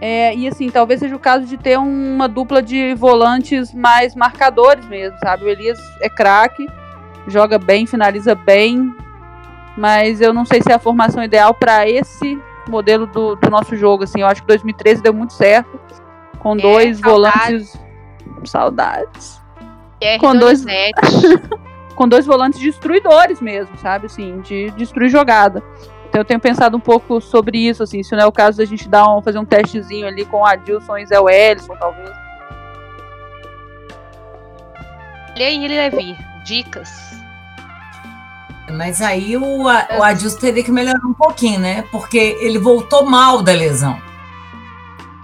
É, 0.01 0.33
e 0.33 0.47
assim, 0.47 0.69
talvez 0.69 1.01
seja 1.01 1.15
o 1.15 1.19
caso 1.19 1.45
de 1.45 1.57
ter 1.57 1.77
uma 1.77 2.27
dupla 2.27 2.61
de 2.61 2.93
volantes 2.95 3.73
mais 3.73 4.15
marcadores 4.15 4.85
mesmo, 4.85 5.17
sabe? 5.19 5.43
O 5.43 5.49
Elias 5.49 5.77
é 5.99 6.09
craque, 6.09 6.65
joga 7.27 7.59
bem, 7.59 7.85
finaliza 7.85 8.33
bem, 8.33 8.93
mas 9.77 10.21
eu 10.21 10.33
não 10.33 10.45
sei 10.45 10.61
se 10.61 10.71
é 10.71 10.75
a 10.75 10.79
formação 10.79 11.21
ideal 11.21 11.53
para 11.53 11.87
esse 11.89 12.41
modelo 12.69 13.07
do, 13.07 13.35
do, 13.35 13.49
nosso 13.49 13.75
jogo. 13.75 14.03
Assim, 14.05 14.21
eu 14.21 14.27
acho 14.27 14.41
que 14.41 14.47
2013 14.47 15.01
deu 15.01 15.13
muito 15.13 15.33
certo, 15.33 15.79
com 16.39 16.53
é, 16.53 16.61
dois 16.61 16.99
saudades. 16.99 17.73
volantes. 17.73 17.79
Saudades. 18.45 19.41
com 20.21 20.33
dois, 20.33 20.63
com 21.93 22.07
dois 22.07 22.25
volantes 22.25 22.61
destruidores 22.61 23.41
mesmo, 23.41 23.77
sabe? 23.77 24.05
Assim, 24.05 24.39
de 24.39 24.71
destruir 24.71 25.09
jogada. 25.09 25.61
Então 26.09 26.21
eu 26.21 26.25
tenho 26.25 26.39
pensado 26.39 26.75
um 26.75 26.79
pouco 26.79 27.21
sobre 27.21 27.59
isso, 27.59 27.83
assim, 27.83 28.01
se 28.01 28.15
não 28.15 28.23
é 28.23 28.25
o 28.25 28.31
caso 28.31 28.57
da 28.57 28.65
gente 28.65 28.89
dar 28.89 29.07
um, 29.15 29.21
fazer 29.21 29.37
um 29.37 29.45
testezinho 29.45 30.07
ali 30.07 30.25
com 30.25 30.43
a 30.43 30.53
Adilson 30.53 30.97
e 30.97 31.05
Zé 31.05 31.19
Wellison, 31.19 31.75
talvez. 31.75 32.09
E 35.37 35.43
aí, 35.43 35.67
Levi, 35.67 36.17
dicas? 36.43 36.89
Mas 38.71 39.01
aí 39.01 39.37
o, 39.37 39.63
o 39.65 40.03
Adilson 40.03 40.39
teria 40.39 40.63
que 40.63 40.71
melhorar 40.71 41.05
um 41.05 41.13
pouquinho, 41.13 41.59
né? 41.59 41.83
Porque 41.91 42.17
ele 42.41 42.57
voltou 42.57 43.05
mal 43.05 43.43
da 43.43 43.53
lesão. 43.53 44.01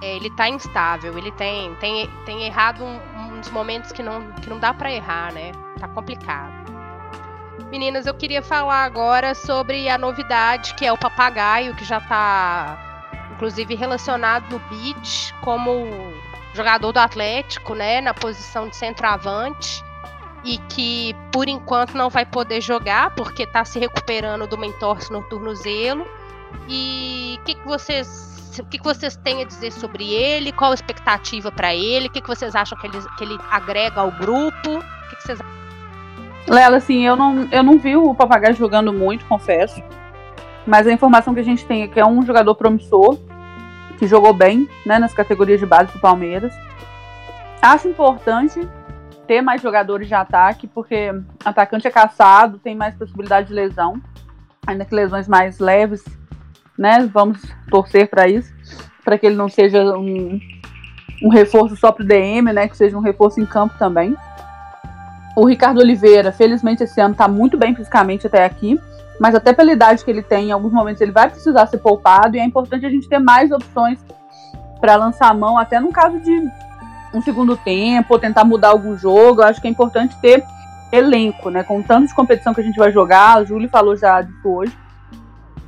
É, 0.02 0.16
ele 0.16 0.30
tá 0.30 0.48
instável, 0.48 1.18
ele 1.18 1.32
tem, 1.32 1.74
tem, 1.76 2.08
tem 2.26 2.44
errado 2.44 2.84
um, 2.84 3.00
uns 3.34 3.50
momentos 3.50 3.92
que 3.92 4.04
não, 4.04 4.32
que 4.34 4.50
não 4.50 4.60
dá 4.60 4.72
para 4.72 4.92
errar, 4.92 5.34
né? 5.34 5.52
Tá 5.80 5.88
complicado. 5.88 6.75
Meninas, 7.72 8.06
eu 8.06 8.14
queria 8.14 8.42
falar 8.42 8.84
agora 8.84 9.34
sobre 9.34 9.90
a 9.90 9.98
novidade 9.98 10.74
que 10.76 10.86
é 10.86 10.94
o 10.94 10.98
papagaio, 10.98 11.76
que 11.76 11.84
já 11.84 12.00
tá 12.00 12.82
inclusive 13.32 13.76
relacionado 13.76 14.50
no 14.50 14.60
beat 14.70 15.34
como 15.42 16.14
jogador 16.54 16.92
do 16.92 17.00
Atlético, 17.00 17.76
né, 17.76 18.00
na 18.00 18.14
posição 18.14 18.70
de 18.70 18.76
centroavante 18.76 19.84
e 20.44 20.58
que 20.70 21.16
por 21.32 21.50
enquanto 21.50 21.98
não 21.98 22.10
vai 22.10 22.26
poder 22.26 22.62
jogar 22.62 23.14
porque 23.16 23.44
está 23.44 23.66
se 23.66 23.80
recuperando 23.80 24.48
do 24.48 24.64
entorse 24.64 25.12
no 25.12 25.22
tornozelo. 25.24 26.06
E 26.70 27.38
o 27.42 27.44
que, 27.44 27.56
que 27.56 27.68
vocês 27.68 28.36
o 28.60 28.66
que, 28.66 28.78
que 28.78 28.84
vocês 28.84 29.18
têm 29.18 29.42
a 29.42 29.46
dizer 29.46 29.72
sobre 29.74 30.14
ele? 30.14 30.52
Qual 30.54 30.72
a 30.72 30.74
expectativa 30.74 31.52
para 31.52 31.76
ele? 31.76 32.08
O 32.08 32.10
que, 32.10 32.22
que 32.22 32.28
vocês 32.28 32.56
acham 32.56 32.78
que 32.78 32.88
ele, 32.88 32.98
que 33.18 33.24
ele 33.24 33.38
agrega 33.52 34.00
ao 34.00 34.12
grupo? 34.12 34.78
O 34.78 35.10
que, 35.10 35.22
vocês 35.22 35.40
Lela, 36.48 36.78
assim, 36.78 37.06
eu 37.06 37.16
não, 37.16 37.48
eu 37.52 37.64
não 37.64 37.78
vi 37.78 37.96
o 37.96 38.14
Papagaio 38.14 38.56
jogando 38.56 38.94
muito, 38.94 39.26
confesso. 39.26 39.82
Mas 40.66 40.88
a 40.88 40.92
informação 40.92 41.34
que 41.34 41.40
a 41.40 41.44
gente 41.44 41.66
tem 41.66 41.84
é 41.84 41.88
que 41.88 42.00
é 42.00 42.06
um 42.06 42.26
jogador 42.26 42.56
promissor, 42.56 43.18
que 43.98 44.08
jogou 44.08 44.34
bem 44.34 44.68
né, 44.86 45.00
nas 45.00 45.14
categorias 45.14 45.60
de 45.60 45.66
base 45.66 45.92
do 45.92 46.00
Palmeiras. 46.00 46.54
Acho 47.62 47.88
importante 47.88 48.68
ter 49.26 49.42
mais 49.42 49.62
jogadores 49.62 50.08
de 50.08 50.14
ataque, 50.14 50.68
porque 50.68 51.12
atacante 51.44 51.88
é 51.88 51.92
caçado, 51.92 52.60
tem 52.60 52.76
mais 52.76 52.96
possibilidade 52.96 53.48
de 53.48 53.54
lesão, 53.54 54.02
ainda 54.66 54.86
que 54.86 54.94
lesões 54.94 55.28
mais 55.28 55.60
leves, 55.60 56.04
né? 56.78 57.10
Vamos 57.12 57.42
torcer 57.70 58.10
para 58.10 58.28
isso, 58.28 58.54
para 59.04 59.18
que 59.18 59.26
ele 59.26 59.36
não 59.36 59.50
seja 59.50 59.84
um, 59.98 60.40
um 61.24 61.30
reforço 61.30 61.76
só 61.76 61.92
para 61.92 62.04
o 62.04 62.08
DM, 62.08 62.54
né? 62.54 62.68
Que 62.68 62.78
seja 62.78 62.98
um 62.98 63.02
reforço 63.02 63.40
em 63.40 63.46
campo 63.46 63.76
também. 63.78 64.16
O 65.36 65.46
Ricardo 65.46 65.80
Oliveira, 65.80 66.32
felizmente 66.32 66.84
esse 66.84 67.00
ano 67.02 67.12
está 67.12 67.28
muito 67.28 67.58
bem 67.58 67.76
fisicamente 67.76 68.26
até 68.26 68.46
aqui, 68.46 68.80
mas 69.20 69.36
até 69.36 69.52
pela 69.52 69.72
idade 69.72 70.04
que 70.04 70.10
ele 70.10 70.24
tem, 70.24 70.50
em 70.50 70.52
alguns 70.52 70.72
momentos 70.72 71.02
ele 71.02 71.12
vai 71.12 71.30
precisar 71.30 71.66
ser 71.68 71.80
poupado 71.80 72.36
e 72.36 72.40
é 72.40 72.46
importante 72.46 72.86
a 72.86 72.90
gente 72.90 73.10
ter 73.10 73.20
mais 73.20 73.52
opções 73.52 74.00
para 74.80 74.96
lançar 74.96 75.30
a 75.30 75.34
mão, 75.34 75.58
até 75.58 75.80
no 75.80 75.92
caso 75.92 76.20
de 76.20 76.42
um 77.14 77.22
segundo 77.22 77.58
tempo, 77.58 78.14
ou 78.14 78.20
tentar 78.20 78.44
mudar 78.44 78.70
algum 78.70 78.98
jogo. 78.98 79.42
Eu 79.42 79.46
acho 79.46 79.62
que 79.62 79.68
é 79.68 79.72
importante 79.72 80.16
ter 80.22 80.44
elenco, 80.92 81.50
né? 81.50 81.64
Com 81.64 81.82
tanto 81.82 82.08
de 82.08 82.14
competição 82.14 82.54
que 82.54 82.62
a 82.62 82.64
gente 82.64 82.78
vai 82.78 82.92
jogar, 82.92 83.42
o 83.42 83.46
Júlio 83.46 83.70
falou 83.70 83.96
já 83.96 84.22
disso 84.22 84.48
hoje. 84.48 84.78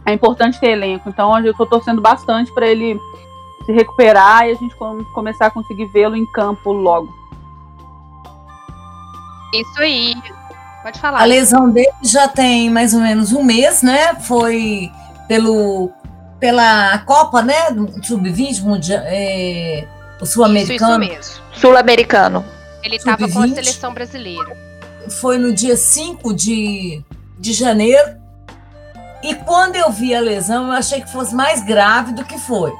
É 0.05 0.13
importante 0.13 0.59
ter 0.59 0.69
elenco. 0.69 1.09
Então 1.09 1.37
eu 1.39 1.51
estou 1.51 1.65
torcendo 1.65 2.01
bastante 2.01 2.53
para 2.53 2.67
ele 2.67 2.99
se 3.65 3.71
recuperar 3.71 4.47
e 4.47 4.51
a 4.51 4.55
gente 4.55 4.75
começar 5.13 5.47
a 5.47 5.51
conseguir 5.51 5.85
vê-lo 5.87 6.15
em 6.15 6.25
campo 6.31 6.71
logo. 6.71 7.26
Isso 9.53 9.79
aí. 9.79 10.15
Pode 10.83 10.99
falar. 10.99 11.21
A 11.21 11.25
lesão 11.25 11.69
dele 11.69 11.91
já 12.01 12.27
tem 12.27 12.69
mais 12.69 12.93
ou 12.93 13.01
menos 13.01 13.33
um 13.33 13.43
mês, 13.43 13.81
né? 13.81 14.15
Foi 14.15 14.91
pelo, 15.27 15.91
pela 16.39 16.99
Copa, 16.99 17.41
né? 17.41 17.67
Sub-20, 18.03 18.89
é, 19.05 19.87
o 20.21 20.25
sul-americano. 20.25 21.03
Isso, 21.03 21.13
isso 21.13 21.17
mesmo. 21.17 21.43
Sul-americano. 21.53 22.45
Ele 22.83 22.95
estava 22.95 23.29
com 23.29 23.41
a 23.41 23.47
seleção 23.47 23.93
brasileira. 23.93 24.55
Foi 25.19 25.37
no 25.37 25.53
dia 25.53 25.75
5 25.75 26.33
de, 26.33 27.03
de 27.37 27.53
janeiro. 27.53 28.17
E 29.23 29.33
quando 29.35 29.75
eu 29.75 29.91
vi 29.91 30.13
a 30.15 30.21
lesão, 30.21 30.67
eu 30.67 30.73
achei 30.73 31.01
que 31.01 31.11
fosse 31.11 31.33
mais 31.33 31.63
grave 31.63 32.13
do 32.13 32.23
que 32.23 32.37
foi. 32.37 32.73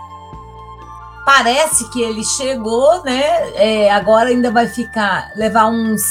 Parece 1.25 1.89
que 1.91 2.01
ele 2.01 2.23
chegou, 2.23 3.03
né? 3.03 3.51
É, 3.55 3.91
agora 3.91 4.29
ainda 4.29 4.49
vai 4.49 4.67
ficar, 4.67 5.31
levar 5.35 5.65
uns 5.65 6.01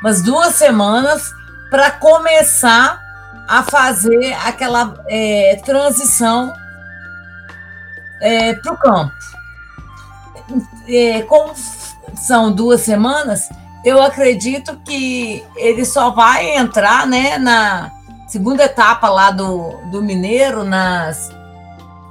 umas 0.00 0.22
duas 0.22 0.54
semanas 0.54 1.32
para 1.70 1.90
começar 1.90 3.00
a 3.48 3.62
fazer 3.62 4.34
aquela 4.44 4.94
é, 5.08 5.60
transição 5.64 6.52
é, 8.20 8.54
para 8.54 8.72
o 8.72 8.76
campo. 8.76 9.14
É, 10.86 11.22
como 11.22 11.54
são 12.14 12.52
duas 12.52 12.80
semanas, 12.80 13.48
eu 13.84 14.02
acredito 14.02 14.76
que 14.84 15.44
ele 15.56 15.84
só 15.84 16.10
vai 16.10 16.56
entrar 16.56 17.06
né, 17.06 17.38
na 17.38 17.90
segunda 18.26 18.64
etapa 18.64 19.08
lá 19.08 19.30
do, 19.30 19.76
do 19.90 20.02
Mineiro, 20.02 20.64
nas 20.64 21.30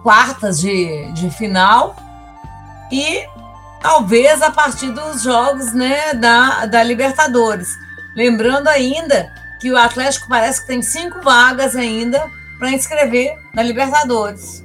quartas 0.02 0.60
de, 0.60 1.12
de 1.12 1.30
final, 1.30 1.96
e 2.92 3.28
talvez 3.82 4.42
a 4.42 4.52
partir 4.52 4.92
dos 4.92 5.22
jogos 5.22 5.74
né, 5.74 6.14
da, 6.14 6.66
da 6.66 6.84
Libertadores. 6.84 7.78
Lembrando 8.16 8.68
ainda 8.68 9.32
que 9.60 9.72
o 9.72 9.78
Atlético 9.78 10.28
parece 10.28 10.62
que 10.62 10.68
tem 10.68 10.82
cinco 10.82 11.22
vagas 11.22 11.76
ainda 11.76 12.30
para 12.58 12.72
inscrever 12.72 13.38
na 13.54 13.64
Libertadores. 13.64 14.64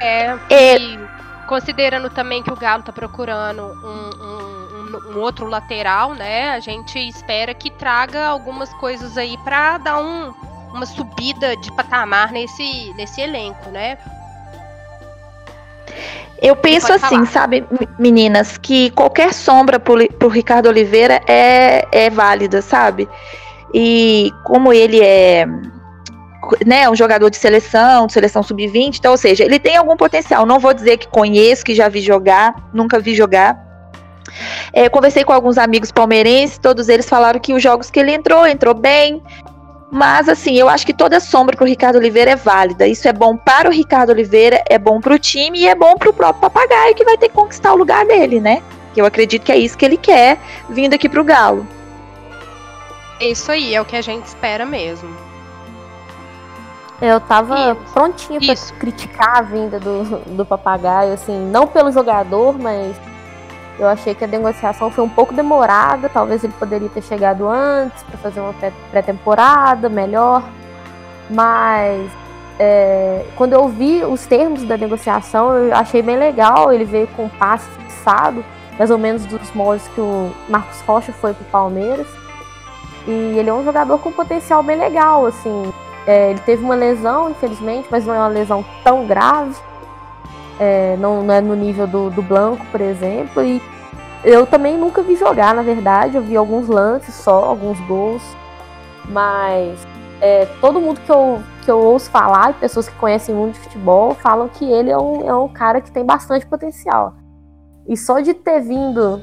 É, 0.00 0.38
é, 0.48 0.78
e 0.78 0.98
considerando 1.46 2.08
também 2.10 2.42
que 2.42 2.52
o 2.52 2.56
Galo 2.56 2.80
está 2.80 2.92
procurando 2.92 3.62
um, 3.62 4.10
um, 4.24 5.12
um, 5.12 5.18
outro 5.18 5.46
lateral, 5.46 6.14
né? 6.14 6.50
A 6.50 6.60
gente 6.60 6.98
espera 7.08 7.52
que 7.52 7.70
traga 7.70 8.26
algumas 8.26 8.72
coisas 8.74 9.16
aí 9.18 9.36
para 9.38 9.78
dar 9.78 9.98
um, 9.98 10.32
uma 10.72 10.86
subida 10.86 11.56
de 11.56 11.72
patamar 11.72 12.30
nesse, 12.30 12.92
nesse 12.94 13.20
elenco, 13.20 13.70
né? 13.70 13.98
Eu 16.40 16.54
penso 16.54 16.92
assim, 16.92 17.08
falar. 17.08 17.26
sabe, 17.26 17.64
meninas, 17.98 18.56
que 18.56 18.90
qualquer 18.90 19.32
sombra 19.32 19.80
pro, 19.80 20.08
pro 20.14 20.28
Ricardo 20.28 20.68
Oliveira 20.68 21.20
é, 21.26 21.84
é 21.90 22.08
válida, 22.08 22.62
sabe? 22.62 23.08
E 23.74 24.30
como 24.44 24.72
ele 24.72 25.00
é 25.00 25.46
né, 26.64 26.88
um 26.88 26.94
jogador 26.94 27.28
de 27.28 27.36
seleção, 27.36 28.06
de 28.06 28.12
seleção 28.12 28.42
sub-20, 28.42 28.98
então, 28.98 29.12
ou 29.12 29.18
seja, 29.18 29.44
ele 29.44 29.58
tem 29.58 29.76
algum 29.76 29.96
potencial. 29.96 30.46
Não 30.46 30.58
vou 30.58 30.72
dizer 30.72 30.96
que 30.96 31.08
conheço, 31.08 31.64
que 31.64 31.74
já 31.74 31.88
vi 31.88 32.00
jogar, 32.00 32.54
nunca 32.72 32.98
vi 33.00 33.14
jogar. 33.14 33.66
É, 34.72 34.88
conversei 34.88 35.24
com 35.24 35.32
alguns 35.32 35.58
amigos 35.58 35.90
palmeirenses, 35.90 36.58
todos 36.58 36.88
eles 36.88 37.08
falaram 37.08 37.40
que 37.40 37.52
os 37.52 37.62
jogos 37.62 37.90
que 37.90 37.98
ele 37.98 38.12
entrou, 38.12 38.46
entrou 38.46 38.74
bem, 38.74 39.22
mas, 39.90 40.28
assim, 40.28 40.54
eu 40.54 40.68
acho 40.68 40.84
que 40.84 40.92
toda 40.92 41.18
sombra 41.18 41.56
para 41.56 41.64
o 41.64 41.68
Ricardo 41.68 41.96
Oliveira 41.96 42.32
é 42.32 42.36
válida. 42.36 42.86
Isso 42.86 43.08
é 43.08 43.12
bom 43.12 43.36
para 43.36 43.68
o 43.68 43.72
Ricardo 43.72 44.10
Oliveira, 44.10 44.62
é 44.68 44.78
bom 44.78 45.00
para 45.00 45.14
o 45.14 45.18
time 45.18 45.60
e 45.60 45.68
é 45.68 45.74
bom 45.74 45.96
para 45.96 46.10
o 46.10 46.12
próprio 46.12 46.42
papagaio 46.42 46.94
que 46.94 47.04
vai 47.04 47.16
ter 47.16 47.28
que 47.28 47.34
conquistar 47.34 47.72
o 47.72 47.76
lugar 47.76 48.04
dele, 48.04 48.38
né? 48.38 48.62
Que 48.92 49.00
eu 49.00 49.06
acredito 49.06 49.44
que 49.44 49.52
é 49.52 49.56
isso 49.56 49.78
que 49.78 49.84
ele 49.84 49.96
quer 49.96 50.38
vindo 50.68 50.92
aqui 50.92 51.08
para 51.08 51.20
o 51.20 51.24
Galo. 51.24 51.66
Isso 53.18 53.50
aí, 53.50 53.74
é 53.74 53.80
o 53.80 53.84
que 53.84 53.96
a 53.96 54.02
gente 54.02 54.26
espera 54.26 54.66
mesmo. 54.66 55.08
Eu 57.00 57.18
tava 57.20 57.72
isso. 57.72 57.92
prontinha 57.92 58.40
para 58.40 58.54
criticar 58.78 59.38
a 59.38 59.42
vinda 59.42 59.80
do, 59.80 60.18
do 60.36 60.44
papagaio, 60.44 61.14
assim, 61.14 61.46
não 61.46 61.66
pelo 61.66 61.90
jogador, 61.90 62.58
mas 62.58 62.94
eu 63.78 63.86
achei 63.86 64.14
que 64.14 64.24
a 64.24 64.26
negociação 64.26 64.90
foi 64.90 65.04
um 65.04 65.08
pouco 65.08 65.32
demorada, 65.32 66.08
talvez 66.08 66.42
ele 66.42 66.52
poderia 66.58 66.88
ter 66.88 67.02
chegado 67.02 67.46
antes 67.48 68.02
para 68.02 68.18
fazer 68.18 68.40
uma 68.40 68.54
pré-temporada 68.90 69.88
melhor, 69.88 70.42
mas 71.30 72.10
é, 72.58 73.24
quando 73.36 73.52
eu 73.52 73.68
vi 73.68 74.02
os 74.02 74.26
termos 74.26 74.64
da 74.64 74.76
negociação, 74.76 75.54
eu 75.54 75.74
achei 75.74 76.02
bem 76.02 76.16
legal. 76.16 76.72
Ele 76.72 76.84
veio 76.84 77.06
com 77.08 77.26
um 77.26 77.28
passe 77.28 77.68
fixado, 77.70 78.44
mais 78.76 78.90
ou 78.90 78.98
menos 78.98 79.24
dos 79.26 79.52
moldes 79.52 79.86
que 79.94 80.00
o 80.00 80.30
Marcos 80.48 80.80
Rocha 80.80 81.12
foi 81.12 81.32
para 81.32 81.42
o 81.42 81.50
Palmeiras. 81.50 82.06
E 83.06 83.38
ele 83.38 83.48
é 83.48 83.54
um 83.54 83.64
jogador 83.64 83.98
com 83.98 84.10
potencial 84.10 84.62
bem 84.62 84.76
legal, 84.76 85.24
assim. 85.24 85.72
É, 86.06 86.30
ele 86.30 86.40
teve 86.40 86.64
uma 86.64 86.74
lesão, 86.74 87.30
infelizmente, 87.30 87.86
mas 87.90 88.04
não 88.04 88.14
é 88.14 88.18
uma 88.18 88.28
lesão 88.28 88.64
tão 88.82 89.06
grave 89.06 89.54
é, 90.58 90.96
não, 90.96 91.22
não, 91.22 91.34
é 91.34 91.40
no 91.40 91.54
nível 91.54 91.86
do, 91.86 92.10
do 92.10 92.22
Blanco, 92.22 92.64
por 92.66 92.80
exemplo. 92.80 93.42
E 93.42 93.62
eu 94.24 94.46
também 94.46 94.76
nunca 94.76 95.02
vi 95.02 95.16
jogar, 95.16 95.54
na 95.54 95.62
verdade. 95.62 96.16
Eu 96.16 96.22
vi 96.22 96.36
alguns 96.36 96.68
lances 96.68 97.14
só, 97.14 97.44
alguns 97.44 97.78
gols. 97.80 98.22
Mas 99.08 99.86
é, 100.20 100.46
todo 100.60 100.80
mundo 100.80 101.00
que 101.00 101.10
eu, 101.10 101.40
que 101.64 101.70
eu 101.70 101.78
ouço 101.78 102.10
falar, 102.10 102.54
pessoas 102.54 102.88
que 102.88 102.94
conhecem 102.96 103.34
muito 103.34 103.54
de 103.54 103.60
futebol, 103.60 104.14
falam 104.14 104.48
que 104.48 104.64
ele 104.64 104.90
é 104.90 104.98
um, 104.98 105.28
é 105.28 105.34
um 105.34 105.48
cara 105.48 105.80
que 105.80 105.90
tem 105.90 106.04
bastante 106.04 106.46
potencial. 106.46 107.14
E 107.88 107.96
só 107.96 108.20
de 108.20 108.34
ter 108.34 108.60
vindo, 108.60 109.22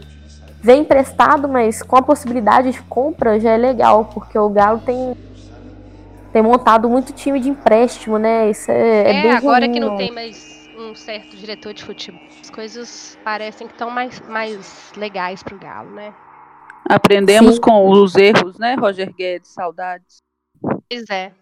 vem 0.62 0.82
emprestado, 0.82 1.48
mas 1.48 1.84
com 1.84 1.96
a 1.96 2.02
possibilidade 2.02 2.72
de 2.72 2.82
compra 2.84 3.40
já 3.40 3.52
é 3.52 3.58
legal, 3.58 4.06
porque 4.06 4.38
o 4.38 4.50
Galo 4.50 4.80
tem 4.86 5.16
tem 6.34 6.42
montado 6.42 6.90
muito 6.90 7.14
time 7.14 7.40
de 7.40 7.48
empréstimo, 7.48 8.18
né? 8.18 8.50
Isso 8.50 8.70
é, 8.70 8.76
é, 8.76 9.20
é 9.20 9.22
bem 9.22 9.32
agora 9.32 9.66
ruim, 9.66 9.74
que 9.74 9.80
não 9.80 9.96
tem 9.96 10.12
mais 10.12 10.55
um 10.86 10.96
certo 10.96 11.36
diretor 11.36 11.74
de 11.74 11.84
futebol, 11.84 12.22
as 12.42 12.50
coisas 12.50 13.18
parecem 13.24 13.68
que 13.68 13.74
estão 13.74 13.90
mais, 13.90 14.20
mais 14.22 14.92
legais 14.96 15.42
pro 15.44 15.58
Galo, 15.58 15.92
né? 15.92 16.14
Aprendemos 16.88 17.56
Sim. 17.56 17.62
com 17.62 17.90
os 17.90 18.16
erros, 18.16 18.58
né, 18.60 18.76
Roger 18.76 19.12
Guedes? 19.14 19.50
Saudades. 19.50 20.22
Pois 20.62 21.10
é. 21.10 21.34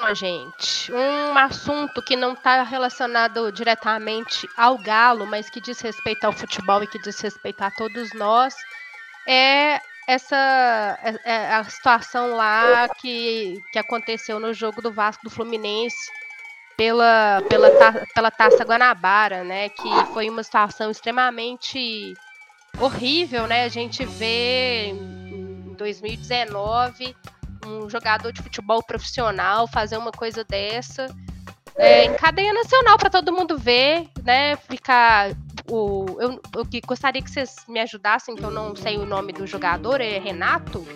Bom, 0.00 0.14
gente, 0.14 0.92
um 0.92 1.38
assunto 1.38 2.02
que 2.02 2.14
não 2.14 2.34
está 2.34 2.62
relacionado 2.62 3.50
diretamente 3.50 4.46
ao 4.56 4.76
Galo, 4.76 5.26
mas 5.26 5.48
que 5.48 5.60
diz 5.60 5.80
respeito 5.80 6.24
ao 6.24 6.32
futebol 6.32 6.82
e 6.82 6.86
que 6.86 6.98
diz 6.98 7.18
respeito 7.20 7.62
a 7.62 7.70
todos 7.70 8.12
nós, 8.12 8.54
é 9.26 9.80
essa 10.06 10.98
é, 11.02 11.32
é, 11.32 11.54
a 11.54 11.64
situação 11.64 12.36
lá 12.36 12.88
que, 13.00 13.60
que 13.72 13.78
aconteceu 13.78 14.38
no 14.38 14.52
jogo 14.52 14.82
do 14.82 14.92
Vasco 14.92 15.24
do 15.24 15.30
Fluminense 15.30 16.10
pela, 16.76 17.42
pela, 17.48 17.70
pela 18.14 18.30
Taça 18.30 18.64
Guanabara, 18.64 19.44
né? 19.44 19.68
Que 19.68 20.04
foi 20.12 20.28
uma 20.28 20.42
situação 20.42 20.90
extremamente 20.90 22.14
horrível, 22.78 23.46
né? 23.46 23.64
A 23.64 23.68
gente 23.68 24.04
vê 24.04 24.86
em 24.88 25.74
2019 25.76 27.16
um 27.66 27.88
jogador 27.88 28.32
de 28.32 28.42
futebol 28.42 28.82
profissional 28.82 29.66
fazer 29.66 29.96
uma 29.96 30.12
coisa 30.12 30.44
dessa 30.44 31.06
é, 31.76 32.04
em 32.04 32.14
cadeia 32.14 32.52
nacional 32.52 32.96
para 32.96 33.10
todo 33.10 33.32
mundo 33.32 33.58
ver, 33.58 34.08
né? 34.24 34.56
Ficar 34.56 35.30
o 35.68 36.06
eu, 36.20 36.40
eu 36.54 36.66
gostaria 36.86 37.22
que 37.22 37.30
vocês 37.30 37.56
me 37.68 37.80
ajudassem, 37.80 38.36
que 38.36 38.42
eu 38.42 38.50
não 38.50 38.76
sei 38.76 38.96
o 38.98 39.06
nome 39.06 39.32
do 39.32 39.46
jogador, 39.46 40.00
é 40.00 40.18
Renato, 40.18 40.86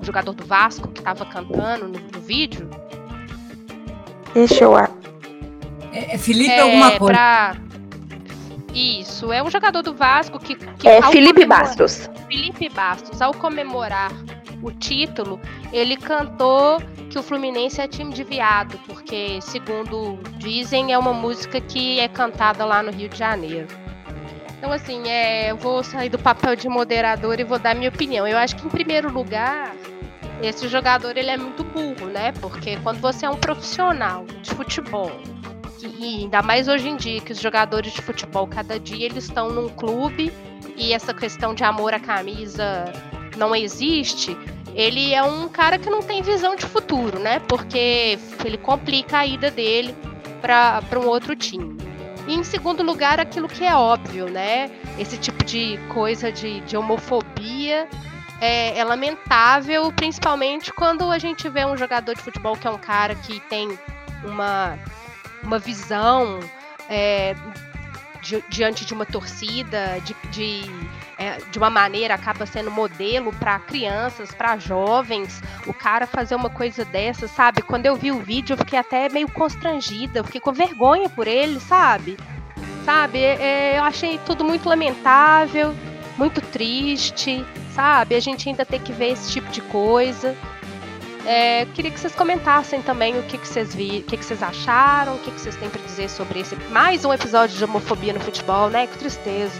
o 0.00 0.04
jogador 0.04 0.32
do 0.32 0.44
Vasco 0.44 0.88
que 0.88 1.00
estava 1.00 1.24
cantando 1.24 1.88
no, 1.88 1.98
no, 1.98 2.20
vídeo. 2.20 2.68
Deixa 4.32 4.64
eu. 4.64 4.78
É, 4.78 4.88
é 5.92 6.18
Felipe 6.18 6.50
é, 6.50 6.60
alguma 6.60 6.98
coisa. 6.98 7.14
Pra... 7.14 7.56
Isso, 8.72 9.32
é 9.32 9.42
um 9.42 9.50
jogador 9.50 9.82
do 9.82 9.94
Vasco 9.94 10.38
que. 10.38 10.56
que 10.56 10.88
é 10.88 11.02
Felipe 11.10 11.44
Bastos. 11.44 12.08
Felipe 12.28 12.68
Bastos, 12.68 13.20
ao 13.22 13.32
comemorar 13.32 14.10
o 14.64 14.72
título, 14.72 15.38
ele 15.72 15.96
cantou 15.96 16.80
que 17.10 17.18
o 17.18 17.22
Fluminense 17.22 17.80
é 17.80 17.86
time 17.86 18.12
de 18.12 18.24
viado, 18.24 18.78
porque, 18.86 19.38
segundo 19.42 20.18
dizem, 20.38 20.92
é 20.92 20.98
uma 20.98 21.12
música 21.12 21.60
que 21.60 22.00
é 22.00 22.08
cantada 22.08 22.64
lá 22.64 22.82
no 22.82 22.90
Rio 22.90 23.08
de 23.08 23.18
Janeiro. 23.18 23.68
Então, 24.56 24.72
assim, 24.72 25.06
é, 25.06 25.50
eu 25.50 25.56
vou 25.58 25.84
sair 25.84 26.08
do 26.08 26.18
papel 26.18 26.56
de 26.56 26.66
moderador 26.66 27.38
e 27.38 27.44
vou 27.44 27.58
dar 27.58 27.74
minha 27.74 27.90
opinião. 27.90 28.26
Eu 28.26 28.38
acho 28.38 28.56
que, 28.56 28.66
em 28.66 28.70
primeiro 28.70 29.12
lugar, 29.12 29.76
esse 30.42 30.66
jogador 30.68 31.14
ele 31.18 31.28
é 31.30 31.36
muito 31.36 31.62
burro, 31.62 32.06
né? 32.06 32.32
Porque 32.40 32.78
quando 32.78 32.98
você 33.00 33.26
é 33.26 33.30
um 33.30 33.36
profissional 33.36 34.24
de 34.40 34.50
futebol, 34.54 35.12
e 35.98 36.22
ainda 36.22 36.40
mais 36.40 36.66
hoje 36.66 36.88
em 36.88 36.96
dia, 36.96 37.20
que 37.20 37.32
os 37.32 37.40
jogadores 37.40 37.92
de 37.92 38.00
futebol, 38.00 38.46
cada 38.46 38.80
dia 38.80 39.04
eles 39.04 39.24
estão 39.24 39.50
num 39.50 39.68
clube 39.68 40.32
e 40.76 40.94
essa 40.94 41.12
questão 41.12 41.54
de 41.54 41.62
amor 41.62 41.92
à 41.92 42.00
camisa 42.00 42.90
não 43.36 43.54
existe, 43.54 44.36
ele 44.74 45.14
é 45.14 45.22
um 45.22 45.48
cara 45.48 45.78
que 45.78 45.88
não 45.88 46.02
tem 46.02 46.22
visão 46.22 46.56
de 46.56 46.66
futuro, 46.66 47.18
né? 47.18 47.38
Porque 47.40 48.18
ele 48.44 48.58
complica 48.58 49.18
a 49.18 49.26
ida 49.26 49.50
dele 49.50 49.94
para 50.40 50.98
um 50.98 51.06
outro 51.06 51.34
time. 51.36 51.76
E 52.26 52.34
em 52.34 52.42
segundo 52.42 52.82
lugar, 52.82 53.20
aquilo 53.20 53.48
que 53.48 53.64
é 53.64 53.74
óbvio, 53.74 54.28
né? 54.28 54.70
Esse 54.98 55.16
tipo 55.18 55.44
de 55.44 55.78
coisa 55.92 56.32
de, 56.32 56.60
de 56.60 56.76
homofobia 56.76 57.88
é, 58.40 58.78
é, 58.78 58.84
lamentável, 58.84 59.92
principalmente 59.92 60.72
quando 60.72 61.10
a 61.10 61.18
gente 61.18 61.48
vê 61.48 61.64
um 61.64 61.76
jogador 61.76 62.14
de 62.14 62.22
futebol 62.22 62.56
que 62.56 62.66
é 62.66 62.70
um 62.70 62.78
cara 62.78 63.14
que 63.14 63.40
tem 63.40 63.78
uma, 64.24 64.78
uma 65.42 65.58
visão 65.58 66.40
é, 66.88 67.34
diante 68.48 68.84
de 68.84 68.94
uma 68.94 69.06
torcida, 69.06 69.98
de, 70.00 70.16
de, 70.30 70.62
é, 71.18 71.38
de 71.50 71.58
uma 71.58 71.70
maneira 71.70 72.14
acaba 72.14 72.46
sendo 72.46 72.70
modelo 72.70 73.32
para 73.32 73.58
crianças, 73.58 74.32
para 74.32 74.56
jovens. 74.58 75.42
O 75.66 75.74
cara 75.74 76.06
fazer 76.06 76.34
uma 76.34 76.50
coisa 76.50 76.84
dessa, 76.84 77.28
sabe? 77.28 77.62
Quando 77.62 77.86
eu 77.86 77.96
vi 77.96 78.10
o 78.10 78.20
vídeo, 78.20 78.54
eu 78.54 78.58
fiquei 78.58 78.78
até 78.78 79.08
meio 79.08 79.30
constrangida, 79.30 80.18
eu 80.18 80.24
fiquei 80.24 80.40
com 80.40 80.52
vergonha 80.52 81.08
por 81.08 81.26
ele, 81.26 81.60
sabe? 81.60 82.16
Sabe? 82.84 83.18
É, 83.18 83.78
eu 83.78 83.84
achei 83.84 84.18
tudo 84.26 84.44
muito 84.44 84.68
lamentável, 84.68 85.74
muito 86.18 86.40
triste, 86.40 87.44
sabe? 87.74 88.14
A 88.14 88.20
gente 88.20 88.48
ainda 88.48 88.64
tem 88.64 88.80
que 88.80 88.92
ver 88.92 89.12
esse 89.12 89.30
tipo 89.32 89.50
de 89.50 89.60
coisa. 89.62 90.36
É, 91.26 91.64
queria 91.72 91.90
que 91.90 91.98
vocês 91.98 92.14
comentassem 92.14 92.82
também 92.82 93.18
o 93.18 93.22
que, 93.22 93.38
que 93.38 93.48
vocês 93.48 93.74
viram, 93.74 94.00
o 94.00 94.02
que, 94.02 94.16
que 94.18 94.24
vocês 94.24 94.42
acharam, 94.42 95.14
o 95.14 95.18
que, 95.20 95.30
que 95.30 95.40
vocês 95.40 95.56
têm 95.56 95.70
para 95.70 95.80
dizer 95.80 96.10
sobre 96.10 96.40
esse 96.40 96.54
mais 96.70 97.02
um 97.02 97.14
episódio 97.14 97.56
de 97.56 97.64
homofobia 97.64 98.12
no 98.12 98.20
futebol, 98.20 98.68
né? 98.68 98.86
Que 98.86 98.98
tristeza. 98.98 99.58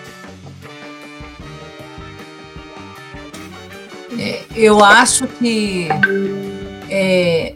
Eu 4.55 4.85
acho 4.85 5.27
que 5.27 5.89
é, 6.91 7.55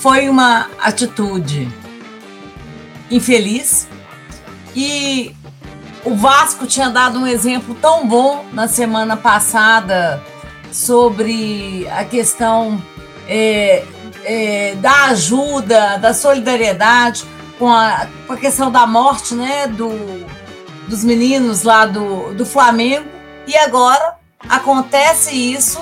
foi 0.00 0.28
uma 0.28 0.68
atitude 0.80 1.68
infeliz 3.10 3.88
e 4.74 5.34
o 6.04 6.14
Vasco 6.14 6.66
tinha 6.66 6.88
dado 6.88 7.18
um 7.18 7.26
exemplo 7.26 7.74
tão 7.74 8.06
bom 8.06 8.44
na 8.52 8.68
semana 8.68 9.16
passada 9.16 10.22
sobre 10.72 11.86
a 11.90 12.04
questão 12.04 12.82
é, 13.26 13.84
é, 14.24 14.74
da 14.76 15.06
ajuda, 15.06 15.96
da 15.98 16.14
solidariedade 16.14 17.24
com 17.58 17.68
a, 17.68 18.06
com 18.26 18.32
a 18.34 18.36
questão 18.36 18.70
da 18.70 18.86
morte 18.86 19.34
né, 19.34 19.66
do, 19.66 19.90
dos 20.86 21.02
meninos 21.02 21.62
lá 21.62 21.86
do, 21.86 22.32
do 22.34 22.46
Flamengo. 22.46 23.08
E 23.46 23.56
agora 23.56 24.16
acontece 24.48 25.34
isso 25.34 25.80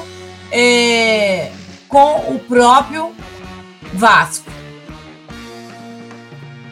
é, 0.51 1.53
com 1.89 2.35
o 2.35 2.39
próprio 2.39 3.15
Vasco. 3.93 4.51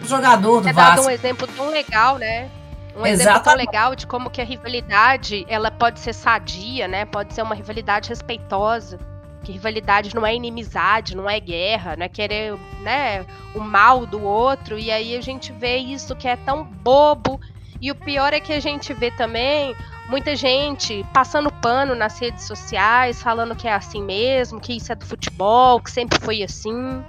O 0.03 0.07
jogador 0.07 0.61
do 0.61 0.68
é 0.68 0.72
Vasco. 0.72 0.97
dado 0.97 1.07
um 1.07 1.11
exemplo 1.11 1.47
tão 1.47 1.70
legal, 1.70 2.18
né? 2.18 2.51
Um 2.97 3.07
Exatamente. 3.07 3.12
exemplo 3.12 3.43
tão 3.43 3.55
legal 3.57 3.97
de 3.97 4.07
como 4.07 4.31
que 4.31 4.41
a 4.41 4.45
rivalidade 4.45 5.45
ela 5.49 5.70
pode 5.70 6.01
ser 6.01 6.12
sadia, 6.12 6.87
né? 6.87 7.05
Pode 7.05 7.35
ser 7.35 7.43
uma 7.43 7.55
rivalidade 7.55 8.09
respeitosa 8.09 8.99
que 9.45 9.53
rivalidade 9.53 10.14
não 10.14 10.27
é 10.27 10.35
inimizade, 10.35 11.16
não 11.16 11.29
é 11.29 11.39
guerra, 11.39 11.95
não 11.97 12.07
é 12.07 12.09
querer 12.09 12.59
né, 12.81 13.25
o 13.55 13.61
mal 13.61 14.07
do 14.07 14.25
outro. 14.25 14.79
E 14.79 14.91
aí 14.91 15.14
a 15.16 15.20
gente 15.20 15.53
vê 15.53 15.77
isso 15.77 16.16
que 16.16 16.27
é 16.27 16.35
tão 16.35 16.64
bobo. 16.64 17.41
E 17.81 17.91
o 17.91 17.95
pior 17.95 18.33
é 18.33 18.41
que 18.41 18.53
a 18.53 18.61
gente 18.61 18.93
vê 18.95 19.11
também 19.11 19.75
muita 20.09 20.37
gente 20.37 21.05
passando 21.12 21.51
pano 21.51 21.95
nas 21.95 22.18
redes 22.18 22.45
sociais, 22.45 23.22
falando 23.22 23.57
que 23.57 23.66
é 23.66 23.72
assim 23.72 24.03
mesmo, 24.03 24.61
que 24.61 24.77
isso 24.77 24.93
é 24.93 24.95
do 24.95 25.05
futebol, 25.05 25.81
que 25.81 25.91
sempre 25.91 26.18
foi 26.20 26.43
assim. 26.43 27.03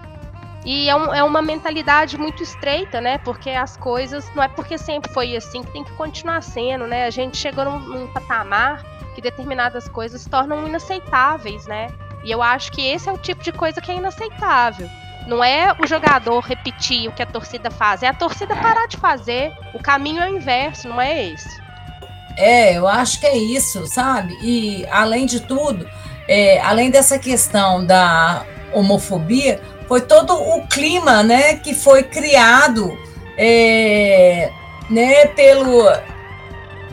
E 0.66 0.90
é, 0.90 0.96
um, 0.96 1.14
é, 1.14 1.24
uma 1.24 1.42
mentalidade 1.42 2.18
muito 2.18 2.42
estreita, 2.42 3.00
né? 3.00 3.20
Porque 3.20 3.52
as 3.52 3.78
coisas 3.78 4.32
não 4.34 4.42
é 4.42 4.48
porque 4.48 4.78
sempre 4.78 5.12
foi 5.14 5.36
assim 5.36 5.62
que 5.62 5.72
tem 5.72 5.84
que 5.84 5.94
continuar 5.94 6.42
sendo, 6.42 6.88
né? 6.88 7.06
A 7.06 7.12
gente 7.12 7.38
chegou 7.38 7.64
num, 7.66 7.80
num 7.80 8.08
patamar 8.08 8.84
que 9.14 9.22
determinadas 9.22 9.88
coisas 9.88 10.22
se 10.22 10.30
tornam 10.30 10.68
inaceitáveis, 10.68 11.68
né? 11.68 11.88
E 12.24 12.32
eu 12.32 12.42
acho 12.42 12.72
que 12.72 12.82
esse 12.82 13.08
é 13.08 13.12
o 13.12 13.18
tipo 13.18 13.44
de 13.44 13.52
coisa 13.52 13.80
que 13.80 13.92
é 13.92 13.96
inaceitável. 13.96 14.90
Não 15.28 15.44
é 15.44 15.76
o 15.80 15.88
jogador 15.88 16.40
repetir 16.40 17.08
o 17.10 17.12
que 17.12 17.24
a 17.24 17.26
torcida 17.26 17.72
faz, 17.72 18.04
é 18.04 18.08
a 18.08 18.14
torcida 18.14 18.56
parar 18.56 18.88
de 18.88 18.98
fazer. 18.98 19.52
O 19.74 19.80
caminho 19.82 20.22
é 20.22 20.30
o 20.30 20.36
inverso, 20.36 20.88
não 20.88 21.02
é 21.02 21.30
esse. 21.30 21.64
É, 22.38 22.78
eu 22.78 22.88
acho 22.88 23.20
que 23.20 23.26
é 23.26 23.38
isso, 23.38 23.88
sabe? 23.88 24.38
E 24.42 24.86
além 24.92 25.26
de 25.26 25.40
tudo, 25.40 25.90
é, 26.28 26.60
além 26.62 26.92
dessa 26.92 27.18
questão 27.18 27.86
da 27.86 28.46
homofobia, 28.74 29.62
foi 29.88 30.02
todo 30.02 30.34
o 30.34 30.68
clima, 30.68 31.24
né, 31.24 31.56
que 31.56 31.74
foi 31.74 32.04
criado, 32.04 32.98
é, 33.38 34.52
né, 34.90 35.28
pelo 35.28 35.90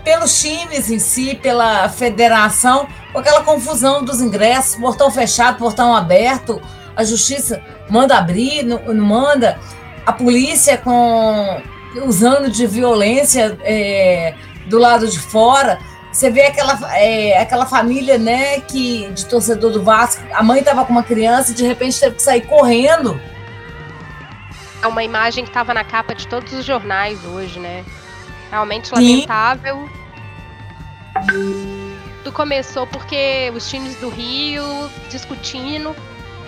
pelos 0.05 0.41
times 0.41 0.91
em 0.91 0.99
si, 0.99 1.35
pela 1.37 1.89
federação, 1.89 2.89
com 3.13 3.21
aquela 3.21 3.45
confusão 3.45 4.05
dos 4.05 4.21
ingressos, 4.21 4.75
portão 4.75 5.11
fechado, 5.13 5.59
portão 5.59 5.95
aberto, 5.95 6.61
a 6.97 7.05
justiça 7.05 7.63
manda 7.89 8.17
abrir, 8.17 8.63
não, 8.65 8.79
não 8.95 9.05
manda, 9.05 9.59
a 10.05 10.13
polícia 10.13 10.77
com 10.79 11.63
usando 12.05 12.51
de 12.51 12.67
violência 12.67 13.59
é, 13.63 14.35
do 14.67 14.79
lado 14.79 15.07
de 15.07 15.19
fora. 15.19 15.79
Você 16.11 16.31
vê 16.31 16.43
aquela, 16.43 16.79
é, 16.97 17.39
aquela 17.39 17.67
família, 17.67 18.19
né, 18.19 18.61
que 18.61 19.11
de 19.13 19.27
torcedor 19.27 19.73
do 19.73 19.83
Vasco, 19.83 20.23
a 20.33 20.43
mãe 20.43 20.61
estava 20.61 20.85
com 20.85 20.93
uma 20.93 21.03
criança 21.03 21.53
e 21.53 21.55
de 21.55 21.67
repente 21.67 21.99
teve 21.99 22.17
que 22.17 22.23
sair 22.23 22.43
correndo. 22.43 23.19
É 24.83 24.87
uma 24.87 25.03
imagem 25.03 25.45
que 25.45 25.51
estava 25.51 25.73
na 25.73 25.85
capa 25.85 26.15
de 26.15 26.27
todos 26.27 26.53
os 26.53 26.65
jornais 26.65 27.25
hoje, 27.25 27.59
né? 27.59 27.85
Realmente 28.51 28.93
lamentável. 28.93 29.89
Tudo 32.19 32.33
começou 32.33 32.87
porque 32.87 33.51
os 33.55 33.69
times 33.71 33.97
do 33.97 34.09
Rio 34.09 34.65
discutindo 35.09 35.95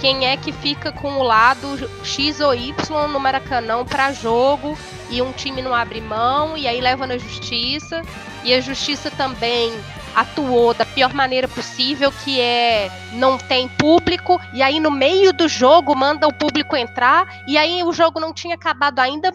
quem 0.04 0.26
é 0.26 0.36
que 0.36 0.52
fica 0.52 0.92
com 0.92 1.16
o 1.16 1.22
lado 1.22 1.90
X 2.04 2.38
ou 2.38 2.54
Y 2.54 3.08
no 3.08 3.18
Maracanã 3.18 3.82
para 3.86 4.12
jogo 4.12 4.76
e 5.08 5.22
um 5.22 5.32
time 5.32 5.62
não 5.62 5.74
abre 5.74 5.98
mão 5.98 6.58
e 6.58 6.68
aí 6.68 6.78
leva 6.78 7.06
na 7.06 7.16
justiça. 7.16 8.02
E 8.44 8.52
a 8.52 8.60
justiça 8.60 9.10
também 9.10 9.72
atuou 10.14 10.74
da 10.74 10.84
pior 10.84 11.14
maneira 11.14 11.48
possível, 11.48 12.12
que 12.22 12.38
é 12.38 12.90
não 13.14 13.38
tem 13.38 13.66
público, 13.66 14.38
e 14.52 14.62
aí 14.62 14.78
no 14.78 14.90
meio 14.90 15.32
do 15.32 15.48
jogo 15.48 15.96
manda 15.96 16.28
o 16.28 16.32
público 16.34 16.76
entrar, 16.76 17.42
e 17.48 17.56
aí 17.56 17.82
o 17.82 17.90
jogo 17.90 18.20
não 18.20 18.34
tinha 18.34 18.56
acabado 18.56 18.98
ainda, 18.98 19.32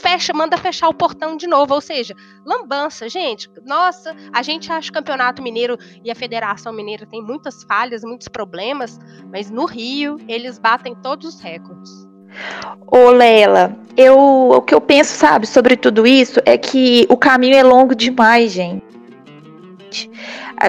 fecha, 0.00 0.32
manda 0.32 0.56
fechar 0.56 0.88
o 0.88 0.94
portão 0.94 1.36
de 1.36 1.46
novo, 1.46 1.74
ou 1.74 1.80
seja, 1.80 2.14
lambança, 2.44 3.08
gente. 3.08 3.48
Nossa, 3.64 4.16
a 4.32 4.42
gente 4.42 4.72
acha 4.72 4.90
o 4.90 4.92
Campeonato 4.92 5.42
Mineiro 5.42 5.76
e 6.04 6.10
a 6.10 6.14
Federação 6.14 6.72
Mineira 6.72 7.06
tem 7.06 7.22
muitas 7.22 7.62
falhas, 7.64 8.02
muitos 8.02 8.28
problemas, 8.28 8.98
mas 9.30 9.50
no 9.50 9.66
Rio 9.66 10.16
eles 10.26 10.58
batem 10.58 10.94
todos 10.96 11.34
os 11.34 11.40
recordes. 11.40 12.08
Ô 12.86 13.10
Lela, 13.10 13.76
eu, 13.96 14.16
o 14.18 14.62
que 14.62 14.74
eu 14.74 14.80
penso, 14.80 15.12
sabe, 15.12 15.46
sobre 15.46 15.76
tudo 15.76 16.06
isso 16.06 16.40
é 16.46 16.56
que 16.56 17.06
o 17.08 17.16
caminho 17.16 17.56
é 17.56 17.62
longo 17.62 17.94
demais, 17.94 18.52
gente 18.52 18.90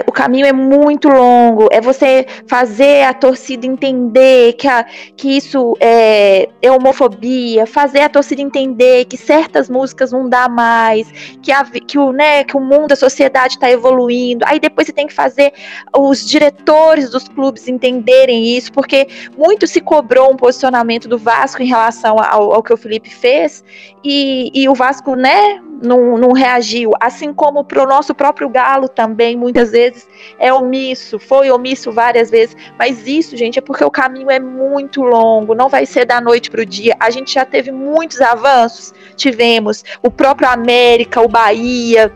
o 0.06 0.12
caminho 0.12 0.46
é 0.46 0.52
muito 0.52 1.08
longo, 1.08 1.68
é 1.70 1.80
você 1.80 2.26
fazer 2.46 3.02
a 3.02 3.12
torcida 3.12 3.66
entender 3.66 4.54
que, 4.54 4.66
a, 4.66 4.84
que 5.16 5.36
isso 5.36 5.76
é, 5.80 6.48
é 6.62 6.70
homofobia, 6.70 7.66
fazer 7.66 8.00
a 8.00 8.08
torcida 8.08 8.40
entender 8.40 9.04
que 9.04 9.16
certas 9.16 9.68
músicas 9.68 10.12
não 10.12 10.28
dá 10.28 10.48
mais, 10.48 11.10
que, 11.42 11.52
a, 11.52 11.64
que, 11.64 11.98
o, 11.98 12.12
né, 12.12 12.44
que 12.44 12.56
o 12.56 12.60
mundo, 12.60 12.92
a 12.92 12.96
sociedade 12.96 13.54
está 13.54 13.70
evoluindo. 13.70 14.44
Aí 14.48 14.58
depois 14.58 14.86
você 14.86 14.92
tem 14.92 15.06
que 15.06 15.14
fazer 15.14 15.52
os 15.96 16.24
diretores 16.26 17.10
dos 17.10 17.28
clubes 17.28 17.68
entenderem 17.68 18.56
isso, 18.56 18.72
porque 18.72 19.06
muito 19.36 19.66
se 19.66 19.80
cobrou 19.80 20.32
um 20.32 20.36
posicionamento 20.36 21.08
do 21.08 21.18
Vasco 21.18 21.62
em 21.62 21.66
relação 21.66 22.16
ao, 22.18 22.52
ao 22.52 22.62
que 22.62 22.72
o 22.72 22.76
Felipe 22.76 23.10
fez, 23.10 23.62
e, 24.02 24.50
e 24.54 24.68
o 24.68 24.74
Vasco, 24.74 25.14
né, 25.14 25.60
não, 25.82 26.16
não 26.16 26.32
reagiu. 26.32 26.92
Assim 27.00 27.34
como 27.34 27.64
para 27.64 27.82
o 27.82 27.86
nosso 27.86 28.14
próprio 28.14 28.48
Galo 28.48 28.88
também, 28.88 29.36
muitas 29.36 29.72
vezes 29.72 30.08
é 30.38 30.52
omisso, 30.52 31.18
foi 31.18 31.50
omisso 31.50 31.92
várias 31.92 32.30
vezes. 32.30 32.56
Mas 32.78 33.06
isso, 33.06 33.36
gente, 33.36 33.58
é 33.58 33.62
porque 33.62 33.84
o 33.84 33.90
caminho 33.90 34.30
é 34.30 34.38
muito 34.38 35.02
longo, 35.02 35.54
não 35.54 35.68
vai 35.68 35.84
ser 35.84 36.06
da 36.06 36.20
noite 36.20 36.50
para 36.50 36.62
o 36.62 36.66
dia. 36.66 36.96
A 36.98 37.10
gente 37.10 37.34
já 37.34 37.44
teve 37.44 37.70
muitos 37.70 38.20
avanços, 38.20 38.94
tivemos 39.16 39.84
o 40.02 40.10
próprio 40.10 40.48
América, 40.48 41.20
o 41.20 41.28
Bahia, 41.28 42.12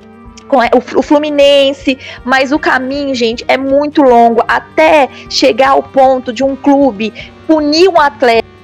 o 0.96 1.02
Fluminense, 1.02 1.98
mas 2.24 2.52
o 2.52 2.58
caminho, 2.58 3.14
gente, 3.14 3.44
é 3.48 3.56
muito 3.56 4.00
longo 4.00 4.44
até 4.46 5.08
chegar 5.28 5.70
ao 5.70 5.82
ponto 5.82 6.32
de 6.32 6.44
um 6.44 6.54
clube 6.54 7.12
punir 7.46 7.88
um 7.88 8.00
atleta 8.00 8.55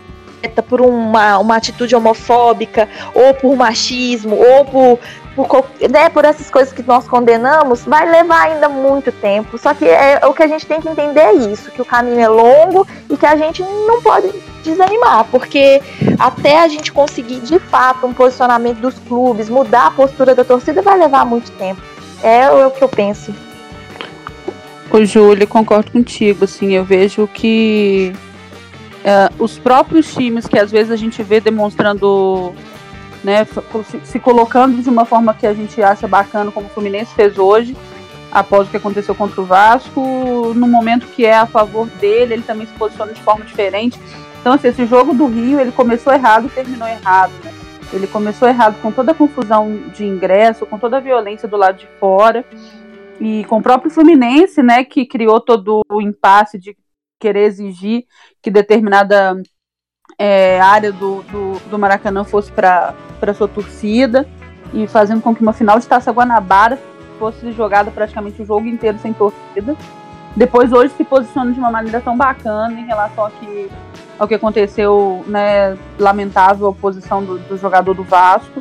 por 0.60 0.80
uma, 0.80 1.38
uma 1.38 1.56
atitude 1.56 1.94
homofóbica, 1.94 2.88
ou 3.14 3.32
por 3.34 3.54
machismo, 3.54 4.36
ou 4.36 4.64
por, 4.64 4.98
por, 5.36 5.64
né, 5.88 6.08
por 6.08 6.24
essas 6.24 6.50
coisas 6.50 6.72
que 6.72 6.82
nós 6.82 7.06
condenamos, 7.06 7.84
vai 7.84 8.10
levar 8.10 8.48
ainda 8.48 8.68
muito 8.68 9.12
tempo. 9.12 9.56
Só 9.56 9.72
que 9.72 9.86
é, 9.86 10.20
o 10.26 10.34
que 10.34 10.42
a 10.42 10.48
gente 10.48 10.66
tem 10.66 10.80
que 10.80 10.88
entender 10.88 11.20
é 11.20 11.34
isso, 11.34 11.70
que 11.70 11.80
o 11.80 11.84
caminho 11.84 12.20
é 12.20 12.28
longo 12.28 12.86
e 13.08 13.16
que 13.16 13.26
a 13.26 13.36
gente 13.36 13.62
não 13.62 14.02
pode 14.02 14.32
desanimar, 14.64 15.26
porque 15.30 15.80
até 16.18 16.60
a 16.60 16.68
gente 16.68 16.92
conseguir 16.92 17.40
de 17.40 17.58
fato 17.58 18.06
um 18.06 18.12
posicionamento 18.12 18.78
dos 18.78 18.98
clubes, 18.98 19.48
mudar 19.48 19.86
a 19.86 19.90
postura 19.90 20.34
da 20.34 20.44
torcida, 20.44 20.82
vai 20.82 20.98
levar 20.98 21.24
muito 21.24 21.50
tempo. 21.52 21.80
É 22.22 22.48
o 22.50 22.70
que 22.70 22.82
eu 22.82 22.88
penso. 22.88 23.34
O 24.90 25.04
Júlio, 25.04 25.48
concordo 25.48 25.90
contigo, 25.90 26.44
assim, 26.44 26.72
eu 26.72 26.84
vejo 26.84 27.26
que 27.26 28.12
uh, 29.02 29.42
os 29.42 29.58
próprios 29.58 30.12
times 30.12 30.46
que 30.46 30.58
às 30.58 30.70
vezes 30.70 30.90
a 30.90 30.96
gente 30.96 31.22
vê 31.22 31.40
demonstrando, 31.40 32.52
né, 33.22 33.46
se 34.04 34.18
colocando 34.18 34.82
de 34.82 34.88
uma 34.88 35.04
forma 35.04 35.34
que 35.34 35.46
a 35.46 35.54
gente 35.54 35.82
acha 35.82 36.08
bacana, 36.08 36.50
como 36.50 36.66
o 36.66 36.70
Fluminense 36.70 37.14
fez 37.14 37.38
hoje, 37.38 37.76
após 38.30 38.66
o 38.66 38.70
que 38.70 38.76
aconteceu 38.76 39.14
contra 39.14 39.40
o 39.40 39.44
Vasco, 39.44 40.52
no 40.54 40.66
momento 40.66 41.06
que 41.06 41.24
é 41.24 41.34
a 41.34 41.46
favor 41.46 41.86
dele, 42.00 42.34
ele 42.34 42.42
também 42.42 42.66
se 42.66 42.72
posiciona 42.74 43.12
de 43.12 43.20
forma 43.20 43.44
diferente. 43.44 43.98
Então, 44.40 44.54
assim, 44.54 44.68
esse 44.68 44.86
jogo 44.86 45.14
do 45.14 45.26
Rio, 45.26 45.60
ele 45.60 45.70
começou 45.70 46.12
errado 46.12 46.46
e 46.46 46.50
terminou 46.50 46.88
errado, 46.88 47.32
né? 47.44 47.52
Ele 47.92 48.06
começou 48.06 48.48
errado 48.48 48.80
com 48.80 48.90
toda 48.90 49.12
a 49.12 49.14
confusão 49.14 49.82
de 49.94 50.04
ingresso, 50.04 50.64
com 50.64 50.78
toda 50.78 50.96
a 50.96 51.00
violência 51.00 51.46
do 51.46 51.58
lado 51.58 51.76
de 51.76 51.86
fora 52.00 52.42
e 53.20 53.44
com 53.44 53.58
o 53.58 53.62
próprio 53.62 53.90
Fluminense, 53.90 54.62
né, 54.62 54.82
que 54.82 55.06
criou 55.06 55.38
todo 55.38 55.82
o 55.88 56.00
impasse 56.00 56.58
de 56.58 56.74
querer 57.22 57.44
exigir 57.44 58.04
que 58.42 58.50
determinada 58.50 59.40
é, 60.18 60.60
área 60.60 60.90
do, 60.90 61.22
do, 61.22 61.70
do, 61.70 61.78
Maracanã 61.78 62.24
fosse 62.24 62.50
para 62.50 62.96
sua 63.32 63.46
torcida 63.46 64.26
e 64.74 64.88
fazendo 64.88 65.22
com 65.22 65.32
que 65.32 65.40
uma 65.40 65.52
final 65.52 65.78
de 65.78 65.86
Taça 65.86 66.10
Guanabara 66.10 66.76
fosse 67.20 67.52
jogada 67.52 67.92
praticamente 67.92 68.42
o 68.42 68.44
jogo 68.44 68.66
inteiro 68.66 68.98
sem 68.98 69.12
torcida. 69.12 69.76
Depois 70.34 70.72
hoje 70.72 70.92
se 70.96 71.04
posiciona 71.04 71.52
de 71.52 71.60
uma 71.60 71.70
maneira 71.70 72.00
tão 72.00 72.16
bacana 72.16 72.72
em 72.80 72.86
relação 72.86 73.26
ao 73.26 73.30
que, 73.30 73.70
ao 74.18 74.26
que 74.26 74.34
aconteceu, 74.34 75.24
né, 75.28 75.78
lamentável 75.98 76.68
a 76.68 76.72
posição 76.72 77.22
do, 77.22 77.38
do 77.38 77.56
jogador 77.56 77.94
do 77.94 78.02
Vasco. 78.02 78.60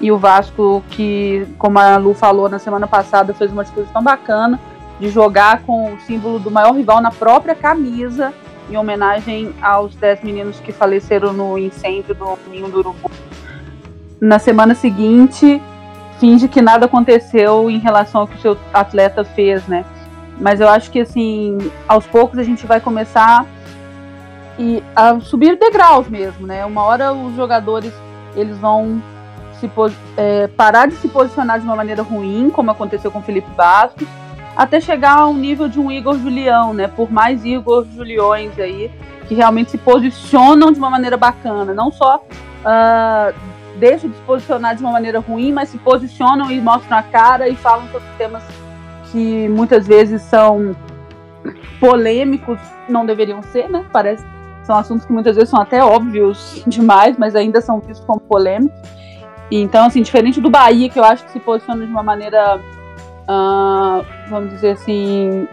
E 0.00 0.10
o 0.10 0.16
Vasco, 0.16 0.82
que, 0.88 1.46
como 1.58 1.78
a 1.78 1.98
Lu 1.98 2.14
falou 2.14 2.48
na 2.48 2.58
semana 2.58 2.86
passada, 2.86 3.34
fez 3.34 3.52
uma 3.52 3.60
atitude 3.60 3.90
tão 3.92 4.02
bacana 4.02 4.58
de 5.00 5.08
jogar 5.08 5.62
com 5.62 5.94
o 5.94 6.00
símbolo 6.00 6.38
do 6.38 6.50
maior 6.50 6.72
rival 6.72 7.00
na 7.00 7.10
própria 7.10 7.54
camisa, 7.54 8.32
em 8.70 8.76
homenagem 8.76 9.52
aos 9.62 9.94
10 9.96 10.22
meninos 10.22 10.60
que 10.60 10.72
faleceram 10.72 11.32
no 11.32 11.58
incêndio 11.58 12.14
do 12.14 12.38
Ninho 12.48 12.68
do 12.68 12.78
Urubu. 12.78 13.10
Na 14.20 14.38
semana 14.38 14.74
seguinte, 14.74 15.60
finge 16.20 16.46
que 16.46 16.60
nada 16.60 16.84
aconteceu 16.84 17.70
em 17.70 17.78
relação 17.78 18.20
ao 18.20 18.28
que 18.28 18.36
o 18.36 18.40
seu 18.40 18.56
atleta 18.72 19.24
fez, 19.24 19.66
né? 19.66 19.84
Mas 20.38 20.60
eu 20.60 20.68
acho 20.68 20.90
que, 20.90 21.00
assim, 21.00 21.56
aos 21.88 22.06
poucos 22.06 22.38
a 22.38 22.42
gente 22.42 22.66
vai 22.66 22.80
começar 22.80 23.46
e 24.58 24.82
a 24.94 25.18
subir 25.20 25.58
degraus 25.58 26.06
mesmo, 26.08 26.46
né? 26.46 26.64
Uma 26.66 26.82
hora 26.82 27.12
os 27.12 27.34
jogadores 27.34 27.92
eles 28.36 28.56
vão 28.58 29.02
se, 29.58 29.70
é, 30.16 30.46
parar 30.48 30.86
de 30.86 30.94
se 30.96 31.08
posicionar 31.08 31.58
de 31.58 31.66
uma 31.66 31.76
maneira 31.76 32.02
ruim, 32.02 32.50
como 32.50 32.70
aconteceu 32.70 33.10
com 33.10 33.18
o 33.18 33.22
Felipe 33.22 33.50
Bastos, 33.56 34.06
até 34.56 34.80
chegar 34.80 35.18
ao 35.18 35.34
nível 35.34 35.68
de 35.68 35.78
um 35.78 35.90
Igor 35.90 36.18
Julião, 36.18 36.74
né? 36.74 36.88
Por 36.88 37.10
mais 37.10 37.44
Igor 37.44 37.86
Juliões 37.94 38.58
aí, 38.58 38.90
que 39.26 39.34
realmente 39.34 39.70
se 39.70 39.78
posicionam 39.78 40.72
de 40.72 40.78
uma 40.78 40.90
maneira 40.90 41.16
bacana, 41.16 41.72
não 41.72 41.90
só 41.90 42.16
uh, 42.16 43.34
deixam 43.78 44.10
de 44.10 44.16
se 44.16 44.22
posicionar 44.22 44.74
de 44.74 44.82
uma 44.82 44.92
maneira 44.92 45.20
ruim, 45.20 45.52
mas 45.52 45.68
se 45.68 45.78
posicionam 45.78 46.50
e 46.50 46.60
mostram 46.60 46.98
a 46.98 47.02
cara 47.02 47.48
e 47.48 47.54
falam 47.56 47.86
sobre 47.88 48.08
temas 48.18 48.42
que 49.10 49.48
muitas 49.48 49.86
vezes 49.86 50.22
são 50.22 50.74
polêmicos, 51.78 52.58
não 52.88 53.06
deveriam 53.06 53.42
ser, 53.42 53.68
né? 53.68 53.84
Parece 53.92 54.24
são 54.64 54.76
assuntos 54.76 55.04
que 55.04 55.12
muitas 55.12 55.34
vezes 55.34 55.50
são 55.50 55.60
até 55.60 55.82
óbvios 55.82 56.62
demais, 56.66 57.16
mas 57.18 57.34
ainda 57.34 57.60
são 57.60 57.80
vistos 57.80 58.06
como 58.06 58.20
polêmicos. 58.20 58.78
Então, 59.50 59.86
assim, 59.86 60.00
diferente 60.00 60.40
do 60.40 60.48
Bahia, 60.48 60.88
que 60.88 60.98
eu 60.98 61.04
acho 61.04 61.24
que 61.24 61.32
se 61.32 61.40
posiciona 61.40 61.84
de 61.84 61.90
uma 61.90 62.04
maneira 62.04 62.60
uh, 63.30 64.04
vamos 64.28 64.50
dizer 64.50 64.70
assim, 64.70 65.46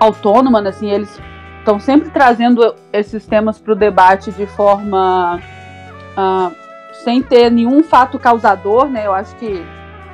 autônoma, 0.00 0.60
né? 0.60 0.70
assim, 0.70 0.90
eles 0.90 1.20
estão 1.58 1.78
sempre 1.78 2.10
trazendo 2.10 2.74
esses 2.92 3.24
temas 3.26 3.58
para 3.58 3.72
o 3.72 3.76
debate 3.76 4.32
de 4.32 4.46
forma 4.46 5.40
uh, 6.16 6.54
sem 7.04 7.22
ter 7.22 7.50
nenhum 7.50 7.82
fato 7.82 8.18
causador, 8.18 8.86
né? 8.86 9.06
Eu 9.06 9.14
acho 9.14 9.34
que 9.36 9.64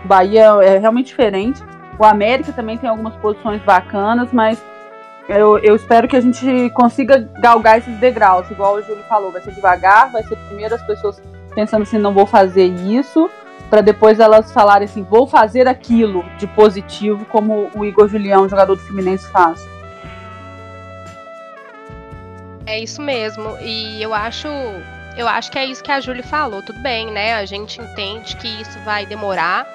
o 0.04 0.08
Bahia 0.08 0.44
é 0.62 0.78
realmente 0.78 1.06
diferente. 1.06 1.62
O 1.98 2.04
América 2.04 2.52
também 2.52 2.78
tem 2.78 2.88
algumas 2.88 3.14
posições 3.16 3.60
bacanas, 3.62 4.32
mas 4.32 4.62
eu, 5.28 5.58
eu 5.58 5.76
espero 5.76 6.08
que 6.08 6.16
a 6.16 6.20
gente 6.20 6.70
consiga 6.70 7.28
galgar 7.40 7.78
esses 7.78 7.96
degraus, 7.98 8.50
igual 8.50 8.76
o 8.76 8.82
Júlio 8.82 9.04
falou, 9.08 9.30
vai 9.30 9.42
ser 9.42 9.52
devagar, 9.52 10.10
vai 10.10 10.22
ser 10.22 10.36
primeiro 10.48 10.74
as 10.74 10.82
pessoas 10.82 11.22
pensando 11.54 11.82
assim, 11.82 11.98
não 11.98 12.12
vou 12.12 12.26
fazer 12.26 12.64
isso, 12.64 13.30
para 13.70 13.80
depois 13.80 14.18
elas 14.18 14.52
falarem 14.52 14.86
assim, 14.86 15.04
vou 15.04 15.28
fazer 15.28 15.68
aquilo 15.68 16.24
de 16.36 16.46
positivo, 16.48 17.24
como 17.26 17.70
o 17.74 17.84
Igor 17.84 18.08
Julião, 18.08 18.48
jogador 18.48 18.74
do 18.74 18.82
Fluminense, 18.82 19.30
faz. 19.30 19.64
É 22.66 22.78
isso 22.80 23.00
mesmo. 23.00 23.56
E 23.62 24.02
eu 24.02 24.12
acho, 24.12 24.48
eu 25.16 25.26
acho 25.28 25.50
que 25.50 25.58
é 25.58 25.64
isso 25.64 25.82
que 25.82 25.92
a 25.92 26.00
Júlia 26.00 26.22
falou. 26.22 26.62
Tudo 26.62 26.80
bem, 26.80 27.10
né? 27.10 27.34
A 27.34 27.44
gente 27.44 27.80
entende 27.80 28.36
que 28.36 28.48
isso 28.60 28.78
vai 28.84 29.06
demorar. 29.06 29.66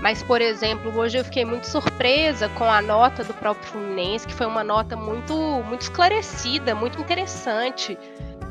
Mas, 0.00 0.22
por 0.22 0.40
exemplo, 0.40 0.96
hoje 0.96 1.18
eu 1.18 1.24
fiquei 1.24 1.44
muito 1.44 1.66
surpresa 1.66 2.48
com 2.50 2.70
a 2.70 2.82
nota 2.82 3.24
do 3.24 3.32
próprio 3.34 3.66
Fluminense, 3.66 4.26
que 4.26 4.34
foi 4.34 4.46
uma 4.46 4.62
nota 4.62 4.94
muito, 4.94 5.34
muito 5.66 5.82
esclarecida, 5.82 6.74
muito 6.74 7.00
interessante 7.00 7.98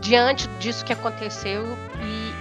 diante 0.01 0.47
disso 0.59 0.83
que 0.83 0.91
aconteceu. 0.91 1.63
E, 2.01 2.33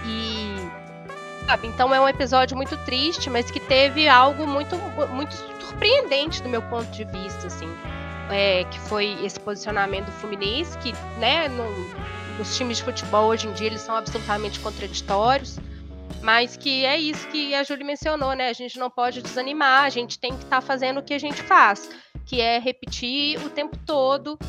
sabe? 1.45 1.67
Então 1.67 1.93
é 1.93 1.99
um 1.99 2.07
episódio 2.07 2.57
muito 2.57 2.75
triste, 2.85 3.29
mas 3.29 3.49
que 3.49 3.59
teve 3.59 4.07
algo 4.07 4.47
muito, 4.47 4.75
muito 5.09 5.35
surpreendente 5.61 6.41
do 6.41 6.49
meu 6.49 6.61
ponto 6.63 6.89
de 6.91 7.03
vista, 7.05 7.47
assim. 7.47 7.69
É, 8.31 8.63
que 8.63 8.79
foi 8.79 9.17
esse 9.23 9.39
posicionamento 9.39 10.05
do 10.05 10.11
Fluminense, 10.13 10.75
que, 10.79 10.93
né, 11.19 11.47
no, 11.47 11.65
nos 12.39 12.57
times 12.57 12.77
de 12.77 12.83
futebol 12.83 13.27
hoje 13.27 13.47
em 13.47 13.53
dia 13.53 13.67
eles 13.67 13.81
são 13.81 13.95
absolutamente 13.95 14.59
contraditórios, 14.59 15.59
mas 16.23 16.57
que 16.57 16.83
é 16.85 16.97
isso 16.97 17.27
que 17.27 17.53
a 17.53 17.61
Júlia 17.63 17.85
mencionou, 17.85 18.33
né? 18.33 18.49
A 18.49 18.53
gente 18.53 18.79
não 18.79 18.89
pode 18.89 19.21
desanimar, 19.21 19.83
a 19.83 19.89
gente 19.89 20.17
tem 20.17 20.31
que 20.31 20.43
estar 20.43 20.59
tá 20.59 20.61
fazendo 20.61 21.01
o 21.01 21.03
que 21.03 21.13
a 21.13 21.19
gente 21.19 21.41
faz, 21.43 21.87
que 22.25 22.41
é 22.41 22.57
repetir 22.57 23.37
o 23.45 23.49
tempo 23.51 23.77
todo 23.85 24.39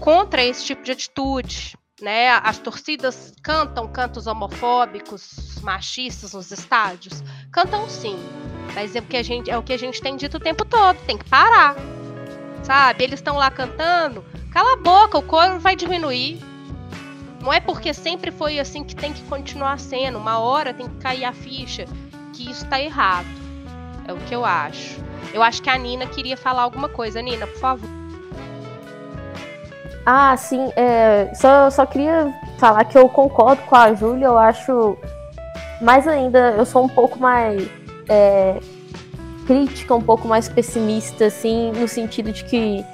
contra 0.00 0.42
esse 0.42 0.64
tipo 0.64 0.82
de 0.82 0.92
atitude, 0.92 1.76
né? 2.00 2.30
As 2.30 2.58
torcidas 2.58 3.32
cantam 3.42 3.88
cantos 3.88 4.26
homofóbicos, 4.26 5.60
machistas 5.62 6.32
nos 6.32 6.50
estádios? 6.50 7.22
Cantam 7.52 7.88
sim. 7.88 8.18
Mas 8.74 8.94
é 8.94 9.00
o 9.00 9.02
que 9.02 9.16
a 9.16 9.22
gente, 9.22 9.50
é 9.50 9.58
o 9.58 9.62
que 9.62 9.72
a 9.72 9.78
gente 9.78 10.00
tem 10.00 10.16
dito 10.16 10.36
o 10.36 10.40
tempo 10.40 10.64
todo, 10.64 10.96
tem 11.06 11.18
que 11.18 11.28
parar. 11.28 11.76
Sabe? 12.62 13.04
Eles 13.04 13.20
estão 13.20 13.36
lá 13.36 13.50
cantando, 13.50 14.24
cala 14.52 14.74
a 14.74 14.76
boca, 14.76 15.18
o 15.18 15.22
coro 15.22 15.58
vai 15.58 15.74
diminuir. 15.74 16.40
Não 17.40 17.52
é 17.52 17.58
porque 17.58 17.94
sempre 17.94 18.30
foi 18.30 18.58
assim 18.58 18.84
que 18.84 18.94
tem 18.94 19.12
que 19.12 19.22
continuar 19.22 19.78
sendo. 19.78 20.18
Uma 20.18 20.38
hora 20.38 20.74
tem 20.74 20.88
que 20.88 20.96
cair 20.96 21.24
a 21.24 21.32
ficha 21.32 21.86
que 22.34 22.50
isso 22.50 22.66
tá 22.66 22.80
errado. 22.80 23.26
É 24.06 24.12
o 24.12 24.18
que 24.18 24.34
eu 24.34 24.44
acho. 24.44 25.00
Eu 25.32 25.42
acho 25.42 25.62
que 25.62 25.70
a 25.70 25.78
Nina 25.78 26.06
queria 26.06 26.36
falar 26.36 26.62
alguma 26.62 26.88
coisa. 26.88 27.22
Nina, 27.22 27.46
por 27.46 27.58
favor. 27.58 27.99
Ah, 30.04 30.36
sim. 30.36 30.72
É, 30.76 31.30
só, 31.34 31.70
só 31.70 31.86
queria 31.86 32.32
falar 32.58 32.84
que 32.84 32.96
eu 32.96 33.08
concordo 33.08 33.62
com 33.62 33.76
a 33.76 33.92
Júlia. 33.94 34.26
Eu 34.26 34.38
acho. 34.38 34.96
Mais 35.80 36.06
ainda, 36.06 36.50
eu 36.52 36.64
sou 36.64 36.84
um 36.84 36.88
pouco 36.88 37.18
mais. 37.18 37.68
É, 38.08 38.58
crítica, 39.46 39.94
um 39.94 40.02
pouco 40.02 40.28
mais 40.28 40.48
pessimista, 40.48 41.26
assim, 41.26 41.72
no 41.72 41.88
sentido 41.88 42.32
de 42.32 42.44
que 42.44 42.84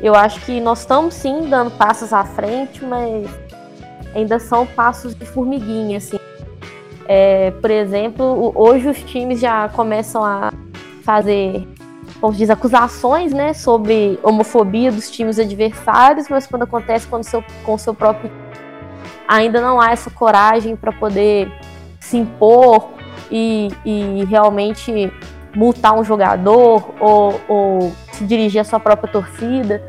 eu 0.00 0.14
acho 0.14 0.40
que 0.40 0.60
nós 0.60 0.80
estamos 0.80 1.14
sim 1.14 1.48
dando 1.48 1.70
passos 1.72 2.12
à 2.12 2.24
frente, 2.24 2.84
mas 2.84 3.28
ainda 4.14 4.38
são 4.38 4.66
passos 4.66 5.14
de 5.14 5.26
formiguinha, 5.26 5.98
assim. 5.98 6.18
É, 7.06 7.50
por 7.52 7.70
exemplo, 7.70 8.52
hoje 8.54 8.88
os 8.88 9.02
times 9.02 9.40
já 9.40 9.68
começam 9.70 10.24
a 10.24 10.52
fazer 11.02 11.66
como 12.20 12.32
diz, 12.32 12.50
acusações 12.50 13.32
né, 13.32 13.52
sobre 13.52 14.18
homofobia 14.22 14.90
dos 14.90 15.10
times 15.10 15.38
adversários, 15.38 16.28
mas 16.28 16.46
quando 16.46 16.62
acontece 16.62 17.06
com 17.06 17.18
o 17.18 17.24
seu, 17.24 17.44
com 17.64 17.74
o 17.74 17.78
seu 17.78 17.94
próprio 17.94 18.30
ainda 19.28 19.60
não 19.60 19.80
há 19.80 19.90
essa 19.90 20.10
coragem 20.10 20.74
para 20.74 20.90
poder 20.90 21.52
se 22.00 22.16
impor 22.16 22.88
e, 23.30 23.68
e, 23.84 24.24
realmente 24.24 25.12
multar 25.54 25.92
um 25.92 26.02
jogador 26.02 26.94
ou, 26.98 27.40
ou, 27.46 27.92
se 28.12 28.24
dirigir 28.24 28.60
à 28.60 28.64
sua 28.64 28.80
própria 28.80 29.12
torcida. 29.12 29.82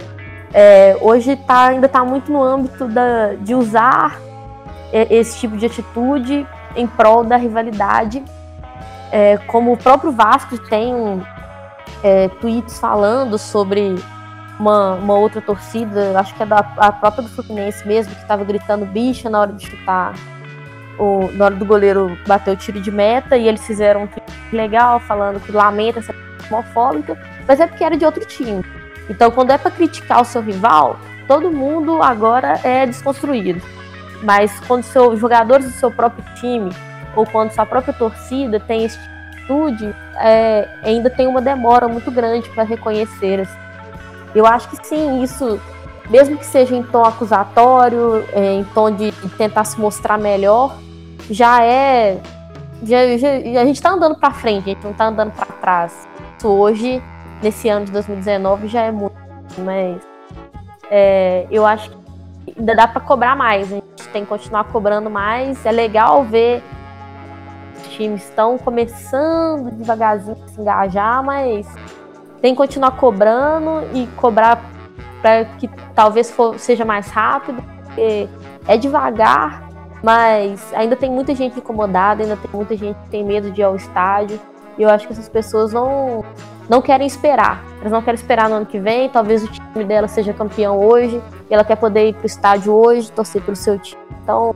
É, 0.53 0.97
hoje 0.99 1.37
tá, 1.37 1.67
ainda 1.67 1.85
está 1.85 2.03
muito 2.03 2.31
no 2.31 2.43
âmbito 2.43 2.87
da, 2.87 3.35
de 3.35 3.55
usar 3.55 4.19
esse 4.91 5.37
tipo 5.37 5.55
de 5.55 5.67
atitude 5.67 6.45
em 6.75 6.85
prol 6.85 7.23
da 7.23 7.37
rivalidade. 7.37 8.23
É, 9.11 9.37
como 9.47 9.71
o 9.71 9.77
próprio 9.77 10.11
Vasco 10.11 10.57
tem 10.57 10.93
um, 10.93 11.21
é, 12.03 12.27
tweets 12.27 12.79
falando 12.79 13.37
sobre 13.37 13.95
uma, 14.59 14.95
uma, 14.95 15.15
outra 15.15 15.41
torcida, 15.41 16.19
acho 16.19 16.35
que 16.35 16.43
é 16.43 16.45
da 16.45 16.59
a 16.77 16.91
própria 16.91 17.23
do 17.23 17.29
Fluminense 17.29 17.87
mesmo, 17.87 18.13
que 18.13 18.21
estava 18.21 18.43
gritando 18.43 18.85
bicha 18.85 19.29
na 19.29 19.39
hora 19.39 19.53
de 19.53 19.65
chutar, 19.65 20.13
o, 20.97 21.29
na 21.33 21.45
hora 21.45 21.55
do 21.55 21.65
goleiro 21.65 22.17
bater 22.27 22.53
o 22.53 22.57
tiro 22.57 22.79
de 22.79 22.91
meta, 22.91 23.37
e 23.37 23.47
eles 23.47 23.65
fizeram 23.65 24.03
um 24.03 24.07
tweet 24.07 24.31
legal 24.51 24.99
falando 24.99 25.39
que 25.39 25.51
lamenta 25.51 25.99
essa 25.99 26.13
homofóbica, 26.49 27.17
mas 27.47 27.59
é 27.59 27.67
porque 27.67 27.83
era 27.83 27.95
de 27.95 28.05
outro 28.05 28.25
time. 28.25 28.63
Então, 29.09 29.31
quando 29.31 29.51
é 29.51 29.57
para 29.57 29.71
criticar 29.71 30.21
o 30.21 30.25
seu 30.25 30.41
rival, 30.41 30.99
todo 31.27 31.51
mundo 31.51 32.01
agora 32.01 32.59
é 32.63 32.85
desconstruído. 32.85 33.61
Mas 34.21 34.59
quando 34.67 34.83
os 34.83 35.19
jogadores 35.19 35.65
do 35.65 35.71
seu 35.71 35.89
próprio 35.89 36.23
time, 36.35 36.69
ou 37.15 37.25
quando 37.25 37.51
sua 37.51 37.65
própria 37.65 37.93
torcida 37.93 38.59
tem 38.59 38.83
esse 38.83 38.97
tipo 38.97 39.18
atitude 39.49 39.95
é, 40.15 40.67
ainda 40.83 41.09
tem 41.09 41.27
uma 41.27 41.41
demora 41.41 41.87
muito 41.87 42.11
grande 42.11 42.47
para 42.49 42.63
reconhecer. 42.63 43.41
Assim. 43.41 43.57
Eu 44.35 44.45
acho 44.45 44.69
que 44.69 44.87
sim, 44.87 45.23
isso, 45.23 45.59
mesmo 46.09 46.37
que 46.37 46.45
seja 46.45 46.75
em 46.75 46.83
tom 46.83 47.03
acusatório, 47.03 48.23
é, 48.31 48.53
em 48.53 48.63
tom 48.63 48.91
de, 48.91 49.11
tentar 49.37 49.63
se 49.63 49.79
mostrar 49.79 50.17
melhor, 50.17 50.77
já 51.29 51.63
é. 51.63 52.19
Já, 52.81 53.17
já, 53.17 53.29
a 53.61 53.65
gente 53.65 53.75
está 53.75 53.91
andando 53.91 54.15
para 54.15 54.31
frente, 54.31 54.69
a 54.69 54.73
gente 54.73 54.83
não 54.83 54.91
está 54.91 55.07
andando 55.07 55.31
para 55.31 55.47
trás. 55.47 56.07
Isso 56.37 56.47
hoje, 56.47 57.03
nesse 57.41 57.67
ano 57.67 57.85
de 57.85 57.91
2019, 57.91 58.69
já 58.69 58.83
é 58.83 58.91
muito, 58.91 59.15
mas 59.57 60.01
é, 60.89 61.45
eu 61.51 61.65
acho 61.65 61.89
que 61.89 62.55
ainda 62.57 62.75
dá 62.75 62.87
para 62.87 63.01
cobrar 63.01 63.35
mais. 63.35 63.69
A 63.69 63.75
gente 63.75 64.07
tem 64.13 64.23
que 64.23 64.29
continuar 64.29 64.63
cobrando 64.65 65.09
mais. 65.09 65.65
É 65.65 65.71
legal 65.73 66.23
ver 66.23 66.63
times 67.99 68.23
estão 68.23 68.57
começando 68.57 69.69
devagarzinho 69.71 70.37
a 70.41 70.47
se 70.47 70.61
engajar, 70.61 71.21
mas 71.21 71.67
tem 72.41 72.53
que 72.53 72.57
continuar 72.57 72.91
cobrando 72.91 73.83
e 73.93 74.07
cobrar 74.15 74.63
para 75.21 75.43
que 75.59 75.69
talvez 75.93 76.31
for, 76.31 76.57
seja 76.57 76.85
mais 76.85 77.09
rápido, 77.09 77.61
porque 77.83 78.29
é 78.65 78.77
devagar, 78.77 79.69
mas 80.01 80.73
ainda 80.73 80.95
tem 80.95 81.11
muita 81.11 81.35
gente 81.35 81.59
incomodada, 81.59 82.23
ainda 82.23 82.37
tem 82.37 82.49
muita 82.53 82.77
gente 82.77 82.95
que 82.95 83.09
tem 83.09 83.25
medo 83.25 83.51
de 83.51 83.59
ir 83.59 83.65
ao 83.65 83.75
estádio. 83.75 84.39
E 84.77 84.83
eu 84.83 84.89
acho 84.89 85.05
que 85.05 85.11
essas 85.11 85.27
pessoas 85.27 85.73
não, 85.73 86.23
não 86.69 86.81
querem 86.81 87.05
esperar. 87.05 87.61
Elas 87.81 87.91
não 87.91 88.01
querem 88.01 88.17
esperar 88.17 88.47
no 88.47 88.55
ano 88.55 88.65
que 88.65 88.79
vem. 88.79 89.09
Talvez 89.09 89.43
o 89.43 89.47
time 89.47 89.83
dela 89.83 90.07
seja 90.07 90.31
campeão 90.31 90.79
hoje. 90.79 91.21
E 91.49 91.53
ela 91.53 91.65
quer 91.65 91.75
poder 91.75 92.07
ir 92.07 92.13
para 92.13 92.23
o 92.23 92.25
estádio 92.25 92.73
hoje, 92.73 93.11
torcer 93.11 93.41
pelo 93.41 93.57
seu 93.57 93.77
time. 93.77 94.01
Então, 94.23 94.55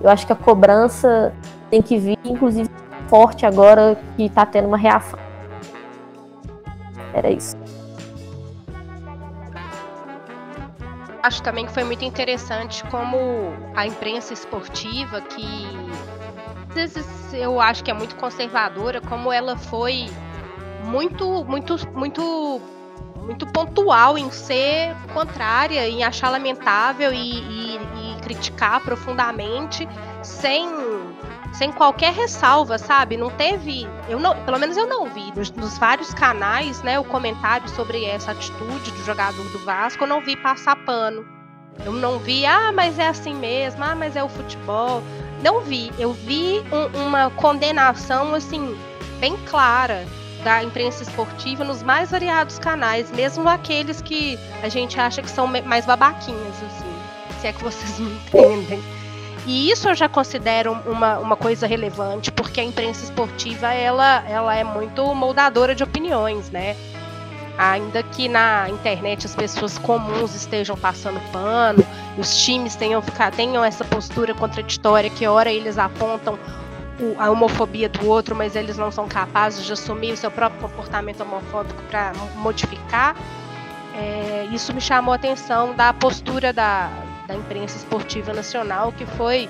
eu 0.00 0.08
acho 0.08 0.26
que 0.26 0.32
a 0.32 0.36
cobrança 0.36 1.34
tem 1.72 1.80
que 1.80 1.96
vir, 1.96 2.18
inclusive, 2.22 2.68
forte 3.08 3.46
agora 3.46 3.98
que 4.14 4.24
está 4.24 4.44
tendo 4.44 4.68
uma 4.68 4.76
reação. 4.76 5.18
Era 7.14 7.30
isso. 7.30 7.56
Acho 11.22 11.42
também 11.42 11.64
que 11.64 11.72
foi 11.72 11.84
muito 11.84 12.04
interessante 12.04 12.84
como 12.90 13.16
a 13.74 13.86
imprensa 13.86 14.34
esportiva, 14.34 15.22
que 15.22 15.66
às 16.68 16.74
vezes 16.74 17.32
eu 17.32 17.58
acho 17.58 17.82
que 17.82 17.90
é 17.90 17.94
muito 17.94 18.16
conservadora, 18.16 19.00
como 19.00 19.32
ela 19.32 19.56
foi 19.56 20.10
muito, 20.84 21.42
muito, 21.44 21.76
muito 21.94 22.60
muito 23.22 23.46
pontual 23.46 24.18
em 24.18 24.28
ser 24.32 24.96
contrária, 25.14 25.88
em 25.88 26.02
achar 26.02 26.28
lamentável 26.28 27.12
e, 27.12 27.38
e, 27.38 27.76
e 27.76 28.20
criticar 28.20 28.80
profundamente, 28.82 29.88
sem 30.24 30.68
sem 31.52 31.70
qualquer 31.70 32.12
ressalva, 32.12 32.78
sabe? 32.78 33.16
Não 33.16 33.30
teve, 33.30 33.86
eu 34.08 34.18
não, 34.18 34.34
pelo 34.44 34.58
menos 34.58 34.76
eu 34.76 34.86
não 34.86 35.06
vi 35.06 35.32
nos, 35.36 35.50
nos, 35.52 35.78
vários 35.78 36.12
canais, 36.14 36.82
né, 36.82 36.98
o 36.98 37.04
comentário 37.04 37.68
sobre 37.68 38.04
essa 38.04 38.32
atitude 38.32 38.90
do 38.90 39.04
jogador 39.04 39.44
do 39.50 39.58
Vasco, 39.64 40.04
eu 40.04 40.08
não 40.08 40.20
vi 40.20 40.36
passar 40.36 40.76
pano. 40.84 41.24
Eu 41.84 41.92
não 41.92 42.18
vi, 42.18 42.44
ah, 42.44 42.70
mas 42.72 42.98
é 42.98 43.08
assim 43.08 43.34
mesmo, 43.34 43.82
ah, 43.82 43.94
mas 43.94 44.14
é 44.14 44.22
o 44.22 44.28
futebol. 44.28 45.02
Não 45.42 45.60
vi, 45.60 45.90
eu 45.98 46.12
vi 46.12 46.62
um, 46.70 47.06
uma 47.06 47.30
condenação 47.30 48.34
assim 48.34 48.76
bem 49.18 49.36
clara 49.46 50.06
da 50.44 50.62
imprensa 50.62 51.02
esportiva 51.02 51.64
nos 51.64 51.82
mais 51.82 52.10
variados 52.10 52.58
canais, 52.58 53.10
mesmo 53.12 53.48
aqueles 53.48 54.02
que 54.02 54.38
a 54.62 54.68
gente 54.68 54.98
acha 54.98 55.22
que 55.22 55.30
são 55.30 55.46
mais 55.46 55.86
babaquinhas, 55.86 56.62
assim, 56.62 57.40
se 57.40 57.46
é 57.46 57.52
que 57.52 57.62
vocês 57.62 57.98
me 57.98 58.10
entendem. 58.26 58.82
E 59.46 59.70
isso 59.70 59.88
eu 59.88 59.94
já 59.94 60.08
considero 60.08 60.72
uma, 60.86 61.18
uma 61.18 61.36
coisa 61.36 61.66
relevante, 61.66 62.30
porque 62.30 62.60
a 62.60 62.64
imprensa 62.64 63.04
esportiva 63.04 63.72
ela, 63.72 64.22
ela 64.28 64.54
é 64.54 64.62
muito 64.62 65.02
moldadora 65.14 65.74
de 65.74 65.82
opiniões, 65.82 66.50
né? 66.50 66.76
Ainda 67.58 68.02
que 68.02 68.28
na 68.28 68.68
internet 68.70 69.26
as 69.26 69.34
pessoas 69.34 69.76
comuns 69.78 70.34
estejam 70.34 70.76
passando 70.76 71.20
pano, 71.32 71.84
os 72.16 72.44
times 72.44 72.76
tenham, 72.76 73.02
tenham 73.36 73.64
essa 73.64 73.84
postura 73.84 74.32
contraditória 74.32 75.10
que 75.10 75.26
ora 75.26 75.52
eles 75.52 75.76
apontam 75.76 76.38
a 77.18 77.30
homofobia 77.30 77.88
do 77.88 78.06
outro, 78.06 78.34
mas 78.36 78.54
eles 78.54 78.78
não 78.78 78.92
são 78.92 79.08
capazes 79.08 79.64
de 79.64 79.72
assumir 79.72 80.12
o 80.12 80.16
seu 80.16 80.30
próprio 80.30 80.60
comportamento 80.60 81.20
homofóbico 81.22 81.82
para 81.90 82.12
modificar. 82.36 83.16
É, 83.94 84.48
isso 84.52 84.72
me 84.72 84.80
chamou 84.80 85.12
a 85.12 85.16
atenção 85.16 85.74
da 85.74 85.92
postura 85.92 86.52
da, 86.52 86.88
da 87.32 87.38
imprensa 87.38 87.76
esportiva 87.78 88.32
nacional, 88.32 88.92
que 88.92 89.06
foi 89.06 89.48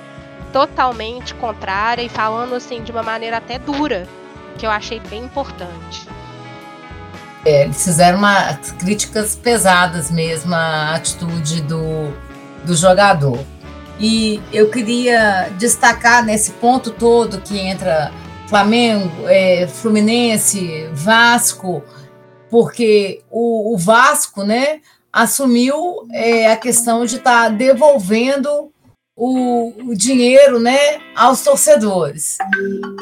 totalmente 0.53 1.35
contrária 1.35 2.03
e 2.03 2.09
falando 2.09 2.55
assim 2.55 2.83
de 2.83 2.93
uma 2.93 3.03
maneira 3.03 3.39
até 3.39 3.59
dura, 3.59 4.07
que 4.59 4.65
eu 4.65 4.71
achei 4.71 5.01
bem 5.01 5.25
importante. 5.25 6.07
É, 7.45 7.65
eles 7.65 7.83
fizeram 7.83 8.19
uma, 8.19 8.55
críticas 8.79 9.35
pesadas 9.35 10.11
mesmo 10.11 10.55
à 10.55 10.95
atitude 10.95 11.63
do, 11.63 12.15
do 12.65 12.75
jogador. 12.77 13.39
E 13.99 14.41
eu 14.53 14.71
queria 14.71 15.51
destacar 15.59 16.25
nesse 16.25 16.53
ponto 16.53 16.91
todo 16.91 17.41
que 17.41 17.59
entra 17.59 18.13
Flamengo, 18.47 19.11
é, 19.27 19.67
Fluminense, 19.67 20.89
Vasco, 20.93 21.83
porque 22.51 23.23
o, 23.31 23.75
o 23.75 23.79
Vasco, 23.79 24.45
né, 24.45 24.81
assumiu 25.13 26.07
é, 26.13 26.51
a 26.51 26.57
questão 26.57 27.05
de 27.05 27.17
estar 27.17 27.45
tá 27.45 27.49
devolvendo 27.49 28.73
o, 29.15 29.91
o, 29.91 29.95
dinheiro 29.95 30.59
né, 30.59 30.99
aos 31.15 31.43
torcedores. 31.43 32.39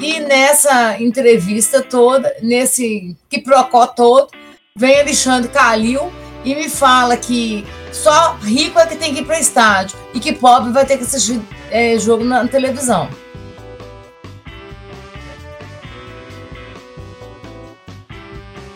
E 0.01 0.21
nessa 0.21 1.01
entrevista 1.01 1.81
toda, 1.81 2.35
nesse 2.43 3.17
que 3.29 3.41
procó 3.41 3.87
todo, 3.87 4.29
vem 4.77 5.01
Alexandre 5.01 5.51
Calil 5.51 6.13
e 6.45 6.55
me 6.55 6.69
fala 6.69 7.17
que 7.17 7.65
só 7.93 8.35
rico 8.43 8.79
é 8.79 8.87
que 8.87 8.97
tem 8.97 9.15
que 9.15 9.21
ir 9.21 9.25
para 9.25 9.39
estádio. 9.39 9.99
e 10.13 10.21
que 10.21 10.33
pobre 10.33 10.73
vai 10.73 10.85
ter 10.85 10.97
que 10.97 11.05
assistir 11.05 11.41
é, 11.71 11.99
jogo 11.99 12.25
na 12.25 12.47
televisão. 12.49 13.09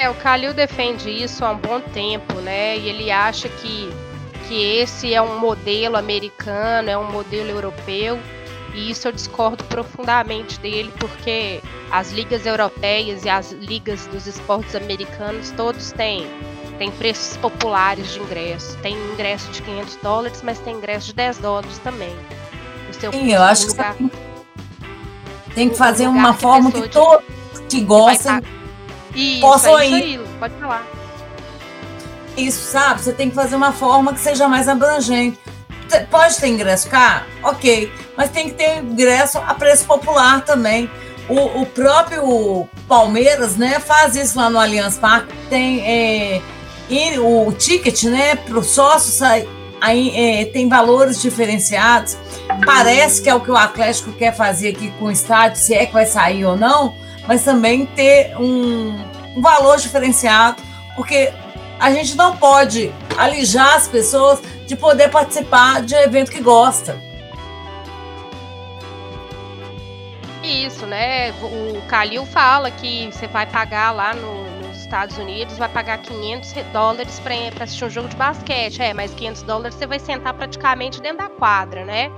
É, 0.04 0.10
o 0.10 0.14
Calil 0.14 0.52
defende 0.52 1.08
isso 1.08 1.42
há 1.46 1.52
um 1.52 1.56
bom 1.56 1.80
tempo, 1.80 2.34
né? 2.34 2.76
E 2.76 2.90
ele 2.90 3.10
acha 3.10 3.48
que, 3.48 3.90
que 4.46 4.62
esse 4.62 5.14
é 5.14 5.22
um 5.22 5.38
modelo 5.38 5.96
americano, 5.96 6.90
é 6.90 6.98
um 6.98 7.10
modelo 7.10 7.48
europeu. 7.48 8.18
E 8.74 8.90
isso 8.90 9.08
eu 9.08 9.12
discordo 9.12 9.64
profundamente 9.64 10.60
dele, 10.60 10.92
porque 11.00 11.62
as 11.90 12.12
ligas 12.12 12.44
europeias 12.44 13.24
e 13.24 13.30
as 13.30 13.52
ligas 13.52 14.06
dos 14.08 14.26
esportes 14.26 14.74
americanos 14.74 15.50
todos 15.52 15.90
têm, 15.92 16.26
têm 16.76 16.90
preços 16.90 17.38
populares 17.38 18.12
de 18.12 18.20
ingresso. 18.20 18.76
Tem 18.82 18.94
ingresso 19.14 19.50
de 19.52 19.62
500 19.62 19.96
dólares, 20.02 20.42
mas 20.44 20.58
tem 20.58 20.76
ingresso 20.76 21.06
de 21.06 21.14
10 21.14 21.38
dólares 21.38 21.78
também. 21.78 22.14
Sim, 23.10 23.32
eu 23.32 23.42
acho 23.42 23.68
lugar, 23.68 23.94
que 23.94 24.10
tem 25.54 25.70
que 25.70 25.76
fazer 25.76 26.08
uma 26.08 26.34
forma 26.34 26.70
que 26.70 26.90
todos 26.90 27.24
que 27.70 27.80
gostam 27.80 28.42
isso, 29.14 29.40
possam 29.40 29.78
é 29.78 29.88
ir. 29.88 29.94
Aí, 29.94 30.20
pode 30.38 30.54
falar. 30.54 30.86
Isso, 32.36 32.70
sabe? 32.70 33.02
Você 33.02 33.12
tem 33.12 33.28
que 33.28 33.34
fazer 33.34 33.54
uma 33.54 33.72
forma 33.72 34.12
que 34.12 34.20
seja 34.20 34.48
mais 34.48 34.68
abrangente. 34.68 35.38
Pode 36.10 36.36
ter 36.36 36.48
ingresso 36.48 36.88
caro? 36.88 37.24
Ok. 37.42 37.92
Mas 38.16 38.30
tem 38.30 38.48
que 38.48 38.54
ter 38.54 38.78
ingresso 38.78 39.38
a 39.38 39.54
preço 39.54 39.84
popular 39.84 40.44
também. 40.44 40.90
O, 41.28 41.62
o 41.62 41.66
próprio 41.66 42.68
Palmeiras, 42.88 43.56
né, 43.56 43.78
faz 43.80 44.16
isso 44.16 44.36
lá 44.36 44.50
no 44.50 44.58
Allianz 44.58 44.98
Parque. 44.98 45.32
Tem 45.48 45.80
é, 45.86 46.40
o 47.18 47.52
ticket, 47.52 48.04
né, 48.04 48.34
para 48.34 48.58
o 48.58 48.64
sócio 48.64 49.12
sai, 49.12 49.48
aí, 49.80 50.10
é, 50.14 50.44
tem 50.46 50.68
valores 50.68 51.22
diferenciados. 51.22 52.16
Parece 52.66 53.22
que 53.22 53.30
é 53.30 53.34
o 53.34 53.40
que 53.40 53.50
o 53.50 53.56
Atlético 53.56 54.12
quer 54.12 54.34
fazer 54.34 54.70
aqui 54.70 54.90
com 54.98 55.06
o 55.06 55.10
estádio, 55.10 55.58
se 55.58 55.72
é 55.72 55.86
que 55.86 55.92
vai 55.92 56.06
sair 56.06 56.44
ou 56.44 56.56
não 56.56 56.94
mas 57.26 57.44
também 57.44 57.86
ter 57.86 58.36
um, 58.36 58.96
um 59.36 59.40
valor 59.40 59.76
diferenciado, 59.78 60.62
porque 60.94 61.32
a 61.78 61.90
gente 61.92 62.16
não 62.16 62.36
pode 62.36 62.92
alijar 63.16 63.74
as 63.74 63.88
pessoas 63.88 64.40
de 64.66 64.76
poder 64.76 65.10
participar 65.10 65.82
de 65.82 65.94
um 65.94 65.98
evento 65.98 66.30
que 66.30 66.40
gosta. 66.40 66.98
Isso, 70.42 70.86
né? 70.86 71.30
O 71.42 71.80
Calil 71.88 72.26
fala 72.26 72.70
que 72.70 73.06
você 73.10 73.26
vai 73.26 73.46
pagar 73.46 73.92
lá 73.92 74.14
no, 74.14 74.44
nos 74.60 74.78
Estados 74.78 75.16
Unidos, 75.16 75.56
vai 75.56 75.68
pagar 75.68 75.98
500 75.98 76.52
dólares 76.70 77.18
para 77.18 77.64
assistir 77.64 77.84
um 77.86 77.90
jogo 77.90 78.08
de 78.08 78.16
basquete. 78.16 78.82
É, 78.82 78.92
mas 78.92 79.14
500 79.14 79.42
dólares 79.42 79.74
você 79.74 79.86
vai 79.86 79.98
sentar 79.98 80.34
praticamente 80.34 81.00
dentro 81.00 81.18
da 81.18 81.30
quadra, 81.30 81.84
né? 81.84 82.10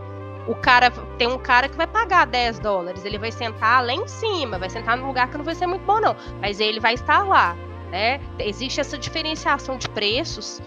O 0.47 0.55
cara 0.55 0.91
tem 1.19 1.27
um 1.27 1.39
cara 1.39 1.69
que 1.69 1.77
vai 1.77 1.87
pagar 1.87 2.27
10 2.27 2.61
dólares, 2.61 3.05
ele 3.05 3.19
vai 3.19 3.33
sentar 3.33 3.85
lá 3.85 3.93
em 3.93 4.07
cima, 4.07 4.59
vai 4.59 4.71
sentar 4.71 4.97
num 4.97 5.07
lugar 5.07 5.29
que 5.29 5.37
não 5.37 5.45
vai 5.45 5.55
ser 5.55 5.67
muito 5.67 5.85
bom, 5.85 6.01
não. 6.01 6.17
Mas 6.41 6.61
ele 6.61 6.81
vai 6.81 6.95
estar 6.95 7.27
lá. 7.27 7.57
Né? 7.91 8.21
Existe 8.39 8.81
essa 8.81 8.99
diferenciação 8.99 9.79
de 9.79 9.89
preços 9.89 10.61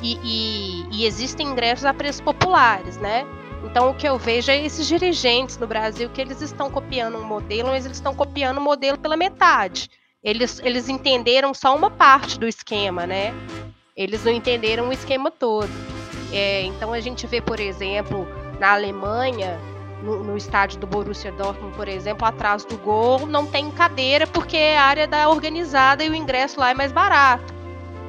e, 0.00 0.18
e, 0.22 0.86
e 0.90 1.06
existem 1.06 1.48
ingressos 1.48 1.84
a 1.84 1.92
preços 1.92 2.20
populares, 2.20 2.96
né? 2.96 3.26
Então 3.62 3.90
o 3.90 3.94
que 3.94 4.08
eu 4.08 4.18
vejo 4.18 4.50
é 4.50 4.64
esses 4.64 4.86
dirigentes 4.86 5.58
no 5.58 5.66
Brasil 5.66 6.08
que 6.08 6.20
eles 6.20 6.40
estão 6.40 6.70
copiando 6.70 7.18
um 7.18 7.24
modelo, 7.24 7.68
mas 7.68 7.84
eles 7.84 7.98
estão 7.98 8.14
copiando 8.14 8.56
o 8.56 8.60
um 8.60 8.64
modelo 8.64 8.98
pela 8.98 9.16
metade. 9.16 9.90
Eles, 10.24 10.60
eles 10.64 10.88
entenderam 10.88 11.52
só 11.52 11.74
uma 11.74 11.90
parte 11.90 12.38
do 12.38 12.48
esquema, 12.48 13.06
né? 13.06 13.34
Eles 13.96 14.24
não 14.24 14.32
entenderam 14.32 14.88
o 14.88 14.92
esquema 14.92 15.30
todo. 15.30 15.70
É, 16.32 16.62
então 16.62 16.92
a 16.92 17.00
gente 17.00 17.26
vê, 17.26 17.40
por 17.40 17.60
exemplo, 17.60 18.26
na 18.58 18.72
Alemanha, 18.72 19.60
no, 20.02 20.22
no, 20.22 20.36
estádio 20.36 20.80
do 20.80 20.86
Borussia 20.86 21.32
Dortmund, 21.32 21.76
por 21.76 21.88
exemplo, 21.88 22.26
atrás 22.26 22.64
do 22.64 22.76
gol, 22.78 23.26
não 23.26 23.46
tem 23.46 23.70
cadeira 23.70 24.26
porque 24.26 24.56
é 24.56 24.76
área 24.76 25.06
da 25.06 25.28
organizada 25.28 26.04
e 26.04 26.10
o 26.10 26.14
ingresso 26.14 26.58
lá 26.58 26.70
é 26.70 26.74
mais 26.74 26.92
barato. 26.92 27.54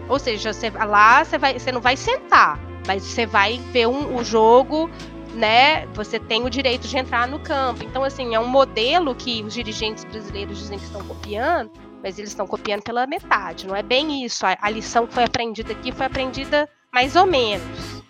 Ou 0.10 0.20
seja, 0.20 0.52
lá 0.86 1.24
você, 1.24 1.38
vai, 1.38 1.58
você 1.58 1.72
não 1.72 1.82
vai 1.82 1.96
sentar, 1.96 2.60
mas 2.86 3.04
você 3.04 3.26
vai 3.26 3.58
ver 3.72 3.88
um, 3.88 4.18
o 4.18 4.24
jogo, 4.24 4.90
né? 5.34 5.86
Você 5.94 6.20
tem 6.20 6.44
o 6.44 6.50
direito 6.50 6.88
de 6.88 6.98
entrar 6.98 7.28
no 7.28 7.40
campo. 7.40 7.84
Então, 7.84 8.04
assim, 8.04 8.36
é 8.36 8.40
um 8.40 8.48
modelo 8.48 9.16
que 9.16 9.44
os 9.44 9.54
dirigentes 9.54 10.04
brasileiros 10.04 10.58
dizem 10.58 10.78
que 10.78 10.86
estão 10.86 11.04
copiando, 11.04 11.72
mas 12.04 12.18
eles 12.20 12.32
estão 12.32 12.46
copiando 12.46 12.84
pela 12.84 13.08
metade. 13.08 13.66
Não 13.66 13.76
é 13.76 13.82
bem 13.82 14.26
isso. 14.26 14.46
A, 14.46 14.58
a 14.62 14.70
lição 14.70 15.08
que 15.08 15.14
foi 15.14 15.24
aprendida 15.24 15.72
aqui 15.72 15.92
foi 15.92 16.06
aprendida 16.06 16.70
mais 16.92 17.16
ou 17.16 17.26
menos. 17.26 18.04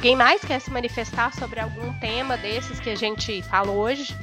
Alguém 0.00 0.16
mais 0.16 0.40
quer 0.40 0.58
se 0.62 0.70
manifestar 0.70 1.30
sobre 1.34 1.60
algum 1.60 1.92
tema 2.00 2.34
desses 2.38 2.80
que 2.80 2.88
a 2.88 2.94
gente 2.94 3.42
falou 3.42 3.76
hoje? 3.76 4.16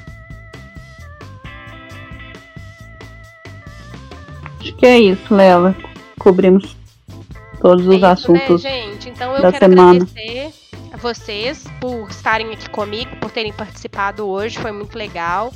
Acho 4.59 4.73
que 4.73 4.86
é 4.88 4.97
isso, 4.97 5.36
Lela. 5.36 5.75
Cobrimos 6.17 6.75
todos 7.61 7.86
os 7.86 7.91
é 7.91 7.95
isso, 7.95 8.01
né, 8.01 8.11
assuntos. 8.11 8.63
Né, 8.63 8.69
gente? 8.71 9.09
Então 9.09 9.36
eu 9.36 9.51
quero 9.51 9.57
semana. 9.59 10.01
agradecer 10.01 10.51
a 10.91 10.97
vocês 10.97 11.65
por 11.80 12.09
estarem 12.09 12.51
aqui 12.53 12.67
comigo, 12.71 13.15
por 13.17 13.30
terem 13.30 13.53
participado 13.53 14.28
hoje, 14.28 14.57
foi 14.57 14.71
muito 14.71 14.97
legal. 14.97 15.53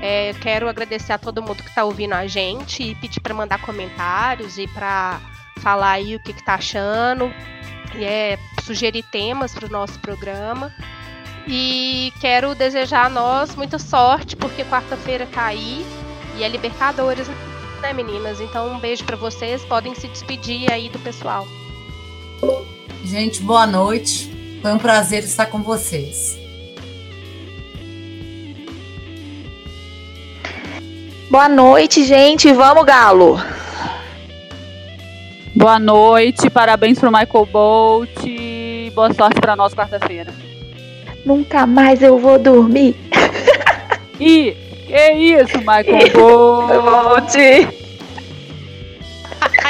É, 0.00 0.32
quero 0.34 0.68
agradecer 0.68 1.12
a 1.12 1.18
todo 1.18 1.42
mundo 1.42 1.60
que 1.60 1.68
está 1.70 1.82
ouvindo 1.82 2.12
a 2.12 2.28
gente 2.28 2.84
e 2.84 2.94
pedir 2.94 3.18
para 3.18 3.34
mandar 3.34 3.60
comentários 3.62 4.58
e 4.58 4.68
para 4.68 5.20
falar 5.58 5.90
aí 5.90 6.14
o 6.14 6.20
que, 6.20 6.30
está 6.30 6.54
achando 6.54 7.32
é, 8.04 8.38
sugerir 8.66 9.02
temas 9.04 9.54
para 9.54 9.66
o 9.66 9.70
nosso 9.70 9.98
programa. 10.00 10.72
E 11.46 12.12
quero 12.20 12.54
desejar 12.54 13.06
a 13.06 13.08
nós 13.08 13.54
muita 13.54 13.78
sorte, 13.78 14.34
porque 14.34 14.64
quarta-feira 14.64 15.26
tá 15.26 15.46
aí 15.46 15.86
e 16.36 16.42
é 16.42 16.48
Libertadores, 16.48 17.28
né, 17.80 17.92
meninas? 17.92 18.40
Então, 18.40 18.72
um 18.72 18.80
beijo 18.80 19.04
para 19.04 19.16
vocês. 19.16 19.64
Podem 19.64 19.94
se 19.94 20.08
despedir 20.08 20.70
aí 20.70 20.88
do 20.88 20.98
pessoal. 20.98 21.46
Gente, 23.04 23.40
boa 23.42 23.66
noite. 23.66 24.58
Foi 24.60 24.72
um 24.72 24.78
prazer 24.78 25.22
estar 25.22 25.46
com 25.46 25.62
vocês. 25.62 26.36
Boa 31.30 31.48
noite, 31.48 32.04
gente. 32.04 32.52
Vamos, 32.52 32.84
Galo! 32.84 33.38
Boa 35.54 35.78
noite, 35.78 36.50
parabéns 36.50 36.98
pro 36.98 37.10
Michael 37.10 37.46
Bolt. 37.46 38.45
Boa 38.96 39.12
sorte 39.12 39.38
para 39.42 39.54
nós 39.54 39.74
quarta-feira. 39.74 40.32
Nunca 41.22 41.66
mais 41.66 42.02
eu 42.02 42.18
vou 42.18 42.38
dormir. 42.38 42.96
E 44.18 44.56
que 44.86 45.12
isso, 45.12 45.58
Michael 45.58 46.10
Bolt? 46.16 47.34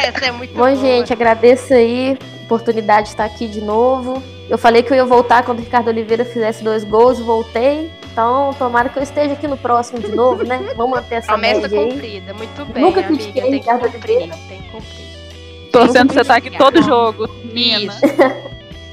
Essa 0.04 0.26
é 0.26 0.30
muito 0.30 0.52
Bom, 0.52 0.58
boa. 0.58 0.76
gente, 0.76 1.12
agradeço 1.12 1.74
aí 1.74 2.16
a 2.16 2.44
oportunidade 2.44 3.06
de 3.06 3.08
estar 3.14 3.24
aqui 3.24 3.48
de 3.48 3.60
novo. 3.60 4.22
Eu 4.48 4.56
falei 4.56 4.84
que 4.84 4.92
eu 4.92 4.96
ia 4.96 5.04
voltar 5.04 5.42
quando 5.42 5.58
o 5.58 5.62
Ricardo 5.62 5.88
Oliveira 5.88 6.24
fizesse 6.24 6.62
dois 6.62 6.84
gols, 6.84 7.18
voltei. 7.18 7.90
Então, 8.12 8.54
tomara 8.56 8.88
que 8.88 8.96
eu 8.96 9.02
esteja 9.02 9.32
aqui 9.32 9.48
no 9.48 9.56
próximo 9.56 9.98
de 9.98 10.14
novo, 10.14 10.44
né? 10.44 10.72
Vamos 10.76 10.98
manter 10.98 11.16
essa 11.16 11.32
Promessa 11.32 11.68
cumprida, 11.68 12.32
muito 12.32 12.64
bem, 12.66 12.84
Nunca 12.84 13.02
critiquei 13.02 13.50
Ricardo 13.50 13.86
Oliveira. 13.86 14.36
Tem 14.48 14.62
que 14.62 14.68
cumprir. 14.70 15.70
Torcendo 15.72 16.12
pra 16.12 16.14
você 16.14 16.20
estar 16.20 16.34
tá 16.34 16.38
aqui 16.38 16.56
todo 16.56 16.80
jogo. 16.80 17.28
Isso. 17.52 18.00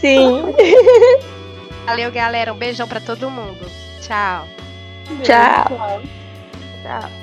Sim. 0.03 0.43
Valeu, 1.87 2.11
galera. 2.11 2.51
Um 2.51 2.57
beijão 2.57 2.87
pra 2.89 2.99
todo 2.99 3.29
mundo. 3.29 3.65
Tchau. 4.01 4.45
Tchau. 5.23 6.01
Tchau. 6.83 7.22